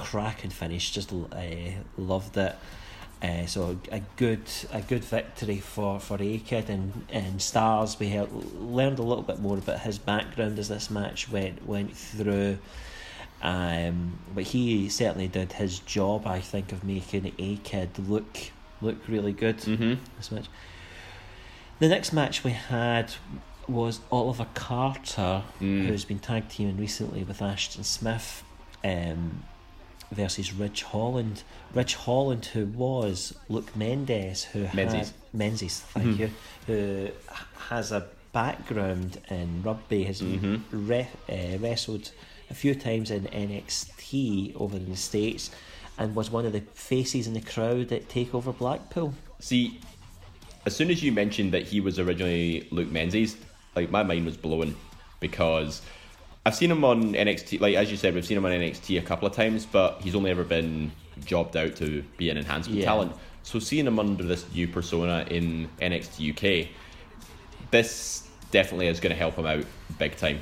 cracking 0.00 0.50
finish. 0.50 0.90
Just 0.92 1.12
uh, 1.12 1.24
loved 1.96 2.36
it. 2.36 2.54
Uh, 3.22 3.46
so 3.46 3.78
a 3.92 4.00
good 4.16 4.42
a 4.72 4.80
good 4.80 5.04
victory 5.04 5.60
for 5.60 6.00
for 6.00 6.18
Akid 6.18 6.68
and 6.68 7.06
and 7.08 7.38
Starz. 7.38 7.98
We 8.00 8.08
heard, 8.08 8.32
learned 8.32 8.98
a 8.98 9.02
little 9.02 9.22
bit 9.22 9.38
more 9.38 9.58
about 9.58 9.80
his 9.80 9.98
background 9.98 10.58
as 10.58 10.68
this 10.68 10.90
match 10.90 11.30
went 11.30 11.64
went 11.66 11.96
through. 11.96 12.58
Um, 13.40 14.18
but 14.34 14.44
he 14.44 14.88
certainly 14.88 15.26
did 15.28 15.52
his 15.52 15.80
job, 15.80 16.26
I 16.26 16.40
think, 16.40 16.72
of 16.72 16.84
making 16.84 17.22
Akid 17.38 18.08
look 18.08 18.38
look 18.80 18.96
really 19.06 19.32
good. 19.32 19.58
Mm-hmm. 19.58 19.94
This 20.16 20.32
match. 20.32 20.46
The 21.78 21.88
next 21.88 22.12
match 22.12 22.42
we 22.44 22.52
had 22.52 23.14
was 23.68 24.00
Oliver 24.10 24.46
Carter, 24.54 25.42
Mm. 25.60 25.86
who's 25.86 26.04
been 26.04 26.18
tag 26.18 26.48
teaming 26.48 26.76
recently 26.76 27.22
with 27.22 27.40
Ashton 27.40 27.84
Smith, 27.84 28.42
um, 28.84 29.44
versus 30.12 30.52
Ridge 30.52 30.82
Holland. 30.82 31.42
Ridge 31.74 31.94
Holland, 31.94 32.46
who 32.46 32.66
was 32.66 33.34
Luke 33.48 33.74
Mendes, 33.74 34.44
who 34.44 34.68
Menzies. 34.74 35.08
had 35.08 35.12
Menzies, 35.32 35.80
thank 35.80 36.18
you, 36.18 36.30
who 36.66 37.08
has 37.68 37.90
a 37.92 38.06
background 38.32 39.18
in 39.30 39.62
rugby, 39.62 40.04
has 40.04 40.22
Mhm. 40.22 40.62
re- 40.70 41.08
uh, 41.28 41.58
wrestled 41.58 42.12
a 42.50 42.54
few 42.54 42.74
times 42.74 43.10
in 43.10 43.26
NXT 43.32 44.54
over 44.56 44.76
in 44.76 44.88
the 44.90 44.96
States, 44.96 45.50
and 45.98 46.14
was 46.14 46.30
one 46.30 46.46
of 46.46 46.52
the 46.52 46.60
faces 46.74 47.26
in 47.26 47.34
the 47.34 47.40
crowd 47.40 47.92
at 47.92 48.08
Takeover 48.08 48.56
Blackpool. 48.56 49.14
See, 49.40 49.80
as 50.66 50.74
soon 50.76 50.90
as 50.90 51.02
you 51.02 51.12
mentioned 51.12 51.52
that 51.52 51.64
he 51.68 51.80
was 51.80 51.98
originally 51.98 52.68
Luke 52.70 52.90
Menzies, 52.90 53.36
like 53.74 53.90
my 53.90 54.02
mind 54.02 54.24
was 54.26 54.36
blown 54.36 54.76
because 55.20 55.82
I've 56.44 56.54
seen 56.54 56.70
him 56.70 56.84
on 56.84 57.12
NXT. 57.14 57.60
Like 57.60 57.76
as 57.76 57.90
you 57.90 57.96
said, 57.96 58.14
we've 58.14 58.24
seen 58.26 58.36
him 58.36 58.44
on 58.44 58.52
NXT 58.52 58.98
a 58.98 59.02
couple 59.02 59.28
of 59.28 59.34
times, 59.34 59.64
but 59.66 60.00
he's 60.02 60.14
only 60.14 60.30
ever 60.30 60.44
been 60.44 60.90
jobbed 61.24 61.56
out 61.56 61.76
to 61.76 62.02
be 62.16 62.30
an 62.30 62.36
enhancement 62.38 62.80
Yeah. 62.80 62.86
talent. 62.86 63.12
So 63.44 63.58
seeing 63.58 63.86
him 63.86 63.98
under 63.98 64.24
this 64.24 64.44
new 64.52 64.66
persona 64.68 65.26
in 65.30 65.68
NXT 65.80 66.30
UK, 66.64 66.68
this 67.70 68.28
definitely 68.50 68.86
is 68.88 69.00
going 69.00 69.12
to 69.12 69.18
help 69.18 69.36
him 69.36 69.46
out 69.46 69.64
big 69.98 70.16
time. 70.16 70.40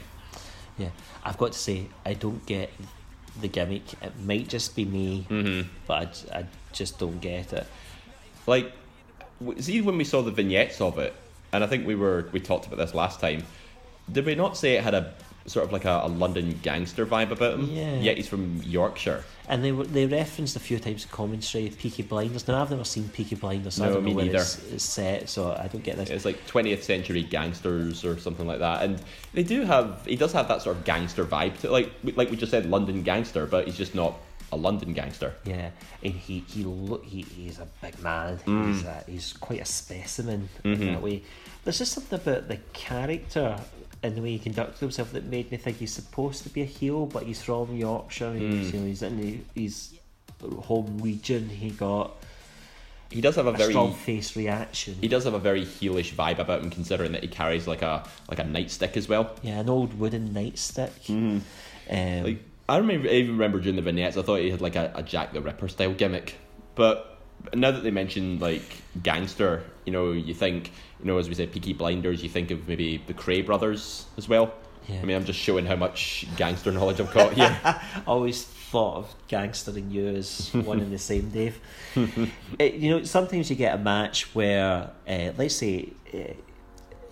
Yeah, 0.78 0.88
I've 1.24 1.38
got 1.38 1.52
to 1.52 1.58
say, 1.58 1.86
I 2.04 2.14
don't 2.14 2.44
get 2.46 2.70
the 3.40 3.48
gimmick. 3.48 3.92
It 4.02 4.12
might 4.24 4.48
just 4.48 4.74
be 4.74 4.84
me, 4.84 5.26
Mm-hmm. 5.30 5.68
but 5.86 6.24
I 6.32 6.44
just 6.72 6.98
don't 6.98 7.20
get 7.20 7.52
it. 7.52 7.66
like 8.46 8.72
see 9.58 9.80
when 9.80 9.96
we 9.96 10.04
saw 10.04 10.22
the 10.22 10.30
vignettes 10.30 10.80
of 10.80 10.98
it 10.98 11.14
and 11.52 11.64
i 11.64 11.66
think 11.66 11.86
we 11.86 11.94
were 11.94 12.28
we 12.32 12.38
talked 12.38 12.66
about 12.66 12.76
this 12.76 12.94
last 12.94 13.18
time 13.20 13.42
did 14.12 14.24
we 14.26 14.34
not 14.34 14.56
say 14.56 14.76
it 14.76 14.84
had 14.84 14.92
a 14.94 15.14
sort 15.46 15.64
of 15.66 15.72
like 15.72 15.84
a, 15.84 16.00
a 16.04 16.08
london 16.08 16.58
gangster 16.62 17.04
vibe 17.06 17.30
about 17.30 17.54
him 17.58 17.64
Yeah. 17.70 17.94
yet 17.96 18.16
he's 18.16 18.28
from 18.28 18.60
yorkshire 18.64 19.24
And 19.48 19.64
they 19.64 19.72
were 19.72 19.84
they 19.84 20.06
referenced 20.06 20.54
a 20.54 20.60
few 20.60 20.78
times 20.78 21.02
in 21.04 21.10
commentary 21.10 21.66
of 21.66 21.76
Peaky 21.76 22.04
Blinders. 22.04 22.46
Now 22.46 22.62
I've 22.62 22.70
never 22.70 22.84
seen 22.84 23.08
Peaky 23.08 23.34
Blinders, 23.34 23.74
so 23.74 23.82
I 23.84 23.88
No, 23.88 23.94
don't 23.94 24.02
know 24.04 24.10
me 24.10 24.14
where 24.14 24.24
neither. 24.26 24.38
it's, 24.38 24.62
it's 24.72 24.84
set, 24.84 25.28
so 25.28 25.50
I 25.52 25.66
don't 25.66 25.82
get 25.82 25.96
this. 25.96 26.08
it's 26.10 26.24
like 26.24 26.38
20th 26.46 26.82
century 26.84 27.24
gangsters 27.24 28.04
or 28.04 28.16
something 28.20 28.46
like 28.46 28.60
that 28.60 28.82
and 28.84 29.02
they 29.34 29.42
do 29.42 29.62
have 29.64 30.06
he 30.06 30.14
does 30.16 30.32
have 30.32 30.46
that 30.48 30.62
sort 30.62 30.76
of 30.76 30.84
gangster 30.84 31.24
vibe 31.24 31.58
to 31.62 31.70
like 31.70 31.90
like 32.14 32.30
we 32.30 32.36
just 32.36 32.52
said 32.52 32.66
london 32.66 33.02
gangster 33.02 33.44
but 33.46 33.64
he's 33.66 33.76
just 33.76 33.94
not 33.94 34.14
a 34.52 34.56
london 34.56 34.92
gangster 34.92 35.32
Yeah, 35.44 35.70
and 36.04 36.12
he 36.14 36.44
he 36.54 36.62
look 36.64 37.04
he, 37.04 37.22
he's 37.22 37.58
a 37.58 37.66
big 37.82 37.96
man. 38.02 38.38
Mm. 38.46 38.66
He's 38.74 38.84
a, 38.84 39.04
he's 39.08 39.32
quite 39.32 39.60
a 39.60 39.64
specimen 39.64 40.48
Mm-hmm. 40.64 40.82
in 40.82 40.92
that 40.94 41.02
way. 41.02 41.22
There's 41.64 41.78
just 41.78 41.92
something 41.92 42.18
about 42.20 42.46
the 42.48 42.58
character 42.72 43.58
and 44.02 44.16
the 44.16 44.22
way 44.22 44.32
he 44.32 44.38
conducted 44.38 44.78
himself 44.78 45.12
that 45.12 45.24
made 45.24 45.50
me 45.50 45.56
think 45.56 45.78
he's 45.78 45.92
supposed 45.92 46.42
to 46.44 46.48
be 46.48 46.62
a 46.62 46.66
heel, 46.66 47.06
but 47.06 47.24
he's 47.24 47.42
from 47.42 47.76
Yorkshire. 47.76 48.26
Mm. 48.32 48.52
He's, 48.52 48.72
you 48.72 48.80
know, 48.80 48.86
he's 48.86 49.02
in 49.02 49.20
the, 49.20 49.38
his 49.54 49.94
home 50.62 50.98
region. 50.98 51.48
He 51.48 51.70
got 51.70 52.12
he 53.10 53.20
does 53.20 53.34
have 53.36 53.46
a 53.46 53.50
a 53.50 53.56
very 53.56 53.72
strong 53.72 53.92
face 53.92 54.36
reaction. 54.36 54.94
he 55.00 55.08
does 55.08 55.24
have 55.24 55.34
a 55.34 55.38
very 55.38 55.64
heelish 55.64 56.12
vibe 56.14 56.38
about 56.38 56.62
him 56.62 56.70
considering 56.70 57.10
that 57.12 57.22
he 57.22 57.28
carries 57.28 57.66
like 57.66 57.82
a 57.82 58.04
like 58.28 58.38
a 58.38 58.44
nightstick 58.44 58.96
as 58.96 59.08
well 59.08 59.34
Yeah, 59.42 59.58
an 59.58 59.68
old 59.68 59.98
wooden 59.98 60.30
nightstick. 60.30 61.10
Um, 61.10 61.42
Mm-hmm. 61.90 62.24
Like 62.24 62.38
I 62.68 62.76
remember, 62.76 63.08
I 63.08 63.14
even 63.14 63.32
remember 63.32 63.58
during 63.58 63.74
the 63.74 63.82
vignettes, 63.82 64.16
I 64.16 64.22
thought 64.22 64.36
he 64.36 64.50
had 64.50 64.60
like 64.60 64.76
a, 64.76 64.92
a 64.94 65.02
Jack 65.02 65.32
the 65.32 65.40
Ripper 65.40 65.66
style 65.66 65.92
gimmick. 65.92 66.36
But 66.76 67.09
now 67.54 67.70
that 67.70 67.82
they 67.82 67.90
mentioned 67.90 68.40
like 68.40 68.62
gangster, 69.02 69.62
you 69.84 69.92
know, 69.92 70.12
you 70.12 70.34
think, 70.34 70.72
you 71.00 71.06
know, 71.06 71.18
as 71.18 71.28
we 71.28 71.34
said, 71.34 71.52
Peaky 71.52 71.72
Blinders, 71.72 72.22
you 72.22 72.28
think 72.28 72.50
of 72.50 72.66
maybe 72.68 73.02
the 73.06 73.14
Kray 73.14 73.44
brothers 73.44 74.06
as 74.16 74.28
well. 74.28 74.52
Yeah. 74.88 75.00
I 75.00 75.04
mean, 75.04 75.16
I'm 75.16 75.24
just 75.24 75.38
showing 75.38 75.66
how 75.66 75.76
much 75.76 76.26
gangster 76.36 76.72
knowledge 76.72 77.00
I've 77.00 77.12
got 77.12 77.34
here. 77.34 77.56
always 78.06 78.44
thought 78.44 78.96
of 78.98 79.14
gangster 79.28 79.70
and 79.72 79.92
you 79.92 80.08
as 80.08 80.50
one 80.54 80.80
and 80.80 80.92
the 80.92 80.98
same, 80.98 81.30
Dave. 81.30 81.60
It- 82.58 82.74
you 82.74 82.90
know, 82.90 83.04
sometimes 83.04 83.50
you 83.50 83.56
get 83.56 83.74
a 83.74 83.78
match 83.78 84.34
where, 84.34 84.90
uh, 85.08 85.30
let's 85.36 85.56
say, 85.56 85.90
uh, 86.14 86.18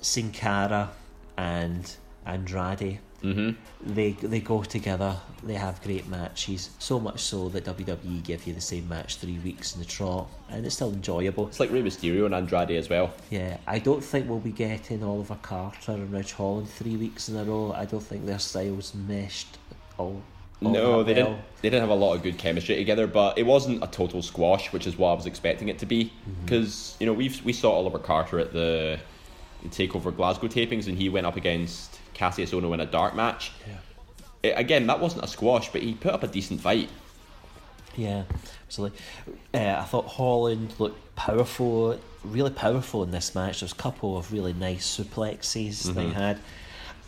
Sin 0.01 0.31
Cara 0.33 0.91
and 1.37 1.95
Andrade, 2.27 2.99
hmm 3.23 3.51
they 3.81 4.13
they 4.13 4.41
go 4.41 4.63
together. 4.63 5.17
They 5.43 5.55
have 5.55 5.83
great 5.83 6.09
matches. 6.09 6.71
So 6.79 6.99
much 6.99 7.21
so 7.21 7.49
that 7.51 7.65
WWE 7.65 8.23
give 8.25 8.47
you 8.47 8.53
the 8.53 8.61
same 8.61 8.89
match 8.89 9.17
three 9.17 9.39
weeks 9.39 9.75
in 9.75 9.81
the 9.81 9.87
trot, 9.87 10.29
and 10.51 10.67
it's 10.67 10.75
still 10.75 10.93
enjoyable. 10.93 11.47
It's 11.47 11.61
like 11.61 11.71
Rey 11.71 11.83
Mysterio 11.83 12.27
and 12.27 12.35
Andrade 12.35 12.73
as 12.73 12.89
well. 12.89 13.13
Yeah, 13.31 13.59
I 13.67 13.79
don't 13.79 14.03
think 14.03 14.29
we'll 14.29 14.41
be 14.41 14.51
getting 14.51 15.03
Oliver 15.05 15.39
Carter 15.41 15.93
and 15.93 16.13
Ridge 16.13 16.33
Holland 16.33 16.69
three 16.69 16.97
weeks 16.97 17.29
in 17.29 17.37
a 17.37 17.45
row. 17.45 17.73
I 17.73 17.85
don't 17.85 18.03
think 18.03 18.27
their 18.27 18.39
styles 18.41 18.95
meshed 18.95 19.59
all. 19.97 20.23
all 20.61 20.71
no, 20.71 21.03
they 21.05 21.15
well. 21.15 21.25
didn't. 21.25 21.41
They 21.63 21.71
didn't 21.71 21.83
have 21.83 21.91
a 21.91 22.01
lot 22.01 22.15
of 22.15 22.23
good 22.23 22.37
chemistry 22.37 22.77
together, 22.77 23.07
but 23.07 23.39
it 23.39 23.47
wasn't 23.47 23.83
a 23.83 23.87
total 23.87 24.23
squash, 24.23 24.73
which 24.73 24.87
is 24.87 24.99
what 24.99 25.11
I 25.11 25.15
was 25.15 25.27
expecting 25.27 25.69
it 25.69 25.79
to 25.79 25.87
be. 25.87 26.07
Mm-hmm. 26.07 26.45
Because 26.45 26.97
you 26.99 27.07
know 27.07 27.13
we 27.13 27.33
we 27.45 27.53
saw 27.53 27.73
Oliver 27.73 28.01
Carter 28.01 28.41
at 28.41 28.53
the 28.53 28.99
Takeover 29.67 30.15
Glasgow 30.15 30.49
tapings, 30.49 30.89
and 30.89 30.99
he 30.99 31.09
went 31.09 31.27
up 31.27 31.37
against 31.37 31.98
Kassius 32.19 32.51
Ohno 32.51 32.73
in 32.75 32.81
a 32.81 32.87
dark 32.87 33.15
match. 33.15 33.53
Yeah. 33.67 33.75
It- 34.43 34.55
again, 34.59 34.87
that 34.87 35.01
wasn't 35.01 35.25
a 35.25 35.29
squash, 35.29 35.71
but 35.73 35.83
he 35.83 35.95
put 35.95 36.13
up 36.13 36.23
a 36.23 36.27
decent 36.29 36.61
fight. 36.61 36.91
Yeah, 37.97 38.25
absolutely. 38.67 38.99
Uh, 39.53 39.77
I 39.81 39.85
thought 39.85 40.07
Holland 40.07 40.75
looked 40.79 41.17
powerful, 41.17 41.99
really 42.23 42.51
powerful 42.51 43.03
in 43.03 43.11
this 43.11 43.35
match. 43.35 43.61
There's 43.61 43.73
a 43.73 43.77
couple 43.77 44.17
of 44.17 44.33
really 44.33 44.53
nice 44.53 44.99
suplexes 44.99 45.93
they 45.95 46.09
had. 46.09 46.39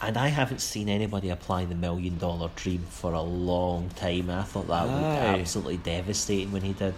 And 0.02 0.16
I 0.16 0.28
haven't 0.28 0.60
seen 0.62 0.88
anybody 0.88 1.28
apply 1.28 1.66
the 1.66 1.74
million 1.74 2.16
dollar 2.18 2.50
dream 2.56 2.84
for 2.88 3.12
a 3.12 3.20
long 3.20 3.90
time. 3.90 4.30
I 4.30 4.42
thought 4.42 4.66
that 4.68 4.86
looked 4.86 5.04
Aye. 5.04 5.38
absolutely 5.40 5.76
devastating 5.76 6.50
when 6.52 6.62
he 6.62 6.72
did 6.72 6.94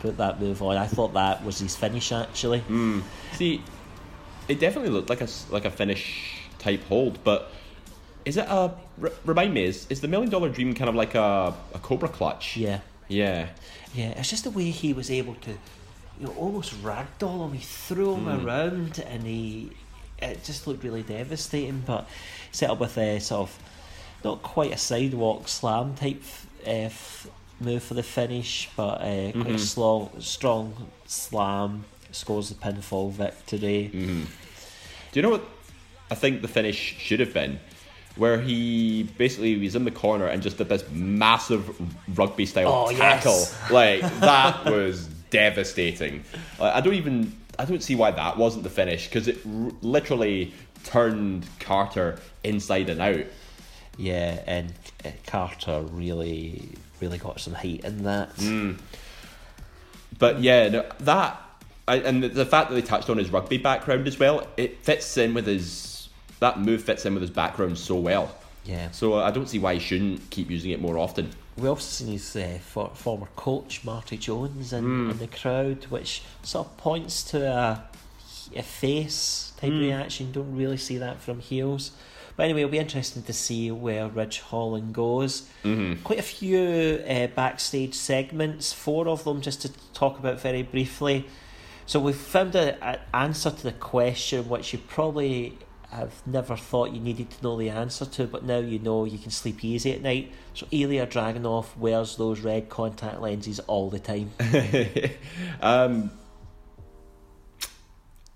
put 0.00 0.16
that 0.16 0.40
move 0.40 0.62
on. 0.62 0.76
I 0.76 0.86
thought 0.86 1.12
that 1.14 1.44
was 1.44 1.58
his 1.58 1.76
finish 1.76 2.12
actually. 2.12 2.62
See, 3.34 3.62
it 4.48 4.58
definitely 4.58 4.90
looked 4.90 5.10
like 5.10 5.20
a 5.20 5.28
like 5.50 5.66
a 5.66 5.70
finish 5.70 6.35
type 6.66 6.84
hold, 6.88 7.14
but 7.24 7.50
is 8.24 8.36
it 8.36 8.46
a 8.48 8.74
r- 9.02 9.12
remind 9.24 9.54
me? 9.54 9.62
Is 9.64 9.86
is 9.88 10.00
the 10.00 10.08
million 10.08 10.30
dollar 10.30 10.48
dream 10.48 10.74
kind 10.74 10.88
of 10.88 10.96
like 11.02 11.14
a 11.14 11.54
a 11.74 11.78
cobra 11.78 12.08
clutch? 12.08 12.56
Yeah. 12.56 12.80
Yeah. 13.08 13.48
Yeah, 13.94 14.18
it's 14.18 14.30
just 14.30 14.44
the 14.44 14.50
way 14.50 14.70
he 14.70 14.92
was 14.92 15.10
able 15.10 15.34
to, 15.46 15.50
you 16.18 16.26
know, 16.26 16.34
almost 16.36 16.70
ragdoll 16.82 17.38
him. 17.46 17.52
He 17.52 17.64
threw 17.64 18.14
him 18.16 18.28
around, 18.28 18.98
and 18.98 19.22
he, 19.22 19.70
it 20.20 20.42
just 20.44 20.66
looked 20.66 20.82
really 20.84 21.02
devastating. 21.02 21.82
But 21.86 22.02
set 22.52 22.68
up 22.68 22.80
with 22.80 22.98
a 22.98 23.20
sort 23.20 23.42
of, 23.48 23.58
not 24.24 24.42
quite 24.42 24.72
a 24.72 24.76
sidewalk 24.76 25.46
slam 25.48 25.94
type 25.94 26.22
uh, 26.66 26.90
f- 26.90 27.28
move 27.60 27.82
for 27.82 27.94
the 27.94 28.02
finish, 28.02 28.68
but 28.76 29.00
uh, 29.00 29.32
quite 29.32 29.54
a 29.54 29.58
strong, 29.58 30.10
strong 30.18 30.74
slam 31.06 31.84
scores 32.10 32.48
the 32.50 32.54
pinfall 32.56 33.10
victory. 33.12 33.88
Do 33.92 34.26
you 35.14 35.22
know 35.22 35.30
what 35.30 35.44
I 36.10 36.14
think 36.14 36.42
the 36.42 36.48
finish 36.48 36.76
should 36.98 37.20
have 37.20 37.32
been? 37.34 37.58
Where 38.16 38.40
he 38.40 39.02
basically 39.18 39.58
was 39.58 39.74
in 39.76 39.84
the 39.84 39.90
corner 39.90 40.26
and 40.26 40.42
just 40.42 40.56
did 40.56 40.68
this 40.70 40.84
massive 40.90 41.68
rugby 42.18 42.46
style 42.46 42.68
Oh, 42.88 42.90
tackle. 42.96 43.32
yes. 43.32 43.70
Like 43.70 44.00
that 44.20 44.64
was 44.70 45.06
devastating. 45.30 46.24
Like, 46.58 46.74
I 46.74 46.80
don't 46.80 46.94
even 46.94 47.32
I 47.58 47.64
don't 47.66 47.82
see 47.82 47.94
why 47.94 48.10
that 48.12 48.36
wasn't 48.38 48.64
the 48.64 48.70
finish 48.70 49.06
because 49.06 49.28
it 49.28 49.38
r- 49.46 49.70
literally 49.82 50.54
turned 50.84 51.46
Carter 51.60 52.18
inside 52.44 52.88
and 52.88 53.00
out. 53.02 53.24
Yeah, 53.98 54.42
and 54.46 54.72
uh, 55.04 55.10
Carter 55.26 55.80
really, 55.90 56.68
really 57.00 57.18
got 57.18 57.40
some 57.40 57.54
heat 57.54 57.84
in 57.84 58.04
that. 58.04 58.30
But 60.18 60.40
yeah, 60.40 60.68
no, 60.68 60.86
that 61.00 61.40
I, 61.88 61.96
and 61.96 62.22
the, 62.22 62.28
the 62.28 62.46
fact 62.46 62.68
that 62.70 62.74
they 62.74 62.82
touched 62.82 63.10
on 63.10 63.18
his 63.18 63.30
rugby 63.30 63.58
background 63.58 64.06
as 64.06 64.18
well, 64.18 64.46
it 64.56 64.78
fits 64.84 65.16
in 65.16 65.34
with 65.34 65.46
his 65.46 65.95
that 66.40 66.60
move 66.60 66.82
fits 66.82 67.04
in 67.06 67.14
with 67.14 67.22
his 67.22 67.30
background 67.30 67.78
so 67.78 67.96
well. 67.96 68.34
Yeah. 68.64 68.90
So 68.90 69.14
I 69.14 69.30
don't 69.30 69.48
see 69.48 69.58
why 69.58 69.74
he 69.74 69.80
shouldn't 69.80 70.28
keep 70.30 70.50
using 70.50 70.72
it 70.72 70.80
more 70.80 70.98
often. 70.98 71.30
We 71.56 71.68
also 71.68 71.82
seen 72.04 72.12
his 72.12 72.36
uh, 72.36 72.58
for, 72.60 72.90
former 72.94 73.28
coach 73.36 73.84
Marty 73.84 74.16
Jones 74.18 74.72
in, 74.72 74.84
Hmm. 74.84 75.10
in 75.10 75.18
the 75.18 75.28
crowd, 75.28 75.84
which 75.88 76.22
sort 76.42 76.66
of 76.66 76.76
points 76.76 77.22
to 77.30 77.46
a, 77.46 77.84
a 78.54 78.62
face 78.62 79.52
type 79.56 79.70
Hmm. 79.70 79.78
reaction. 79.78 80.32
Don't 80.32 80.56
really 80.56 80.76
see 80.76 80.98
that 80.98 81.20
from 81.22 81.40
heels. 81.40 81.92
But 82.36 82.42
anyway, 82.44 82.60
it'll 82.60 82.72
be 82.72 82.78
interesting 82.78 83.22
to 83.22 83.32
see 83.32 83.70
where 83.70 84.08
Ridge 84.08 84.40
Holland 84.40 84.92
goes. 84.94 85.48
Mm-hmm. 85.64 86.02
Quite 86.02 86.18
a 86.18 86.22
few 86.22 87.02
uh, 87.08 87.28
backstage 87.28 87.94
segments, 87.94 88.74
four 88.74 89.08
of 89.08 89.24
them 89.24 89.40
just 89.40 89.62
to 89.62 89.70
talk 89.94 90.18
about 90.18 90.38
very 90.38 90.62
briefly. 90.62 91.26
So 91.86 91.98
we've 91.98 92.14
found 92.14 92.54
an 92.54 92.98
answer 93.14 93.50
to 93.50 93.62
the 93.62 93.72
question 93.72 94.50
which 94.50 94.74
you 94.74 94.80
probably 94.80 95.56
have 95.96 96.26
never 96.26 96.56
thought 96.56 96.92
you 96.92 97.00
needed 97.00 97.30
to 97.30 97.42
know 97.42 97.58
the 97.58 97.70
answer 97.70 98.04
to, 98.04 98.26
but 98.26 98.44
now 98.44 98.58
you 98.58 98.78
know 98.78 99.04
you 99.04 99.18
can 99.18 99.30
sleep 99.30 99.64
easy 99.64 99.92
at 99.92 100.02
night. 100.02 100.32
So 100.54 100.66
Ilya 100.70 101.06
Dragunov 101.06 101.76
wears 101.76 102.16
those 102.16 102.40
red 102.40 102.68
contact 102.68 103.20
lenses 103.20 103.60
all 103.60 103.90
the 103.90 103.98
time. 103.98 104.30
um, 105.60 106.10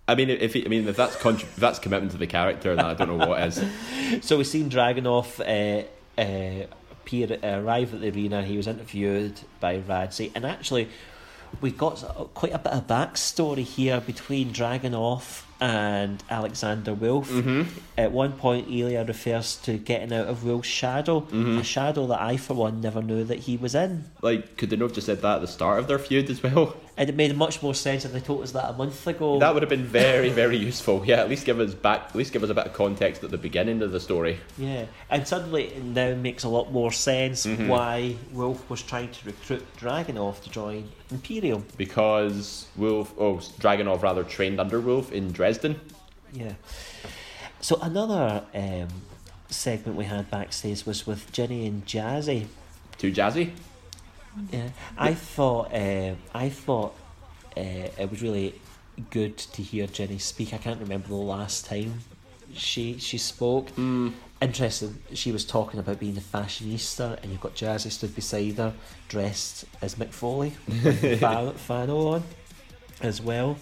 I 0.09 0.15
mean, 0.15 0.31
if 0.31 0.55
he, 0.55 0.65
I 0.65 0.69
mean 0.69 0.89
if 0.89 0.97
that's 0.97 1.17
contr- 1.17 1.43
if 1.43 1.57
that's 1.57 1.79
commitment 1.79 2.13
to 2.13 2.19
the 2.19 2.27
character, 2.27 2.75
then 2.75 2.85
I 2.85 2.95
don't 2.95 3.09
know 3.09 3.27
what 3.27 3.43
is. 3.43 3.63
so 4.23 4.39
we've 4.39 4.47
seen 4.47 4.71
Dragunov 4.71 5.39
uh, 5.41 5.87
uh, 6.21 6.67
appear, 6.91 7.39
arrive 7.43 7.95
at 7.95 8.01
the 8.01 8.11
arena. 8.11 8.43
He 8.43 8.57
was 8.57 8.67
interviewed 8.67 9.41
by 9.61 9.79
Radzi, 9.81 10.33
and 10.35 10.45
actually, 10.45 10.89
we 11.61 11.71
got 11.71 11.99
quite 12.35 12.55
a 12.55 12.59
bit 12.59 12.73
of 12.73 12.87
backstory 12.87 13.65
here 13.65 14.01
between 14.01 14.53
Dragunov 14.53 15.45
and 15.61 16.23
Alexander 16.31 16.95
Wolfe. 16.95 17.31
Mm-hmm. 17.31 17.63
At 17.99 18.13
one 18.13 18.33
point, 18.33 18.69
Ilya 18.69 19.05
refers 19.05 19.57
to 19.59 19.77
getting 19.77 20.13
out 20.13 20.27
of 20.27 20.45
Wolfe's 20.45 20.69
shadow, 20.69 21.21
mm-hmm. 21.21 21.59
a 21.59 21.65
shadow 21.65 22.07
that 22.07 22.21
I, 22.21 22.37
for 22.37 22.55
one, 22.55 22.81
never 22.81 23.03
knew 23.03 23.25
that 23.25 23.41
he 23.41 23.57
was 23.57 23.75
in. 23.75 24.05
Like, 24.23 24.57
could 24.57 24.71
they 24.71 24.77
not 24.77 24.87
have 24.87 24.95
just 24.95 25.07
said 25.07 25.21
that 25.23 25.37
at 25.37 25.41
the 25.41 25.47
start 25.47 25.79
of 25.79 25.87
their 25.87 25.99
feud 25.99 26.31
as 26.31 26.43
well? 26.43 26.77
And 26.97 27.09
it 27.09 27.16
made 27.16 27.34
much 27.34 27.62
more 27.62 27.72
sense 27.74 28.05
if 28.05 28.12
they 28.12 28.20
told 28.20 28.43
us 28.43 28.53
that 28.53 28.68
a 28.68 28.72
month 28.74 29.07
ago. 29.07 29.38
That 29.38 29.55
would 29.55 29.62
have 29.62 29.70
been 29.70 29.84
very, 29.84 30.28
very 30.28 30.57
useful. 30.59 31.03
Yeah, 31.07 31.20
at 31.20 31.30
least 31.30 31.47
give 31.47 31.59
us 31.59 31.72
back, 31.72 32.07
at 32.11 32.14
least 32.14 32.32
give 32.32 32.43
us 32.43 32.51
a 32.51 32.55
bit 32.55 32.66
of 32.66 32.74
context 32.74 33.24
at 33.24 33.30
the 33.30 33.38
beginning 33.38 33.80
of 33.80 33.93
the 33.93 34.01
story. 34.01 34.38
Yeah, 34.59 34.84
and 35.09 35.26
suddenly 35.26 35.68
it 35.68 35.82
now 35.82 36.14
makes 36.14 36.45
a 36.45 36.49
lot 36.49 36.70
more 36.72 36.93
sense 36.93 37.47
Mm-hmm. 37.47 37.68
why 37.68 38.16
Wolfe 38.32 38.68
was 38.68 38.82
trying 38.82 39.11
to 39.12 39.26
recruit 39.26 39.64
Dragunov 39.78 40.43
to 40.43 40.51
join 40.51 40.91
Imperium. 41.11 41.64
because 41.78 42.66
Wolfe, 42.76 43.14
oh, 43.18 43.36
Dragunov 43.61 44.03
rather 44.03 44.22
trained 44.24 44.61
under 44.61 44.78
Wolfe 44.80 45.11
in 45.12 45.32
Dresden. 45.32 45.80
Yeah. 46.34 46.53
So 47.62 47.78
another 47.80 48.45
um, 48.55 48.88
segment 49.49 49.97
we 49.97 50.05
had 50.05 50.30
backstage 50.30 50.84
was 50.84 51.07
with 51.07 51.32
Jinny 51.32 51.66
and 51.66 51.86
Jazzy. 51.86 52.47
Too 52.99 53.11
jazzy. 53.12 53.53
Yeah, 54.53 54.68
I 54.97 55.14
thought 55.14 55.72
uh, 55.74 56.14
I 56.35 56.49
thought 56.49 56.95
uh, 57.57 57.61
it 57.99 58.11
was 58.11 58.22
really 58.22 58.55
good 59.11 59.37
to 59.39 59.62
hear 59.62 59.87
Jinny 59.87 60.18
speak. 60.18 60.53
I 60.55 60.59
can't 60.59 60.81
remember 60.81 61.09
the 61.09 61.14
last 61.14 61.66
time 61.66 62.01
she 62.55 62.99
she 62.99 63.18
spoke. 63.18 63.70
Mm. 63.76 64.12
Interesting. 64.43 64.97
She 65.12 65.33
was 65.33 65.45
talking 65.45 65.78
about 65.81 66.01
being 66.01 66.16
a 66.16 66.20
fashionista, 66.20 67.22
and 67.22 67.31
you've 67.31 67.43
got 67.43 67.55
Jazzy 67.55 67.91
stood 67.91 68.14
beside 68.14 68.55
her, 68.57 68.72
dressed 69.09 69.66
as 69.83 69.97
Mick 69.97 70.12
Foley, 70.12 70.55
with 70.66 71.20
the 71.20 71.26
on, 71.26 72.22
as 73.03 73.20
well. 73.20 73.59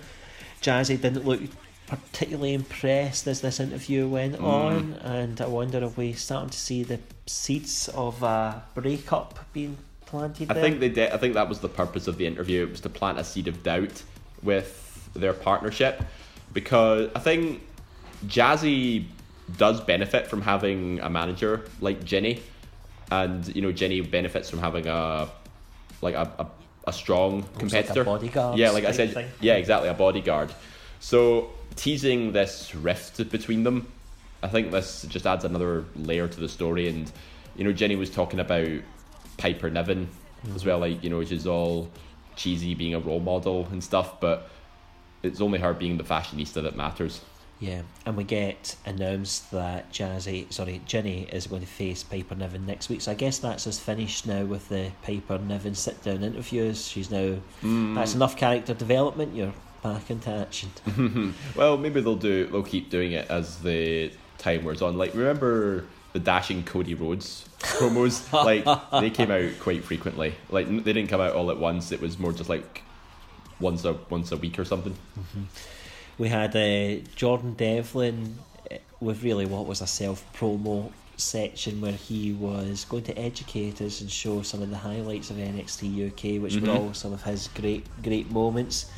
Jazzy 0.62 1.00
didn't 1.00 1.24
look 1.24 1.40
particularly 1.88 2.54
impressed 2.54 3.26
as 3.26 3.40
this 3.40 3.58
interview 3.58 4.06
went 4.06 4.36
Mm. 4.36 4.44
on, 4.44 4.92
and 5.02 5.40
I 5.40 5.46
wonder 5.46 5.82
if 5.82 5.96
we 5.96 6.12
starting 6.12 6.50
to 6.50 6.58
see 6.58 6.84
the 6.84 7.00
seeds 7.26 7.88
of 7.88 8.22
a 8.22 8.62
breakup 8.74 9.38
being 9.52 9.78
planted 10.09 10.50
I 10.50 10.54
think 10.54 10.80
they 10.80 10.88
did. 10.88 11.12
I 11.12 11.18
think 11.18 11.34
that 11.34 11.48
was 11.48 11.61
the 11.61 11.68
purpose 11.68 12.09
of 12.09 12.16
the 12.16 12.26
interview. 12.26 12.64
It 12.64 12.70
was 12.70 12.80
to 12.82 12.88
plant 12.88 13.18
a 13.18 13.24
seed 13.24 13.46
of 13.48 13.62
doubt 13.62 14.02
with 14.42 15.09
their 15.14 15.32
partnership, 15.32 16.02
because 16.52 17.11
I 17.14 17.18
think 17.20 17.62
Jazzy 18.26 19.04
does 19.56 19.80
benefit 19.80 20.26
from 20.26 20.42
having 20.42 21.00
a 21.00 21.11
manager 21.11 21.64
like 21.80 22.04
Jinny, 22.04 22.42
and 23.11 23.54
you 23.54 23.62
know 23.62 23.72
Jinny 23.72 24.00
benefits 24.00 24.50
from 24.50 24.61
having 24.61 24.86
a 24.86 25.28
like 26.00 26.14
a, 26.14 26.30
a, 26.38 26.46
a 26.86 26.92
strong 26.92 27.40
like 27.40 27.56
a 27.56 27.59
competitor. 27.59 28.04
bodyguard 28.04 28.59
yeah, 28.59 28.70
like 28.70 28.84
I 28.84 28.92
said, 28.92 29.12
thing. 29.12 29.28
yeah, 29.40 29.54
exactly 29.54 29.88
a 29.88 29.94
bodyguard. 29.94 30.52
So 31.00 31.50
teasing 31.76 32.32
this 32.32 32.74
rift 32.74 33.30
between 33.30 33.62
them, 33.62 33.86
I 34.42 34.48
think 34.48 34.70
this 34.70 35.04
just 35.09 35.26
adds 35.26 35.44
another 35.44 35.84
layer 35.96 36.28
to 36.28 36.40
the 36.40 36.48
story. 36.48 36.88
And 36.88 37.11
you 37.56 37.64
know, 37.64 37.72
Jinny 37.72 37.96
was 37.96 38.11
talking 38.11 38.40
about 38.40 38.68
Piper 39.39 39.70
Niven 39.70 40.09
as 40.55 40.64
well, 40.64 40.78
like 40.78 41.03
you 41.03 41.11
know, 41.11 41.24
she's 41.24 41.47
all 41.47 41.89
cheesy, 42.36 42.74
being 42.74 42.95
a 42.95 43.01
role 43.01 43.20
model 43.20 43.66
and 43.70 43.82
stuff, 43.82 44.20
but 44.20 44.51
it's 45.22 45.41
only 45.41 45.59
her 45.59 45.74
being 45.74 45.97
the 45.97 46.05
fashionista 46.05 46.62
that 46.62 46.76
matters. 46.76 47.20
Yeah, 47.61 47.82
and 48.07 48.16
we 48.16 48.22
get 48.22 48.76
announced 48.86 49.51
that 49.51 49.93
Jazzy, 49.93 50.53
sorry, 50.53 50.80
Jinny 50.86 51.28
is 51.32 51.49
going 51.49 51.62
to 51.62 51.66
face 51.66 52.05
Piper 52.05 52.36
Niven 52.36 52.66
next 52.66 52.89
week. 52.89 53.01
So 53.01 53.11
I 53.11 53.14
guess 53.14 53.39
that's 53.39 53.66
us 53.66 53.80
finished 53.80 54.26
now 54.28 54.45
with 54.45 54.68
the 54.68 54.93
Piper 55.03 55.39
Niven 55.39 55.74
sit 55.74 56.01
down 56.05 56.22
interviews. 56.22 56.86
She's 56.86 57.11
now 57.11 57.39
mm. 57.62 57.95
that's 57.97 58.14
enough 58.14 58.36
character 58.36 58.74
development. 58.74 59.34
You're 59.34 59.55
back 59.82 60.09
into 60.11 60.30
action. 60.30 60.70
Well, 61.57 61.76
maybe 61.76 62.01
they'll 62.01 62.14
do. 62.14 62.47
They'll 62.47 62.62
keep 62.62 62.91
doing 62.91 63.12
it 63.12 63.28
as 63.28 63.59
the 63.59 64.12
time 64.39 64.64
wears 64.64 64.80
on. 64.80 64.97
Like, 64.97 65.14
remember 65.14 65.86
the 66.12 66.20
dashing 66.20 66.64
Cody 66.64 66.94
Rhodes 66.94 67.48
promos? 67.59 68.32
like, 68.32 68.64
they 69.00 69.11
came 69.11 69.30
out 69.30 69.50
quite 69.61 69.84
frequently. 69.84 70.34
Like, 70.50 70.68
they 70.68 70.92
didn't 70.92 71.09
come 71.09 71.20
out 71.20 71.32
all 71.32 71.50
at 71.50 71.59
once. 71.59 71.92
It 71.92 72.00
was 72.00 72.18
more 72.18 72.32
just 72.32 72.48
like 72.48 72.82
once 73.61 73.84
a 73.84 73.94
once 74.09 74.32
a 74.32 74.36
week 74.36 74.59
or 74.59 74.64
something. 74.64 74.96
We 76.18 76.28
had 76.28 76.56
uh, 76.56 77.02
Jordan 77.14 77.54
Devlin 77.54 78.38
uh, 78.70 78.76
with 79.00 79.22
really 79.22 79.46
what 79.46 79.66
was 79.66 79.80
a 79.80 79.86
self 79.86 80.24
promo 80.34 80.90
section 81.16 81.80
where 81.80 81.92
he 81.92 82.32
was 82.32 82.84
going 82.84 83.02
to 83.02 83.18
educate 83.18 83.80
us 83.82 84.00
and 84.00 84.11
show 84.11 84.42
some 84.42 84.62
of 84.62 84.70
the 84.70 84.76
highlights 84.76 85.30
of 85.30 85.36
NXT 85.36 86.09
UK, 86.09 86.42
which 86.42 86.56
were 86.56 86.70
all 86.70 86.94
some 86.94 87.12
of 87.12 87.22
his 87.22 87.48
great 87.48 87.86
great 88.02 88.30
moments. 88.30 88.90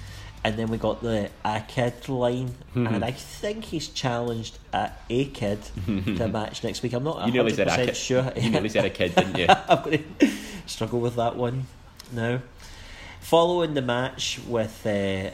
And 0.43 0.57
then 0.57 0.69
we 0.69 0.79
got 0.79 1.03
the 1.03 1.31
a 1.45 1.61
kid 1.69 2.09
line, 2.09 2.55
and 2.75 3.05
I 3.05 3.11
think 3.11 3.65
he's 3.65 3.89
challenged 3.89 4.59
a, 4.73 4.91
a 5.11 5.27
kid 5.27 5.59
to 5.87 6.25
a 6.25 6.29
match 6.29 6.65
next 6.65 6.83
week. 6.83 6.95
I'm 6.95 7.05
not 7.05 7.27
You 7.27 7.33
nearly 7.33 7.53
said 7.53 7.69
a 7.69 7.73
100% 7.73 7.85
kid. 7.87 7.97
sure. 7.97 8.33
You 8.37 8.49
nearly 8.51 8.71
said 8.71 8.87
a 8.87 8.91
kid, 8.91 9.15
didn't 9.15 9.37
you? 9.37 9.47
I'm 9.69 9.83
going 9.85 10.05
to 10.21 10.29
struggle 10.67 10.99
with 11.01 11.17
that 11.17 11.37
one 11.37 11.67
now. 12.13 12.41
Following 13.21 13.75
the 13.75 13.83
match 13.83 14.41
with 14.49 14.87
uh, 14.87 15.31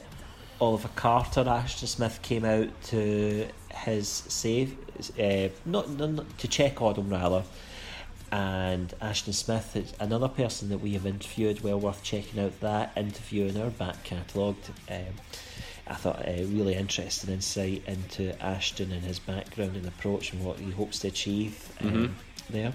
Oliver 0.61 0.91
Carter, 0.97 1.45
Ashton 1.49 1.87
Smith 1.87 2.19
came 2.23 2.45
out 2.45 2.69
to 2.87 3.47
his 3.85 4.09
save, 4.09 4.77
uh, 5.21 5.49
not, 5.65 5.89
not, 5.91 6.11
not 6.11 6.39
to 6.39 6.49
check 6.49 6.83
on 6.83 6.97
him 6.97 7.11
rather. 7.11 7.45
And 8.33 8.93
Ashton 9.01 9.33
Smith 9.33 9.77
is 9.77 9.95
another 10.01 10.29
person 10.29 10.68
that 10.70 10.79
we 10.79 10.93
have 10.95 11.07
interviewed. 11.07 11.62
Well 11.62 11.79
worth 11.79 12.03
checking 12.03 12.41
out 12.41 12.59
that 12.61 12.93
interview 12.97 13.47
in 13.47 13.61
our 13.61 13.70
back 13.70 14.03
catalogued. 14.05 14.68
Um, 14.91 15.14
I 15.89 15.95
thought 15.95 16.22
a 16.27 16.45
really 16.47 16.74
interesting 16.74 17.33
insight 17.33 17.85
into 17.87 18.41
Ashton 18.43 18.91
and 18.91 19.03
his 19.05 19.20
background 19.20 19.77
and 19.77 19.87
approach 19.87 20.33
and 20.33 20.45
what 20.45 20.59
he 20.59 20.70
hopes 20.72 20.99
to 21.01 21.09
achieve 21.09 21.72
um, 21.81 22.16
there. 22.51 22.72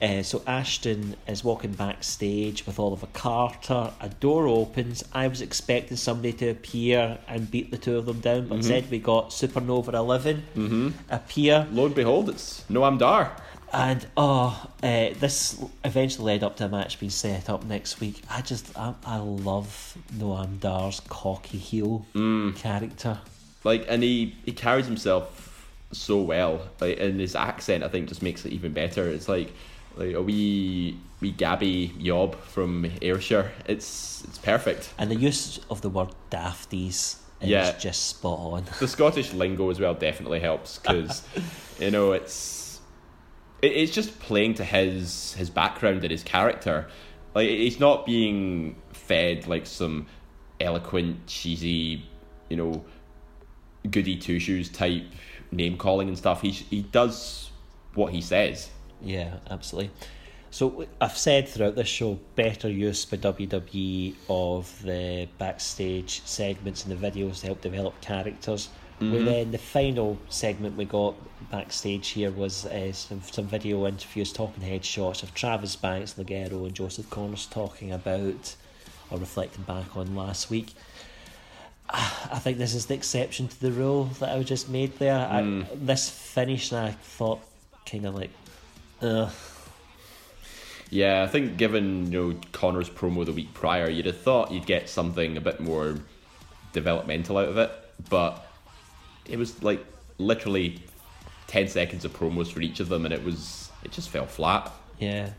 Uh, 0.00 0.22
so 0.22 0.42
Ashton 0.46 1.14
is 1.28 1.44
walking 1.44 1.72
backstage 1.72 2.64
with 2.64 2.78
Oliver 2.78 3.08
Carter. 3.12 3.92
A 4.00 4.08
door 4.08 4.46
opens. 4.48 5.04
I 5.12 5.28
was 5.28 5.42
expecting 5.42 5.98
somebody 5.98 6.32
to 6.34 6.48
appear 6.48 7.18
and 7.28 7.50
beat 7.50 7.70
the 7.70 7.76
two 7.76 7.98
of 7.98 8.06
them 8.06 8.20
down, 8.20 8.48
but 8.48 8.54
instead 8.56 8.90
we 8.90 8.98
got 8.98 9.28
Supernova 9.28 9.92
11 9.92 10.94
appear. 11.10 11.68
Lo 11.70 11.84
and 11.84 11.94
behold, 11.94 12.30
it's 12.30 12.64
Noam 12.70 12.98
Dar. 12.98 13.36
And 13.72 14.04
oh, 14.16 14.66
uh, 14.82 15.10
this 15.20 15.62
eventually 15.84 16.32
led 16.34 16.42
up 16.42 16.56
to 16.56 16.64
a 16.64 16.68
match 16.68 16.98
being 16.98 17.10
set 17.10 17.48
up 17.48 17.64
next 17.64 18.00
week. 18.00 18.22
I 18.28 18.40
just, 18.42 18.76
I, 18.76 18.94
I 19.06 19.18
love 19.18 19.96
Noam 20.14 20.58
Dar's 20.58 21.00
cocky 21.08 21.58
heel 21.58 22.04
character. 22.56 23.18
Like, 23.62 23.84
and 23.88 24.02
he 24.02 24.34
he 24.44 24.52
carries 24.52 24.86
himself 24.86 25.68
so 25.92 26.20
well. 26.20 26.62
Like, 26.80 26.98
and 26.98 27.20
his 27.20 27.36
accent, 27.36 27.84
I 27.84 27.88
think, 27.88 28.08
just 28.08 28.22
makes 28.22 28.44
it 28.44 28.52
even 28.52 28.72
better. 28.72 29.08
It's 29.08 29.28
like 29.28 29.52
like 29.96 30.14
a 30.14 30.22
wee 30.22 30.98
wee 31.20 31.30
Gabby 31.32 31.92
Yob 31.98 32.36
from 32.42 32.90
Ayrshire. 33.02 33.52
It's 33.66 34.24
it's 34.24 34.38
perfect. 34.38 34.92
And 34.98 35.10
the 35.10 35.16
use 35.16 35.60
of 35.68 35.80
the 35.82 35.90
word 35.90 36.08
dafties 36.30 37.18
is 37.40 37.48
Yeah. 37.48 37.76
just 37.78 38.06
spot 38.06 38.38
on. 38.38 38.64
the 38.80 38.88
Scottish 38.88 39.32
lingo 39.32 39.70
as 39.70 39.78
well 39.78 39.94
definitely 39.94 40.40
helps 40.40 40.78
because 40.78 41.22
you 41.80 41.90
know 41.90 42.12
it's 42.12 42.59
it, 43.62 43.72
it's 43.72 43.92
just 43.92 44.18
playing 44.20 44.54
to 44.54 44.64
his 44.64 45.34
his 45.34 45.50
background 45.50 46.02
and 46.02 46.10
his 46.10 46.22
character. 46.22 46.88
Like 47.34 47.48
he's 47.48 47.80
not 47.80 48.06
being 48.06 48.76
fed 48.92 49.46
like 49.46 49.66
some 49.66 50.06
eloquent, 50.60 51.26
cheesy, 51.26 52.04
you 52.48 52.56
know, 52.56 52.84
goody 53.90 54.16
two 54.16 54.38
shoes 54.38 54.68
type 54.68 55.04
name 55.50 55.76
calling 55.76 56.08
and 56.08 56.18
stuff. 56.18 56.42
He 56.42 56.50
he 56.50 56.82
does 56.82 57.50
what 57.94 58.12
he 58.12 58.20
says. 58.20 58.70
Yeah, 59.00 59.36
absolutely. 59.50 59.90
So 60.50 60.84
I've 61.00 61.16
said 61.16 61.48
throughout 61.48 61.76
this 61.76 61.86
show, 61.86 62.18
better 62.34 62.68
use 62.68 63.04
by 63.04 63.18
WWE 63.18 64.14
of 64.28 64.82
the 64.82 65.28
backstage 65.38 66.22
segments 66.24 66.84
and 66.84 66.98
the 66.98 67.10
videos 67.10 67.40
to 67.40 67.46
help 67.46 67.60
develop 67.60 68.00
characters. 68.00 68.68
We 69.00 69.06
mm-hmm. 69.06 69.24
then 69.24 69.50
the 69.50 69.58
final 69.58 70.18
segment 70.28 70.76
we 70.76 70.84
got 70.84 71.14
backstage 71.50 72.08
here 72.08 72.30
was 72.30 72.66
uh, 72.66 72.92
some 72.92 73.22
some 73.22 73.46
video 73.46 73.86
interviews, 73.86 74.30
talking 74.30 74.62
head 74.62 74.84
shots 74.84 75.22
of 75.22 75.32
Travis 75.32 75.74
Banks, 75.74 76.14
Ligero, 76.14 76.66
and 76.66 76.74
Joseph 76.74 77.08
Conners 77.08 77.48
talking 77.50 77.92
about 77.92 78.54
or 79.10 79.18
reflecting 79.18 79.64
back 79.64 79.96
on 79.96 80.14
last 80.14 80.50
week. 80.50 80.74
Ah, 81.88 82.34
I 82.34 82.38
think 82.38 82.58
this 82.58 82.74
is 82.74 82.86
the 82.86 82.94
exception 82.94 83.48
to 83.48 83.60
the 83.60 83.72
rule 83.72 84.04
that 84.20 84.36
I 84.36 84.42
just 84.42 84.68
made 84.68 84.98
there. 84.98 85.16
I, 85.16 85.40
mm. 85.40 85.66
this 85.74 86.10
finish, 86.10 86.70
I 86.72 86.90
thought, 86.90 87.40
kind 87.86 88.06
of 88.06 88.14
like, 88.14 88.30
ugh. 89.00 89.32
Yeah, 90.90 91.22
I 91.22 91.26
think 91.26 91.56
given 91.56 92.12
you 92.12 92.32
know 92.32 92.40
Connor's 92.52 92.90
promo 92.90 93.24
the 93.24 93.32
week 93.32 93.54
prior, 93.54 93.88
you'd 93.88 94.06
have 94.06 94.20
thought 94.20 94.52
you'd 94.52 94.66
get 94.66 94.90
something 94.90 95.38
a 95.38 95.40
bit 95.40 95.58
more 95.58 95.96
developmental 96.74 97.38
out 97.38 97.48
of 97.48 97.56
it, 97.56 97.70
but 98.10 98.46
it 99.26 99.38
was 99.38 99.62
like 99.62 99.84
literally 100.18 100.82
ten 101.46 101.68
seconds 101.68 102.04
of 102.04 102.12
promos 102.12 102.52
for 102.52 102.60
each 102.60 102.80
of 102.80 102.88
them, 102.88 103.04
and 103.04 103.12
it 103.14 103.24
was 103.24 103.70
it 103.84 103.92
just 103.92 104.08
fell 104.08 104.26
flat. 104.26 104.70
Yeah. 104.98 105.30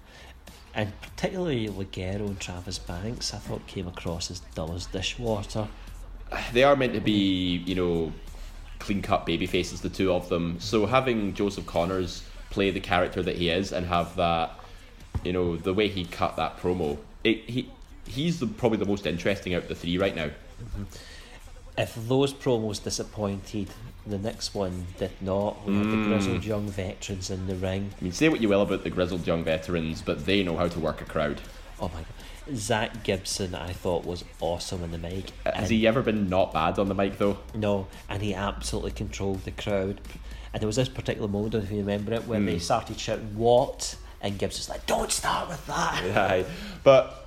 And 0.74 0.92
particularly 1.02 1.68
Ligero 1.68 2.28
and 2.28 2.40
Travis 2.40 2.80
Banks, 2.80 3.34
I 3.34 3.38
thought 3.38 3.68
came 3.68 3.88
across 3.88 4.32
as 4.32 4.40
dull 4.56 4.74
as 4.74 4.86
dishwater. 4.88 5.68
They 6.54 6.64
are 6.64 6.78
meant 6.78 6.94
to 6.94 7.02
be 7.02 7.58
you 7.66 7.76
know 7.76 8.14
clean 8.80 9.02
cut 9.02 9.26
baby 9.26 9.46
faces, 9.46 9.82
the 9.82 9.90
two 9.90 10.12
of 10.12 10.30
them. 10.30 10.60
So 10.60 10.86
having 10.86 11.34
Joseph 11.34 11.66
Conners 11.66 12.24
play 12.50 12.72
the 12.72 12.80
character 12.80 13.22
that 13.22 13.38
he 13.38 13.50
is 13.50 13.72
and 13.72 13.86
have 13.86 14.16
that 14.16 14.52
you 15.24 15.34
know 15.34 15.58
the 15.58 15.74
way 15.74 15.88
he 15.88 16.06
cut 16.06 16.36
that 16.38 16.58
promo, 16.58 16.98
it, 17.24 17.38
he 17.50 17.70
he's 18.08 18.40
the, 18.40 18.48
probably 18.48 18.78
the 18.78 18.86
most 18.86 19.06
interesting 19.06 19.54
out 19.54 19.64
of 19.64 19.70
the 19.70 19.76
three 19.76 19.98
right 19.98 20.16
now. 20.16 20.28
Mm-hmm. 20.28 20.84
If 21.78 21.96
those 22.08 22.34
promos 22.34 22.84
disappointed, 22.84 23.70
the 24.06 24.18
next 24.18 24.54
one 24.54 24.88
did 24.98 25.12
not. 25.22 25.66
We 25.66 25.76
had 25.76 25.86
the 25.86 25.90
hmm. 25.90 26.08
grizzled 26.10 26.44
young 26.44 26.68
veterans 26.68 27.30
in 27.30 27.48
the 27.48 27.56
ring. 27.56 27.92
I 28.00 28.04
mean, 28.04 28.14
say 28.14 28.30
what 28.30 28.42
you 28.42 28.50
will 28.50 28.62
about 28.62 28.84
the 28.84 28.90
grizzled 28.90 29.26
young 29.26 29.44
veterans, 29.44 30.02
but 30.02 30.26
they 30.26 30.44
know 30.44 30.58
how 30.58 30.68
to 30.68 30.80
work 30.80 31.02
a 31.02 31.06
crowd. 31.06 31.42
Oh 31.80 31.90
my 31.90 32.02
god. 32.02 32.06
Zach 32.56 33.04
Gibson, 33.04 33.54
I 33.56 33.72
thought 33.72 34.06
was 34.06 34.26
awesome 34.40 34.84
on 34.84 34.92
the 34.92 34.98
mic. 34.98 35.32
Uh, 35.46 35.52
has 35.52 35.64
And- 35.64 35.72
he 35.72 35.88
ever 35.88 36.02
been 36.02 36.30
not 36.30 36.52
bad 36.54 36.80
on 36.80 36.90
the 36.90 36.96
mic 36.96 37.18
though? 37.18 37.38
No, 37.54 37.88
and 38.10 38.22
he 38.22 38.34
absolutely 38.34 38.92
controlled 38.92 39.46
the 39.46 39.52
crowd. 39.52 40.02
And 40.54 40.60
there 40.62 40.68
was 40.68 40.76
this 40.76 40.90
particular 40.90 41.28
moment, 41.28 41.56
if 41.56 41.72
you 41.72 41.78
remember 41.78 42.14
it, 42.14 42.28
when 42.28 42.46
they 42.46 42.54
hmm. 42.54 42.60
started 42.60 43.00
shouting 43.00 43.38
"What?" 43.38 43.96
and 44.22 44.38
Gibson's 44.38 44.70
like, 44.70 44.86
"Don't 44.86 45.12
start 45.12 45.48
with 45.50 45.66
that." 45.68 46.04
Aye. 46.18 46.46
But 46.84 47.21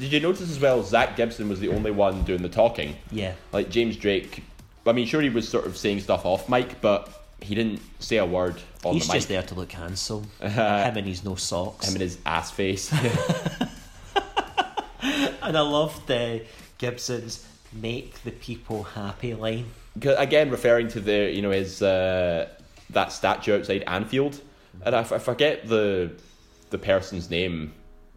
did 0.00 0.12
you 0.12 0.20
notice 0.20 0.50
as 0.50 0.58
well? 0.58 0.82
Zach 0.82 1.16
Gibson 1.16 1.48
was 1.48 1.60
the 1.60 1.68
only 1.68 1.90
one 1.90 2.22
doing 2.24 2.42
the 2.42 2.48
talking. 2.48 2.96
Yeah. 3.10 3.34
Like 3.52 3.70
James 3.70 3.96
Drake. 3.96 4.42
I 4.86 4.92
mean, 4.92 5.06
sure 5.06 5.20
he 5.20 5.28
was 5.28 5.48
sort 5.48 5.66
of 5.66 5.76
saying 5.76 6.00
stuff 6.00 6.24
off 6.24 6.48
mic, 6.48 6.80
but 6.80 7.08
he 7.42 7.54
didn't 7.54 7.80
say 7.98 8.16
a 8.16 8.26
word 8.26 8.56
on 8.84 8.94
He's 8.94 9.06
the 9.06 9.12
mic. 9.12 9.16
just 9.18 9.28
there 9.28 9.42
to 9.42 9.54
look 9.54 9.72
handsome. 9.72 10.24
Him 10.40 10.96
and 10.96 11.06
his 11.06 11.24
no 11.24 11.34
socks. 11.36 11.86
Him 11.86 11.94
and 11.94 12.02
his 12.02 12.18
ass 12.24 12.50
face. 12.50 12.92
and 15.02 15.56
I 15.56 15.60
loved 15.60 16.06
the 16.06 16.44
Gibson's 16.78 17.46
"Make 17.72 18.22
the 18.22 18.30
people 18.30 18.84
happy" 18.84 19.34
line. 19.34 19.66
Again, 20.02 20.50
referring 20.50 20.88
to 20.88 21.00
the 21.00 21.30
you 21.30 21.42
know 21.42 21.50
his 21.50 21.82
uh, 21.82 22.48
that 22.90 23.12
statue 23.12 23.58
outside 23.58 23.84
Anfield, 23.86 24.40
and 24.84 24.94
I, 24.94 25.00
f- 25.00 25.12
I 25.12 25.18
forget 25.18 25.68
the 25.68 26.12
the 26.70 26.78
person's 26.78 27.30
name, 27.30 27.72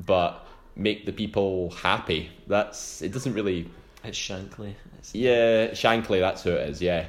but 0.05 0.42
make 0.75 1.05
the 1.05 1.13
people 1.13 1.71
happy. 1.71 2.29
That's 2.47 3.01
it. 3.01 3.11
Doesn't 3.11 3.33
really. 3.33 3.69
It's 4.03 4.17
Shankly. 4.17 4.73
It's, 4.97 5.15
Yeah, 5.15 5.67
Shankly. 5.71 6.19
That's 6.19 6.43
who 6.43 6.51
it 6.51 6.69
is. 6.69 6.81
Yeah. 6.81 7.05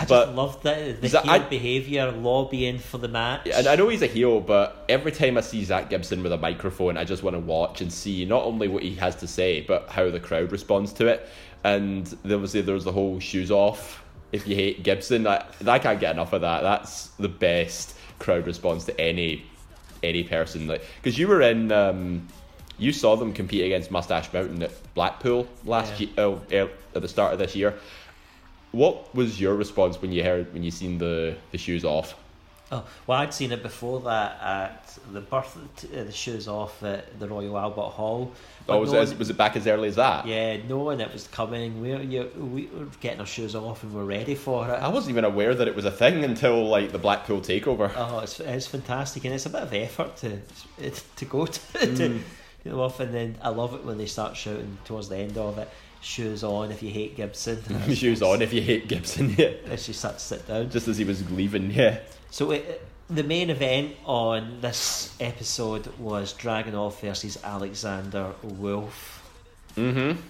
I 0.00 0.02
just 0.02 0.08
but- 0.10 0.34
loved 0.36 0.62
that 0.62 1.00
the 1.00 1.08
heel 1.08 1.20
I- 1.24 1.38
behaviour, 1.40 2.12
lobbying 2.12 2.78
for 2.78 2.98
the 2.98 3.08
match. 3.08 3.48
And 3.52 3.66
I 3.66 3.74
know 3.74 3.88
he's 3.88 4.02
a 4.02 4.06
heel, 4.06 4.40
but 4.40 4.84
every 4.88 5.10
time 5.10 5.36
I 5.36 5.40
see 5.40 5.64
Zach 5.64 5.90
Gibson 5.90 6.22
with 6.22 6.32
a 6.32 6.36
microphone, 6.36 6.96
I 6.96 7.02
just 7.04 7.24
want 7.24 7.34
to 7.34 7.40
watch 7.40 7.80
and 7.80 7.92
see 7.92 8.24
not 8.24 8.44
only 8.44 8.68
what 8.68 8.84
he 8.84 8.94
has 8.94 9.16
to 9.16 9.26
say, 9.26 9.62
but 9.62 9.88
how 9.88 10.08
the 10.10 10.20
crowd 10.20 10.52
responds 10.52 10.92
to 10.94 11.08
it. 11.08 11.28
And 11.64 12.06
obviously, 12.24 12.60
was 12.60 12.66
there 12.66 12.74
was 12.76 12.84
the 12.84 12.92
whole 12.92 13.18
shoes 13.18 13.50
off. 13.50 14.04
If 14.30 14.46
you 14.46 14.54
hate 14.54 14.84
Gibson, 14.84 15.26
I, 15.26 15.44
I 15.66 15.80
can't 15.80 15.98
get 15.98 16.12
enough 16.12 16.32
of 16.32 16.42
that. 16.42 16.62
That's 16.62 17.08
the 17.18 17.28
best 17.28 17.96
crowd 18.20 18.46
response 18.46 18.84
to 18.84 19.00
any 19.00 19.44
any 20.04 20.22
person. 20.22 20.68
Like 20.68 20.84
because 21.02 21.18
you 21.18 21.26
were 21.26 21.40
in, 21.42 21.72
um, 21.72 22.28
you 22.78 22.92
saw 22.92 23.16
them 23.16 23.32
compete 23.32 23.64
against 23.64 23.90
Mustache 23.90 24.32
Mountain 24.32 24.62
at 24.62 24.70
Blackpool 24.94 25.46
last 25.64 25.92
Yeah. 26.00 26.06
year, 26.06 26.14
oh, 26.18 26.40
er, 26.52 26.70
at 26.94 27.02
the 27.02 27.08
start 27.08 27.32
of 27.32 27.38
this 27.38 27.54
year. 27.56 27.74
What 28.72 29.14
was 29.14 29.40
your 29.40 29.54
response 29.54 30.00
when 30.00 30.12
you 30.12 30.22
heard 30.22 30.52
when 30.52 30.62
you 30.62 30.70
seen 30.70 30.98
the 30.98 31.36
the 31.52 31.58
shoes 31.58 31.84
off? 31.84 32.14
Oh, 32.70 32.84
well, 33.06 33.18
I'd 33.20 33.32
seen 33.32 33.50
it 33.50 33.62
before 33.62 34.00
that 34.00 34.38
at 34.42 34.98
the 35.14 35.22
birth, 35.22 35.56
uh, 35.56 36.04
the 36.04 36.12
shoes 36.12 36.46
off 36.48 36.82
at 36.82 37.18
the 37.18 37.26
Royal 37.26 37.56
Albert 37.58 37.92
Hall. 37.96 38.30
But 38.66 38.76
Oh, 38.76 38.80
was, 38.80 38.92
knowing- 38.92 39.10
it, 39.10 39.18
was 39.18 39.30
it 39.30 39.38
back 39.38 39.56
as 39.56 39.66
early 39.66 39.88
as 39.88 39.96
that? 39.96 40.26
Yeah, 40.26 40.58
knowing 40.68 41.00
it 41.00 41.10
was 41.10 41.26
coming, 41.28 41.80
we 41.80 41.96
you, 41.96 42.30
we 42.36 42.66
were 42.66 42.84
getting 43.00 43.20
our 43.20 43.26
shoes 43.26 43.54
off 43.56 43.82
and 43.84 43.94
we're 43.94 44.04
ready 44.04 44.34
for 44.34 44.68
it. 44.68 44.72
I 44.82 44.88
wasn't 44.88 45.12
even 45.12 45.24
aware 45.24 45.54
that 45.54 45.66
it 45.66 45.74
was 45.74 45.86
a 45.86 45.90
thing 45.90 46.22
until 46.24 46.68
like 46.68 46.92
the 46.92 46.98
Blackpool 46.98 47.40
takeover. 47.40 47.90
Oh, 47.96 48.18
it's, 48.18 48.38
it's 48.38 48.66
fantastic, 48.66 49.24
and 49.24 49.32
it's 49.34 49.46
a 49.46 49.50
bit 49.50 49.62
of 49.62 49.72
effort 49.72 50.18
to 50.18 50.38
to 51.16 51.24
go 51.24 51.46
to, 51.46 51.60
Mm. 51.78 51.96
to 51.96 52.20
know, 52.68 52.80
off, 52.82 53.00
and 53.00 53.12
then 53.14 53.36
I 53.42 53.48
love 53.50 53.74
it 53.74 53.84
when 53.84 53.98
they 53.98 54.06
start 54.06 54.36
shouting 54.36 54.78
towards 54.84 55.08
the 55.08 55.16
end 55.16 55.36
of 55.38 55.58
it. 55.58 55.68
Shoes 56.00 56.44
on 56.44 56.70
if 56.70 56.82
you 56.82 56.90
hate 56.90 57.16
Gibson. 57.16 57.60
Shoes 57.94 58.22
on 58.22 58.40
if 58.40 58.52
you 58.52 58.62
hate 58.62 58.86
Gibson. 58.88 59.34
Yeah, 59.38 59.50
As 59.66 59.84
she 59.84 59.92
starts 59.92 60.22
to 60.28 60.36
sit 60.36 60.46
down. 60.46 60.70
just 60.70 60.86
as 60.88 60.96
he 60.98 61.04
was 61.04 61.28
leaving. 61.32 61.70
Yeah, 61.72 61.98
So 62.30 62.52
it, 62.52 62.86
the 63.10 63.24
main 63.24 63.50
event 63.50 63.96
on 64.04 64.60
this 64.60 65.14
episode 65.18 65.88
was 65.98 66.34
Dragunov 66.34 67.00
versus 67.00 67.36
Alexander 67.42 68.32
Wolfe. 68.42 69.22
mm-hmm. 69.76 70.20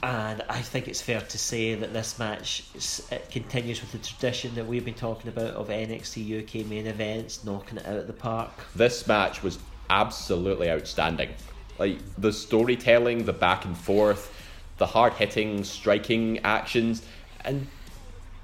And 0.00 0.42
I 0.48 0.60
think 0.60 0.86
it's 0.86 1.00
fair 1.00 1.20
to 1.20 1.38
say 1.38 1.74
that 1.74 1.92
this 1.92 2.20
match 2.20 2.64
it 3.10 3.30
continues 3.32 3.80
with 3.80 3.90
the 3.90 3.98
tradition 3.98 4.54
that 4.54 4.64
we've 4.66 4.84
been 4.84 4.94
talking 4.94 5.28
about 5.28 5.54
of 5.54 5.68
NXT 5.70 6.44
UK 6.44 6.66
main 6.66 6.86
events, 6.86 7.42
knocking 7.44 7.78
it 7.78 7.86
out 7.86 7.96
of 7.96 8.06
the 8.06 8.12
park. 8.12 8.50
This 8.76 9.06
match 9.08 9.42
was 9.42 9.58
absolutely 9.90 10.70
outstanding. 10.70 11.30
Like 11.78 11.98
the 12.16 12.32
storytelling, 12.32 13.24
the 13.24 13.32
back 13.32 13.64
and 13.64 13.76
forth, 13.76 14.34
the 14.78 14.86
hard 14.86 15.12
hitting, 15.14 15.64
striking 15.64 16.38
actions, 16.40 17.02
and 17.44 17.66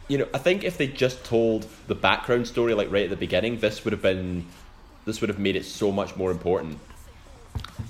you 0.08 0.18
know, 0.18 0.28
I 0.34 0.38
think 0.38 0.64
if 0.64 0.76
they 0.76 0.86
just 0.86 1.24
told 1.24 1.66
the 1.86 1.94
background 1.94 2.46
story 2.46 2.74
like 2.74 2.90
right 2.92 3.04
at 3.04 3.10
the 3.10 3.16
beginning, 3.16 3.58
this 3.60 3.84
would 3.84 3.92
have 3.92 4.02
been, 4.02 4.46
this 5.06 5.20
would 5.20 5.30
have 5.30 5.38
made 5.38 5.56
it 5.56 5.64
so 5.64 5.90
much 5.90 6.14
more 6.14 6.30
important. 6.30 6.78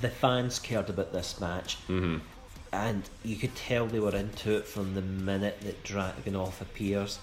The 0.01 0.11
fans 0.11 0.59
cared 0.59 0.89
about 0.91 1.13
this 1.13 1.41
match, 1.41 1.77
Mm-hmm. 1.89 2.19
and 2.73 3.03
you 3.25 3.37
could 3.37 3.55
tell 3.57 3.87
they 3.87 3.99
were 4.01 4.15
into 4.15 4.57
it 4.57 4.67
from 4.67 4.95
the 4.95 5.03
minute 5.03 5.61
that 5.63 5.83
Dragunov 5.85 6.61
appears. 6.61 7.19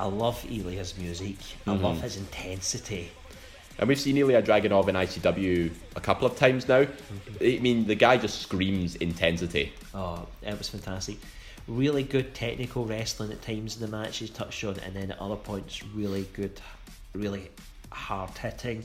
I 0.00 0.06
love 0.06 0.44
Ilya's 0.50 0.96
music. 0.98 1.36
I 1.66 1.72
love 1.72 2.00
his 2.00 2.16
intensity. 2.16 3.10
And 3.78 3.88
we've 3.88 3.98
seen 4.00 4.16
Ilya 4.16 4.42
Dragunov 4.42 4.88
in 4.88 4.94
ICW 4.94 5.72
a 5.96 6.00
couple 6.00 6.26
of 6.26 6.36
times 6.36 6.68
now. 6.68 6.86
I 7.40 7.58
mean, 7.60 7.86
the 7.86 7.94
guy 7.94 8.16
just 8.16 8.40
screams 8.42 8.94
intensity. 8.96 9.72
Oh, 9.94 10.26
it 10.42 10.56
was 10.56 10.68
fantastic. 10.68 11.16
Really 11.66 12.02
good 12.02 12.34
technical 12.34 12.84
wrestling 12.84 13.32
at 13.32 13.42
times 13.42 13.76
in 13.76 13.82
the 13.82 13.96
match 13.96 14.18
he's 14.18 14.30
touched 14.30 14.62
on, 14.64 14.78
and 14.80 14.94
then 14.94 15.10
at 15.10 15.18
other 15.18 15.36
points, 15.36 15.82
really 15.94 16.26
good, 16.34 16.60
really 17.14 17.50
hard 17.90 18.30
hitting. 18.38 18.84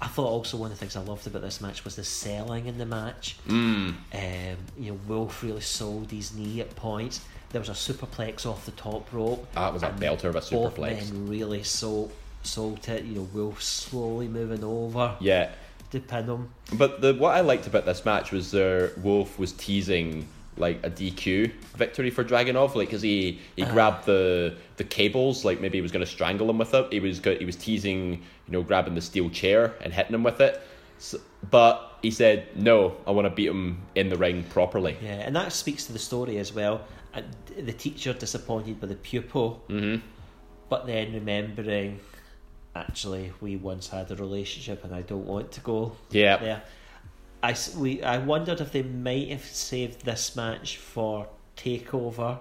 I 0.00 0.06
thought 0.06 0.26
also 0.26 0.58
one 0.58 0.70
of 0.70 0.78
the 0.78 0.80
things 0.80 0.96
I 0.96 1.00
loved 1.00 1.26
about 1.26 1.42
this 1.42 1.60
match 1.60 1.84
was 1.84 1.96
the 1.96 2.04
selling 2.04 2.66
in 2.66 2.76
the 2.78 2.84
match. 2.84 3.36
Mm. 3.48 3.94
Um, 4.12 4.56
you 4.78 4.92
know, 4.92 4.98
Wolfe 5.08 5.42
really 5.42 5.60
sold 5.62 6.10
his 6.10 6.34
knee 6.34 6.60
at 6.60 6.74
points. 6.76 7.20
There 7.50 7.60
was 7.60 7.68
a 7.70 7.72
superplex 7.72 8.44
off 8.44 8.66
the 8.66 8.72
top 8.72 9.10
rope. 9.12 9.50
That 9.52 9.72
was 9.72 9.82
a 9.82 9.90
belter 9.90 10.24
of 10.24 10.36
a 10.36 10.40
Both 10.40 10.50
superplex. 10.50 11.10
men 11.10 11.26
really 11.28 11.62
sold, 11.62 12.12
sold 12.46 12.86
it. 12.88 13.04
You 13.04 13.16
know, 13.16 13.28
Wolfe 13.32 13.62
slowly 13.62 14.28
moving 14.28 14.64
over 14.64 15.16
Yeah. 15.20 15.50
to 15.90 16.00
pin 16.00 16.24
him. 16.26 16.50
But 16.74 17.00
the 17.00 17.14
what 17.14 17.34
I 17.36 17.40
liked 17.40 17.66
about 17.66 17.84
this 17.86 18.04
match 18.04 18.32
was 18.32 18.54
uh, 18.54 18.90
Wolfe 19.02 19.38
was 19.38 19.52
teasing 19.52 20.28
like 20.56 20.78
a 20.84 20.90
DQ 20.90 21.50
victory 21.76 22.10
for 22.10 22.22
Dragunov, 22.22 22.74
like 22.76 22.88
because 22.88 23.02
he 23.02 23.40
he 23.56 23.64
grabbed 23.64 24.06
the 24.06 24.54
the 24.76 24.84
cables, 24.84 25.44
like 25.44 25.60
maybe 25.60 25.78
he 25.78 25.82
was 25.82 25.92
going 25.92 26.04
to 26.04 26.10
strangle 26.10 26.48
him 26.48 26.58
with 26.58 26.74
it. 26.74 26.92
He 26.92 27.00
was 27.00 27.20
go- 27.20 27.36
he 27.36 27.44
was 27.44 27.56
teasing, 27.56 28.12
you 28.12 28.52
know, 28.52 28.62
grabbing 28.62 28.94
the 28.94 29.00
steel 29.00 29.30
chair 29.30 29.74
and 29.82 29.92
hitting 29.92 30.14
him 30.14 30.22
with 30.22 30.40
it. 30.40 30.60
So, 30.98 31.18
but 31.50 31.98
he 32.02 32.10
said, 32.10 32.56
"No, 32.56 32.96
I 33.06 33.10
want 33.10 33.26
to 33.26 33.30
beat 33.30 33.48
him 33.48 33.82
in 33.94 34.08
the 34.10 34.16
ring 34.16 34.44
properly." 34.44 34.96
Yeah, 35.02 35.14
and 35.26 35.34
that 35.34 35.52
speaks 35.52 35.86
to 35.86 35.92
the 35.92 35.98
story 35.98 36.38
as 36.38 36.52
well. 36.52 36.82
The 37.56 37.72
teacher 37.72 38.12
disappointed 38.12 38.80
by 38.80 38.88
the 38.88 38.96
pupil, 38.96 39.62
mm-hmm. 39.68 40.04
but 40.68 40.86
then 40.86 41.12
remembering 41.12 42.00
actually, 42.74 43.32
we 43.40 43.56
once 43.56 43.88
had 43.88 44.10
a 44.10 44.16
relationship, 44.16 44.84
and 44.84 44.94
I 44.94 45.02
don't 45.02 45.26
want 45.26 45.52
to 45.52 45.60
go 45.60 45.96
Yeah. 46.10 46.36
there. 46.38 46.62
I, 47.42 47.54
we, 47.76 48.02
I 48.02 48.18
wondered 48.18 48.60
if 48.60 48.72
they 48.72 48.82
might 48.82 49.28
have 49.28 49.44
saved 49.44 50.04
this 50.04 50.34
match 50.34 50.78
for 50.78 51.26
Takeover, 51.56 52.38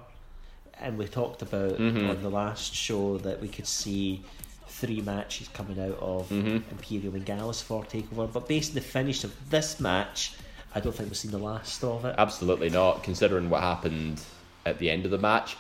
and 0.80 0.98
we 0.98 1.08
talked 1.08 1.42
about 1.42 1.78
Mm-hmm. 1.78 2.10
on 2.10 2.22
the 2.22 2.30
last 2.30 2.74
show 2.74 3.18
that 3.20 3.42
we 3.42 3.48
could 3.48 3.68
see 3.68 4.24
three 4.68 5.02
matches 5.02 5.48
coming 5.50 5.80
out 5.80 5.98
of 6.00 6.30
Mm-hmm. 6.30 6.70
Imperium 6.72 7.16
and 7.16 7.26
Gallus 7.26 7.62
for 7.62 7.84
Takeover. 7.84 8.32
But 8.32 8.48
based 8.48 8.72
on 8.72 8.76
the 8.76 8.82
finish 8.82 9.24
of 9.24 9.34
this 9.50 9.80
match, 9.80 10.34
I 10.74 10.80
don't 10.80 10.94
think 10.96 11.10
we've 11.10 11.18
seen 11.18 11.32
the 11.32 11.38
last 11.38 11.84
of 11.84 12.06
it. 12.06 12.16
Absolutely 12.18 12.70
not, 12.70 13.04
considering 13.04 13.50
what 13.50 13.62
happened 13.62 14.22
at 14.66 14.80
the 14.80 14.90
end 14.90 15.06
of 15.06 15.12
the 15.12 15.18
match. 15.20 15.56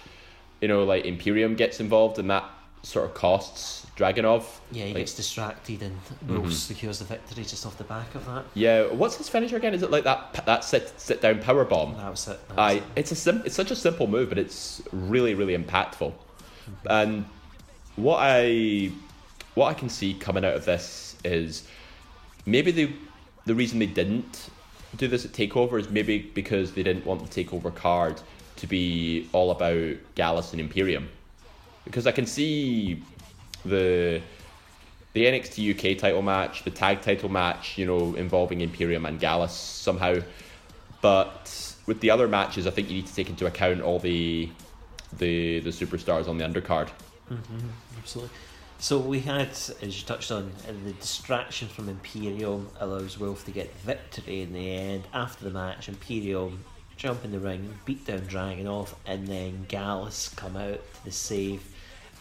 You 0.61 0.67
know, 0.69 0.83
like 0.85 1.05
Imperium 1.05 1.55
gets 1.55 1.79
involved 1.79 2.17
and 2.17 2.29
that 2.31 2.45
sort 2.83 3.05
of 3.05 3.13
costs 3.13 3.82
Dragunov. 3.95 4.43
Yeah, 4.71 4.85
he 4.85 4.93
Like- 4.93 5.01
gets 5.01 5.13
distracted 5.13 5.83
and 5.83 5.99
mhm. 6.27 6.41
Will 6.41 6.51
secures 6.51 6.99
the 6.99 7.05
victory 7.05 7.43
just 7.43 7.65
off 7.65 7.77
the 7.77 7.83
back 7.83 8.15
of 8.15 8.25
that. 8.25 8.45
Yeah, 8.55 8.85
what's 8.87 9.17
his 9.17 9.29
finisher 9.29 9.55
again? 9.57 9.73
Is 9.73 9.83
it 9.83 9.91
like 9.91 10.03
that 10.03 10.45
that 10.45 10.63
sit 10.63 10.93
sit 10.99 11.21
down 11.21 11.39
power 11.39 11.63
bomb? 11.63 11.95
That 11.97 12.09
was 12.09 12.27
it. 12.27 12.39
That 12.49 12.57
was 12.57 12.59
I 12.59 12.71
it. 12.77 12.83
it's 12.95 13.11
a 13.11 13.15
sim- 13.15 13.43
it's 13.45 13.55
such 13.55 13.69
a 13.71 13.75
simple 13.75 14.07
move, 14.07 14.29
but 14.29 14.37
it's 14.39 14.81
really 14.91 15.35
really 15.35 15.55
impactful. 15.55 16.11
Mm-hmm. 16.11 16.87
And 16.89 17.25
what 17.95 18.17
I 18.19 18.91
what 19.53 19.67
I 19.67 19.73
can 19.75 19.89
see 19.89 20.15
coming 20.15 20.43
out 20.43 20.55
of 20.55 20.65
this 20.65 21.15
is 21.23 21.63
maybe 22.47 22.71
the 22.71 22.91
the 23.45 23.53
reason 23.53 23.77
they 23.77 23.85
didn't 23.85 24.49
do 24.97 25.07
this 25.07 25.25
at 25.25 25.31
Takeover 25.33 25.79
is 25.79 25.89
maybe 25.89 26.17
because 26.19 26.71
they 26.73 26.81
didn't 26.83 27.05
want 27.05 27.29
the 27.29 27.43
Takeover 27.43 27.73
card 27.73 28.19
to 28.55 28.67
be 28.67 29.27
all 29.33 29.51
about 29.51 29.95
Gallus 30.15 30.51
and 30.51 30.61
Imperium, 30.61 31.09
because 31.85 32.07
I 32.07 32.11
can 32.11 32.25
see 32.25 33.01
the 33.65 34.21
the 35.13 35.25
NXT 35.25 35.93
UK 35.93 35.97
title 35.97 36.23
match, 36.23 36.63
the 36.63 36.71
tag 36.71 37.01
title 37.01 37.29
match, 37.29 37.77
you 37.77 37.85
know, 37.85 38.15
involving 38.15 38.61
Imperium 38.61 39.05
and 39.05 39.19
Gallus 39.19 39.53
somehow. 39.53 40.15
But 41.01 41.75
with 41.85 41.99
the 41.99 42.09
other 42.09 42.27
matches, 42.27 42.65
I 42.65 42.71
think 42.71 42.89
you 42.89 42.95
need 42.95 43.07
to 43.07 43.15
take 43.15 43.29
into 43.29 43.45
account 43.45 43.81
all 43.81 43.99
the 43.99 44.49
the 45.17 45.59
the 45.59 45.69
superstars 45.69 46.27
on 46.27 46.37
the 46.37 46.45
undercard. 46.45 46.89
Absolutely. 47.97 48.31
So 48.79 48.97
we 48.99 49.21
had, 49.21 49.47
as 49.47 49.81
you 49.81 50.05
touched 50.05 50.29
on, 50.29 50.51
uh, 50.67 50.73
the 50.83 50.91
distraction 50.93 51.69
from 51.69 51.87
Imperium 51.87 52.69
allows 52.81 53.17
Wolfe 53.17 53.45
to 53.45 53.51
get 53.51 53.73
victory 53.77 54.41
in 54.41 54.51
the 54.51 54.71
end. 54.71 55.03
After 55.13 55.45
the 55.45 55.51
match, 55.51 55.87
Imperium 55.87 56.65
jump 56.97 57.23
in 57.23 57.31
the 57.31 57.39
ring, 57.39 57.79
beat 57.85 58.05
down 58.05 58.21
Dragunov, 58.21 58.93
and 59.05 59.25
then 59.27 59.65
Gallus 59.69 60.29
come 60.35 60.57
out 60.57 60.81
to 60.95 61.05
the 61.05 61.11
save, 61.11 61.63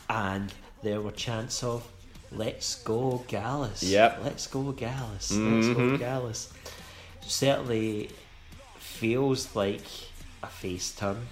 and 0.09 0.53
there 0.83 1.01
were 1.01 1.13
chants 1.13 1.63
of 1.63 1.87
"Let's 2.31 2.77
go 2.83 3.25
Gallus." 3.29 3.83
Yep. 3.83 4.21
Let's 4.25 4.47
go 4.47 4.73
Gallus. 4.73 5.33
Let's 5.33 5.69
go 5.69 5.75
mm-hmm. 5.75 5.97
Gallus. 5.97 6.53
Certainly 7.21 8.11
feels 8.79 9.55
like 9.55 9.85
a 10.43 10.49
face 10.49 10.95
turn 10.95 11.27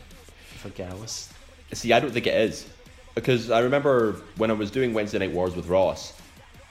for 0.59 0.71
Gallus. 0.71 1.33
See, 1.73 1.93
I 1.93 2.01
don't 2.01 2.13
think 2.13 2.27
it 2.27 2.35
is. 2.35 2.67
Because 3.15 3.51
I 3.51 3.61
remember 3.61 4.17
when 4.37 4.51
I 4.51 4.55
was 4.55 4.71
doing 4.71 4.95
Wednesday 4.95 5.19
Night 5.19 5.33
Wars 5.33 5.57
with 5.57 5.67
Ross, 5.67 6.13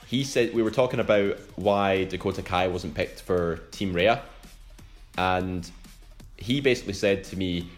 he 0.06 0.24
said 0.24 0.54
we 0.54 0.62
were 0.62 0.70
talking 0.70 1.00
about 1.00 1.38
why 1.56 2.04
Dakota 2.04 2.42
Kai 2.42 2.68
wasn't 2.68 2.94
picked 2.94 3.20
for 3.20 3.58
Team 3.70 3.92
Rhea. 3.92 4.22
And 5.16 5.70
he 6.36 6.60
basically 6.60 6.94
said 6.94 7.24
to 7.24 7.36
me, 7.36 7.68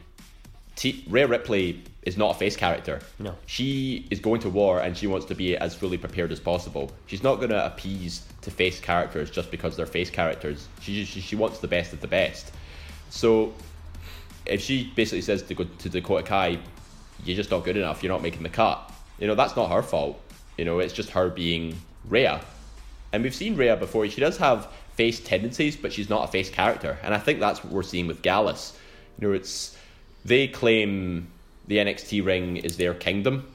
T- 0.82 1.04
Rhea 1.08 1.28
Ripley 1.28 1.80
is 2.02 2.16
not 2.16 2.34
a 2.34 2.38
face 2.40 2.56
character. 2.56 2.98
No. 3.20 3.36
She 3.46 4.04
is 4.10 4.18
going 4.18 4.40
to 4.40 4.48
war 4.48 4.80
and 4.80 4.96
she 4.96 5.06
wants 5.06 5.26
to 5.26 5.34
be 5.36 5.56
as 5.56 5.76
fully 5.76 5.96
prepared 5.96 6.32
as 6.32 6.40
possible. 6.40 6.90
She's 7.06 7.22
not 7.22 7.36
going 7.36 7.50
to 7.50 7.64
appease 7.64 8.26
to 8.40 8.50
face 8.50 8.80
characters 8.80 9.30
just 9.30 9.52
because 9.52 9.76
they're 9.76 9.86
face 9.86 10.10
characters. 10.10 10.66
She, 10.80 11.04
she, 11.04 11.20
she 11.20 11.36
wants 11.36 11.60
the 11.60 11.68
best 11.68 11.92
of 11.92 12.00
the 12.00 12.08
best. 12.08 12.50
So 13.10 13.54
if 14.44 14.60
she 14.60 14.92
basically 14.96 15.22
says 15.22 15.44
to 15.44 15.54
go 15.54 15.62
to 15.62 15.88
Dakota 15.88 16.24
Kai, 16.24 16.58
you're 17.24 17.36
just 17.36 17.52
not 17.52 17.62
good 17.62 17.76
enough, 17.76 18.02
you're 18.02 18.12
not 18.12 18.22
making 18.22 18.42
the 18.42 18.48
cut. 18.48 18.90
You 19.20 19.28
know, 19.28 19.36
that's 19.36 19.54
not 19.54 19.70
her 19.70 19.82
fault. 19.82 20.20
You 20.58 20.64
know, 20.64 20.80
it's 20.80 20.92
just 20.92 21.10
her 21.10 21.30
being 21.30 21.80
Rhea. 22.08 22.40
And 23.12 23.22
we've 23.22 23.36
seen 23.36 23.54
Rhea 23.54 23.76
before. 23.76 24.08
She 24.08 24.20
does 24.20 24.36
have 24.38 24.66
face 24.96 25.20
tendencies, 25.20 25.76
but 25.76 25.92
she's 25.92 26.10
not 26.10 26.28
a 26.28 26.32
face 26.32 26.50
character. 26.50 26.98
And 27.04 27.14
I 27.14 27.18
think 27.18 27.38
that's 27.38 27.62
what 27.62 27.72
we're 27.72 27.84
seeing 27.84 28.08
with 28.08 28.20
Gallus. 28.22 28.76
You 29.20 29.28
know, 29.28 29.34
it's 29.34 29.76
they 30.24 30.48
claim 30.48 31.28
the 31.66 31.78
NXT 31.78 32.24
ring 32.24 32.56
is 32.58 32.76
their 32.76 32.94
kingdom, 32.94 33.48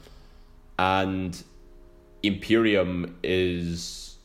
and 0.80 1.41
Imperium 2.24 3.18
is 3.24 4.18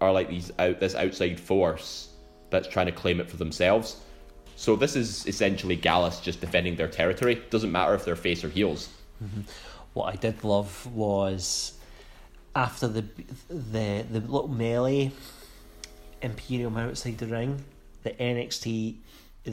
are 0.00 0.12
like 0.12 0.28
these 0.28 0.52
out 0.58 0.80
this 0.80 0.94
outside 0.94 1.40
force 1.40 2.08
that's 2.50 2.68
trying 2.68 2.86
to 2.86 2.92
claim 2.92 3.20
it 3.20 3.30
for 3.30 3.36
themselves. 3.36 3.96
So 4.56 4.74
this 4.76 4.96
is 4.96 5.26
essentially 5.26 5.76
Gallus 5.76 6.20
just 6.20 6.40
defending 6.40 6.76
their 6.76 6.88
territory. 6.88 7.42
Doesn't 7.50 7.72
matter 7.72 7.94
if 7.94 8.04
they're 8.04 8.16
face 8.16 8.42
or 8.42 8.48
heels. 8.48 8.88
Mm-hmm. 9.22 9.42
what 9.94 10.12
I 10.12 10.16
did 10.16 10.44
love 10.44 10.86
was 10.94 11.72
after 12.54 12.86
the 12.86 13.04
the 13.48 14.04
the 14.10 14.20
little 14.20 14.48
melee 14.48 15.10
Imperium 16.22 16.76
outside 16.76 17.18
the 17.18 17.26
ring, 17.26 17.64
the 18.02 18.10
NXT 18.10 18.96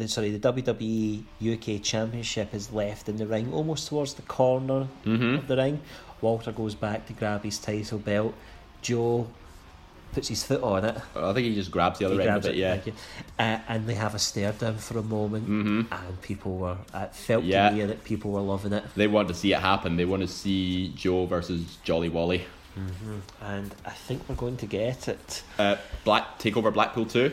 sorry, 0.08 0.36
the 0.36 0.52
WWE 0.54 1.24
UK 1.42 1.82
Championship 1.84 2.54
is 2.54 2.72
left 2.72 3.10
in 3.10 3.18
the 3.18 3.28
ring, 3.28 3.52
almost 3.54 3.88
towards 3.88 4.14
the 4.16 4.22
corner 4.24 4.88
of 5.06 5.48
the 5.48 5.58
ring. 5.58 5.82
Walter 6.22 6.52
goes 6.52 6.76
back 6.76 7.06
to 7.08 7.14
grab 7.14 7.44
his 7.44 7.58
title 7.60 8.00
belt. 8.00 8.34
Joe 8.82 9.28
puts 10.14 10.28
his 10.28 10.44
foot 10.44 10.62
on 10.62 10.86
it. 10.86 10.96
I 11.16 11.34
think 11.34 11.48
he 11.48 11.56
just 11.56 11.72
grabs 11.72 12.00
the 12.00 12.06
other 12.06 12.22
He 12.22 12.28
end 12.28 12.38
of 12.38 12.46
it. 12.46 12.56
Yeah. 12.56 12.74
thank 12.76 12.88
you. 12.88 12.94
Uh, 13.40 13.60
and 13.68 13.88
they 13.88 13.96
have 13.96 14.14
a 14.16 14.20
stare 14.20 14.52
down 14.54 14.78
for 14.78 14.98
a 15.00 15.04
moment, 15.04 15.48
and 15.92 16.22
people 16.22 16.58
were. 16.58 16.78
It 16.94 17.16
felt 17.16 17.44
Yeah. 17.44 17.70
to 17.70 17.76
me 17.76 17.86
that 17.86 18.04
people 18.04 18.32
were 18.32 18.42
loving 18.42 18.74
it. 18.74 18.84
They 18.96 19.08
want 19.08 19.28
to 19.30 19.34
see 19.34 19.54
it 19.54 19.60
happen. 19.60 19.96
They 19.98 20.06
want 20.06 20.22
to 20.22 20.28
see 20.28 20.90
Joe 20.96 21.26
versus 21.26 21.78
Jolly 21.84 22.10
Wally. 22.10 22.44
and 23.42 23.74
I 23.86 23.92
think 23.92 24.28
we're 24.28 24.36
going 24.36 24.58
to 24.58 24.66
get 24.66 25.08
it. 25.08 25.44
Uh, 25.60 25.76
Black 26.06 26.40
take 26.40 26.58
over 26.58 26.72
Blackpool 26.72 27.06
2 27.06 27.32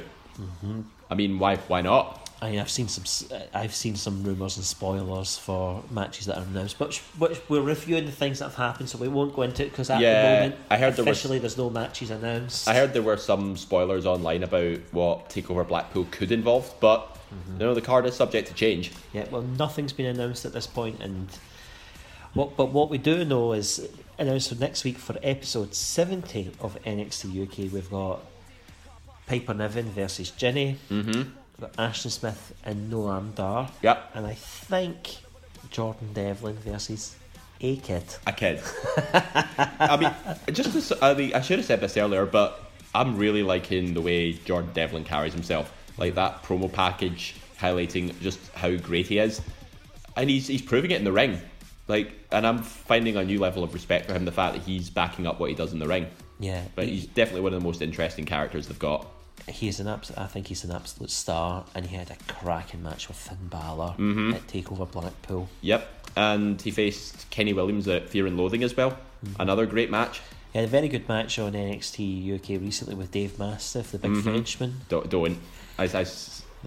I 1.11 1.15
mean, 1.15 1.39
why? 1.39 1.57
Why 1.57 1.81
not? 1.81 2.20
I 2.43 2.51
mean, 2.53 2.59
I've 2.61 2.71
seen 2.71 2.89
some, 2.89 3.05
uh, 3.37 3.43
I've 3.53 3.75
seen 3.75 3.97
some 3.97 4.23
rumours 4.23 4.57
and 4.57 4.65
spoilers 4.65 5.37
for 5.37 5.83
matches 5.91 6.25
that 6.27 6.39
are 6.39 6.43
announced, 6.45 6.79
but 6.79 6.95
which 7.19 7.39
we're 7.51 7.61
reviewing 7.61 8.07
the 8.07 8.13
things 8.13 8.39
that 8.39 8.47
have 8.47 8.55
happened, 8.55 8.89
so 8.89 8.97
we 8.97 9.09
won't 9.09 9.35
go 9.35 9.43
into 9.43 9.63
it 9.65 9.71
because 9.71 9.91
at 9.91 10.01
Yeah, 10.01 10.23
the 10.23 10.41
moment, 10.41 10.61
I 10.71 10.79
heard 10.79 10.97
there 10.97 11.05
was- 11.05 11.19
officially 11.19 11.39
there's 11.39 11.59
no 11.59 11.69
matches 11.69 12.09
announced. 12.11 12.67
I 12.67 12.75
heard 12.75 12.95
there 12.95 13.03
were 13.03 13.19
some 13.19 13.59
spoilers 13.59 14.07
online 14.07 14.43
about 14.43 14.79
what 14.93 15.29
Takeover 15.29 15.69
Blackpool 15.69 16.07
could 16.11 16.33
involve, 16.33 16.73
but 16.81 17.15
you 17.53 17.59
know 17.59 17.75
the 17.75 17.83
card 17.83 18.07
is 18.07 18.15
subject 18.17 18.49
to 18.49 18.55
change. 18.55 18.91
Yeah, 19.13 19.27
well, 19.31 19.43
nothing's 19.43 19.93
been 19.93 20.07
announced 20.07 20.45
at 20.47 20.53
this 20.55 20.67
point, 20.67 21.01
and 21.03 21.29
what 22.33 22.57
but 22.57 22.73
what 22.73 22.89
we 22.89 22.97
do 22.97 23.23
know 23.25 23.53
is 23.53 23.87
announced 24.19 24.49
for 24.49 24.55
next 24.55 24.83
week 24.85 24.97
for 24.97 25.17
episode 25.23 25.75
seventy 25.75 26.51
of 26.61 26.79
NXT 26.87 27.43
UK. 27.43 27.71
We've 27.73 27.91
got 27.91 28.21
Piper 29.27 29.53
Niven 29.53 29.91
versus 29.91 30.31
Jinny. 30.31 30.79
Mm-hmm. 30.91 31.31
Got 31.61 31.79
Ashton 31.79 32.11
Smith 32.11 32.55
and 32.65 32.93
Noam 32.93 33.35
Dar. 33.35 33.71
Yep. 33.83 34.11
And 34.15 34.27
I 34.27 34.35
think 34.35 35.17
Jordan 35.71 36.13
Devlin 36.13 36.57
versus 36.57 37.17
A 37.61 37.77
Kid. 37.77 38.05
A 38.27 38.33
kid. 38.33 38.63
I 39.15 39.97
mean, 40.01 40.55
just 40.55 40.93
I, 41.03 41.15
mean, 41.15 41.35
I 41.35 41.41
should 41.41 41.59
have 41.59 41.67
said 41.67 41.81
this 41.81 41.97
earlier, 41.97 42.27
but 42.27 42.61
I'm 42.95 43.17
really 43.17 43.43
liking 43.43 43.95
the 43.95 44.01
way 44.01 44.33
Jordan 44.33 44.71
Devlin 44.73 45.05
carries 45.05 45.33
himself. 45.35 45.73
Like 45.99 46.15
that 46.15 46.43
promo 46.43 46.73
package 46.73 47.35
highlighting 47.59 48.19
just 48.21 48.39
how 48.55 48.75
great 48.77 49.07
he 49.07 49.19
is, 49.19 49.43
and 50.17 50.31
he's 50.31 50.47
he's 50.47 50.63
proving 50.63 50.91
it 50.93 50.97
in 50.97 51.05
the 51.05 51.13
ring. 51.13 51.41
Like, 51.89 52.13
and 52.31 52.47
I'm 52.47 52.63
finding 52.63 53.17
a 53.17 53.25
new 53.25 53.41
level 53.41 53.65
of 53.65 53.75
respect 53.75 54.07
for 54.07 54.15
him. 54.15 54.25
The 54.25 54.33
fact 54.33 54.55
that 54.55 54.63
he's 54.63 54.89
backing 54.89 55.27
up 55.27 55.41
what 55.41 55.51
he 55.51 55.57
does 55.57 55.73
in 55.73 55.79
the 55.81 55.89
ring. 55.89 56.07
Yeah, 56.39 56.63
But 56.75 56.87
he's 56.87 57.07
definitely 57.07 57.43
one 57.43 57.53
of 57.53 57.61
the 57.61 57.67
most 57.67 57.83
interesting 57.83 58.25
characters 58.25 58.67
they've 58.69 58.79
got. 58.79 59.07
He 59.51 59.69
is 59.69 59.81
an 59.81 59.89
absolute. 59.89 60.19
I 60.19 60.27
think 60.27 60.47
he's 60.49 60.65
an 60.65 60.71
absolute 60.71 61.11
star, 61.11 61.65
and 61.75 61.87
he 61.87 61.97
had 61.97 62.11
a 62.11 62.17
cracking 62.33 62.83
match 62.83 63.09
with 63.09 63.17
Finn 63.17 63.39
Balor 63.49 63.95
Mm-hmm. 63.99 64.33
at 64.35 64.47
Takeover 64.47 64.91
Blackpool. 64.91 65.49
Yep. 65.61 65.89
And 66.17 66.61
he 66.61 66.71
faced 66.71 67.29
Kenny 67.31 67.53
Williams 67.53 67.87
at 67.89 68.09
Fear 68.09 68.27
and 68.27 68.37
Loathing 68.37 68.63
as 68.65 68.77
well. 68.77 68.99
Another 69.39 69.67
great 69.67 69.91
match. 69.91 70.21
He 70.53 70.59
had 70.59 70.67
a 70.67 70.71
very 70.71 70.89
good 70.89 71.09
match 71.09 71.39
on 71.39 71.53
NXT 71.53 72.35
UK 72.35 72.61
recently 72.61 72.95
with 72.97 73.13
Dave 73.13 73.39
Mastiff, 73.39 73.93
the 73.93 73.99
big 73.99 74.11
Mm-hmm. 74.13 74.21
Frenchman. 74.23 74.81
Don't. 74.89 75.09
don't. 75.09 75.39
I, 75.79 75.85
I 75.85 76.05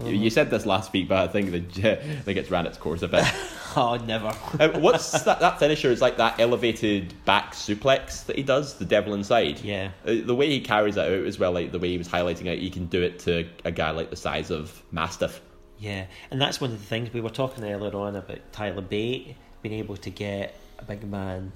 s- 0.00 0.06
You 0.06 0.30
said 0.30 0.50
this 0.50 0.66
last 0.66 0.92
week, 0.92 1.08
but 1.08 1.18
I 1.18 1.28
think 1.28 1.50
that 1.52 2.00
I 2.00 2.20
think 2.22 2.38
it's 2.38 2.50
ran 2.50 2.66
its 2.66 2.78
course 2.78 3.02
a 3.02 3.08
bit. 3.08 3.24
Oh, 3.76 3.96
never. 3.96 4.28
Uh, 4.60 4.68
what's 4.78 5.10
that? 5.24 5.40
That 5.40 5.58
finisher 5.58 5.90
is 5.90 6.00
like 6.00 6.16
that 6.18 6.38
elevated 6.38 7.12
back 7.24 7.54
suplex 7.54 8.24
that 8.26 8.36
he 8.36 8.44
does, 8.44 8.74
the 8.74 8.84
devil 8.84 9.14
inside. 9.14 9.58
Yeah. 9.62 9.90
Uh, 10.06 10.14
the 10.24 10.34
way 10.34 10.48
he 10.48 10.60
carries 10.60 10.96
it 10.96 11.00
out 11.00 11.26
as 11.26 11.40
well, 11.40 11.50
like 11.50 11.72
the 11.72 11.80
way 11.80 11.88
he 11.88 11.98
was 11.98 12.06
highlighting 12.08 12.46
it, 12.46 12.60
he 12.60 12.70
can 12.70 12.86
do 12.86 13.02
it 13.02 13.18
to 13.20 13.48
a 13.64 13.72
guy 13.72 13.90
like 13.90 14.10
the 14.10 14.16
size 14.16 14.52
of 14.52 14.80
Mastiff. 14.92 15.40
Yeah, 15.80 16.06
and 16.30 16.40
that's 16.40 16.60
one 16.60 16.70
of 16.70 16.78
the 16.78 16.86
things 16.86 17.12
we 17.12 17.20
were 17.20 17.30
talking 17.30 17.64
earlier 17.64 17.96
on 17.96 18.14
about 18.14 18.38
Tyler 18.52 18.80
Bate 18.80 19.34
being 19.60 19.74
able 19.80 19.96
to 19.96 20.10
get 20.10 20.54
a 20.78 20.84
big 20.84 21.02
man 21.02 21.50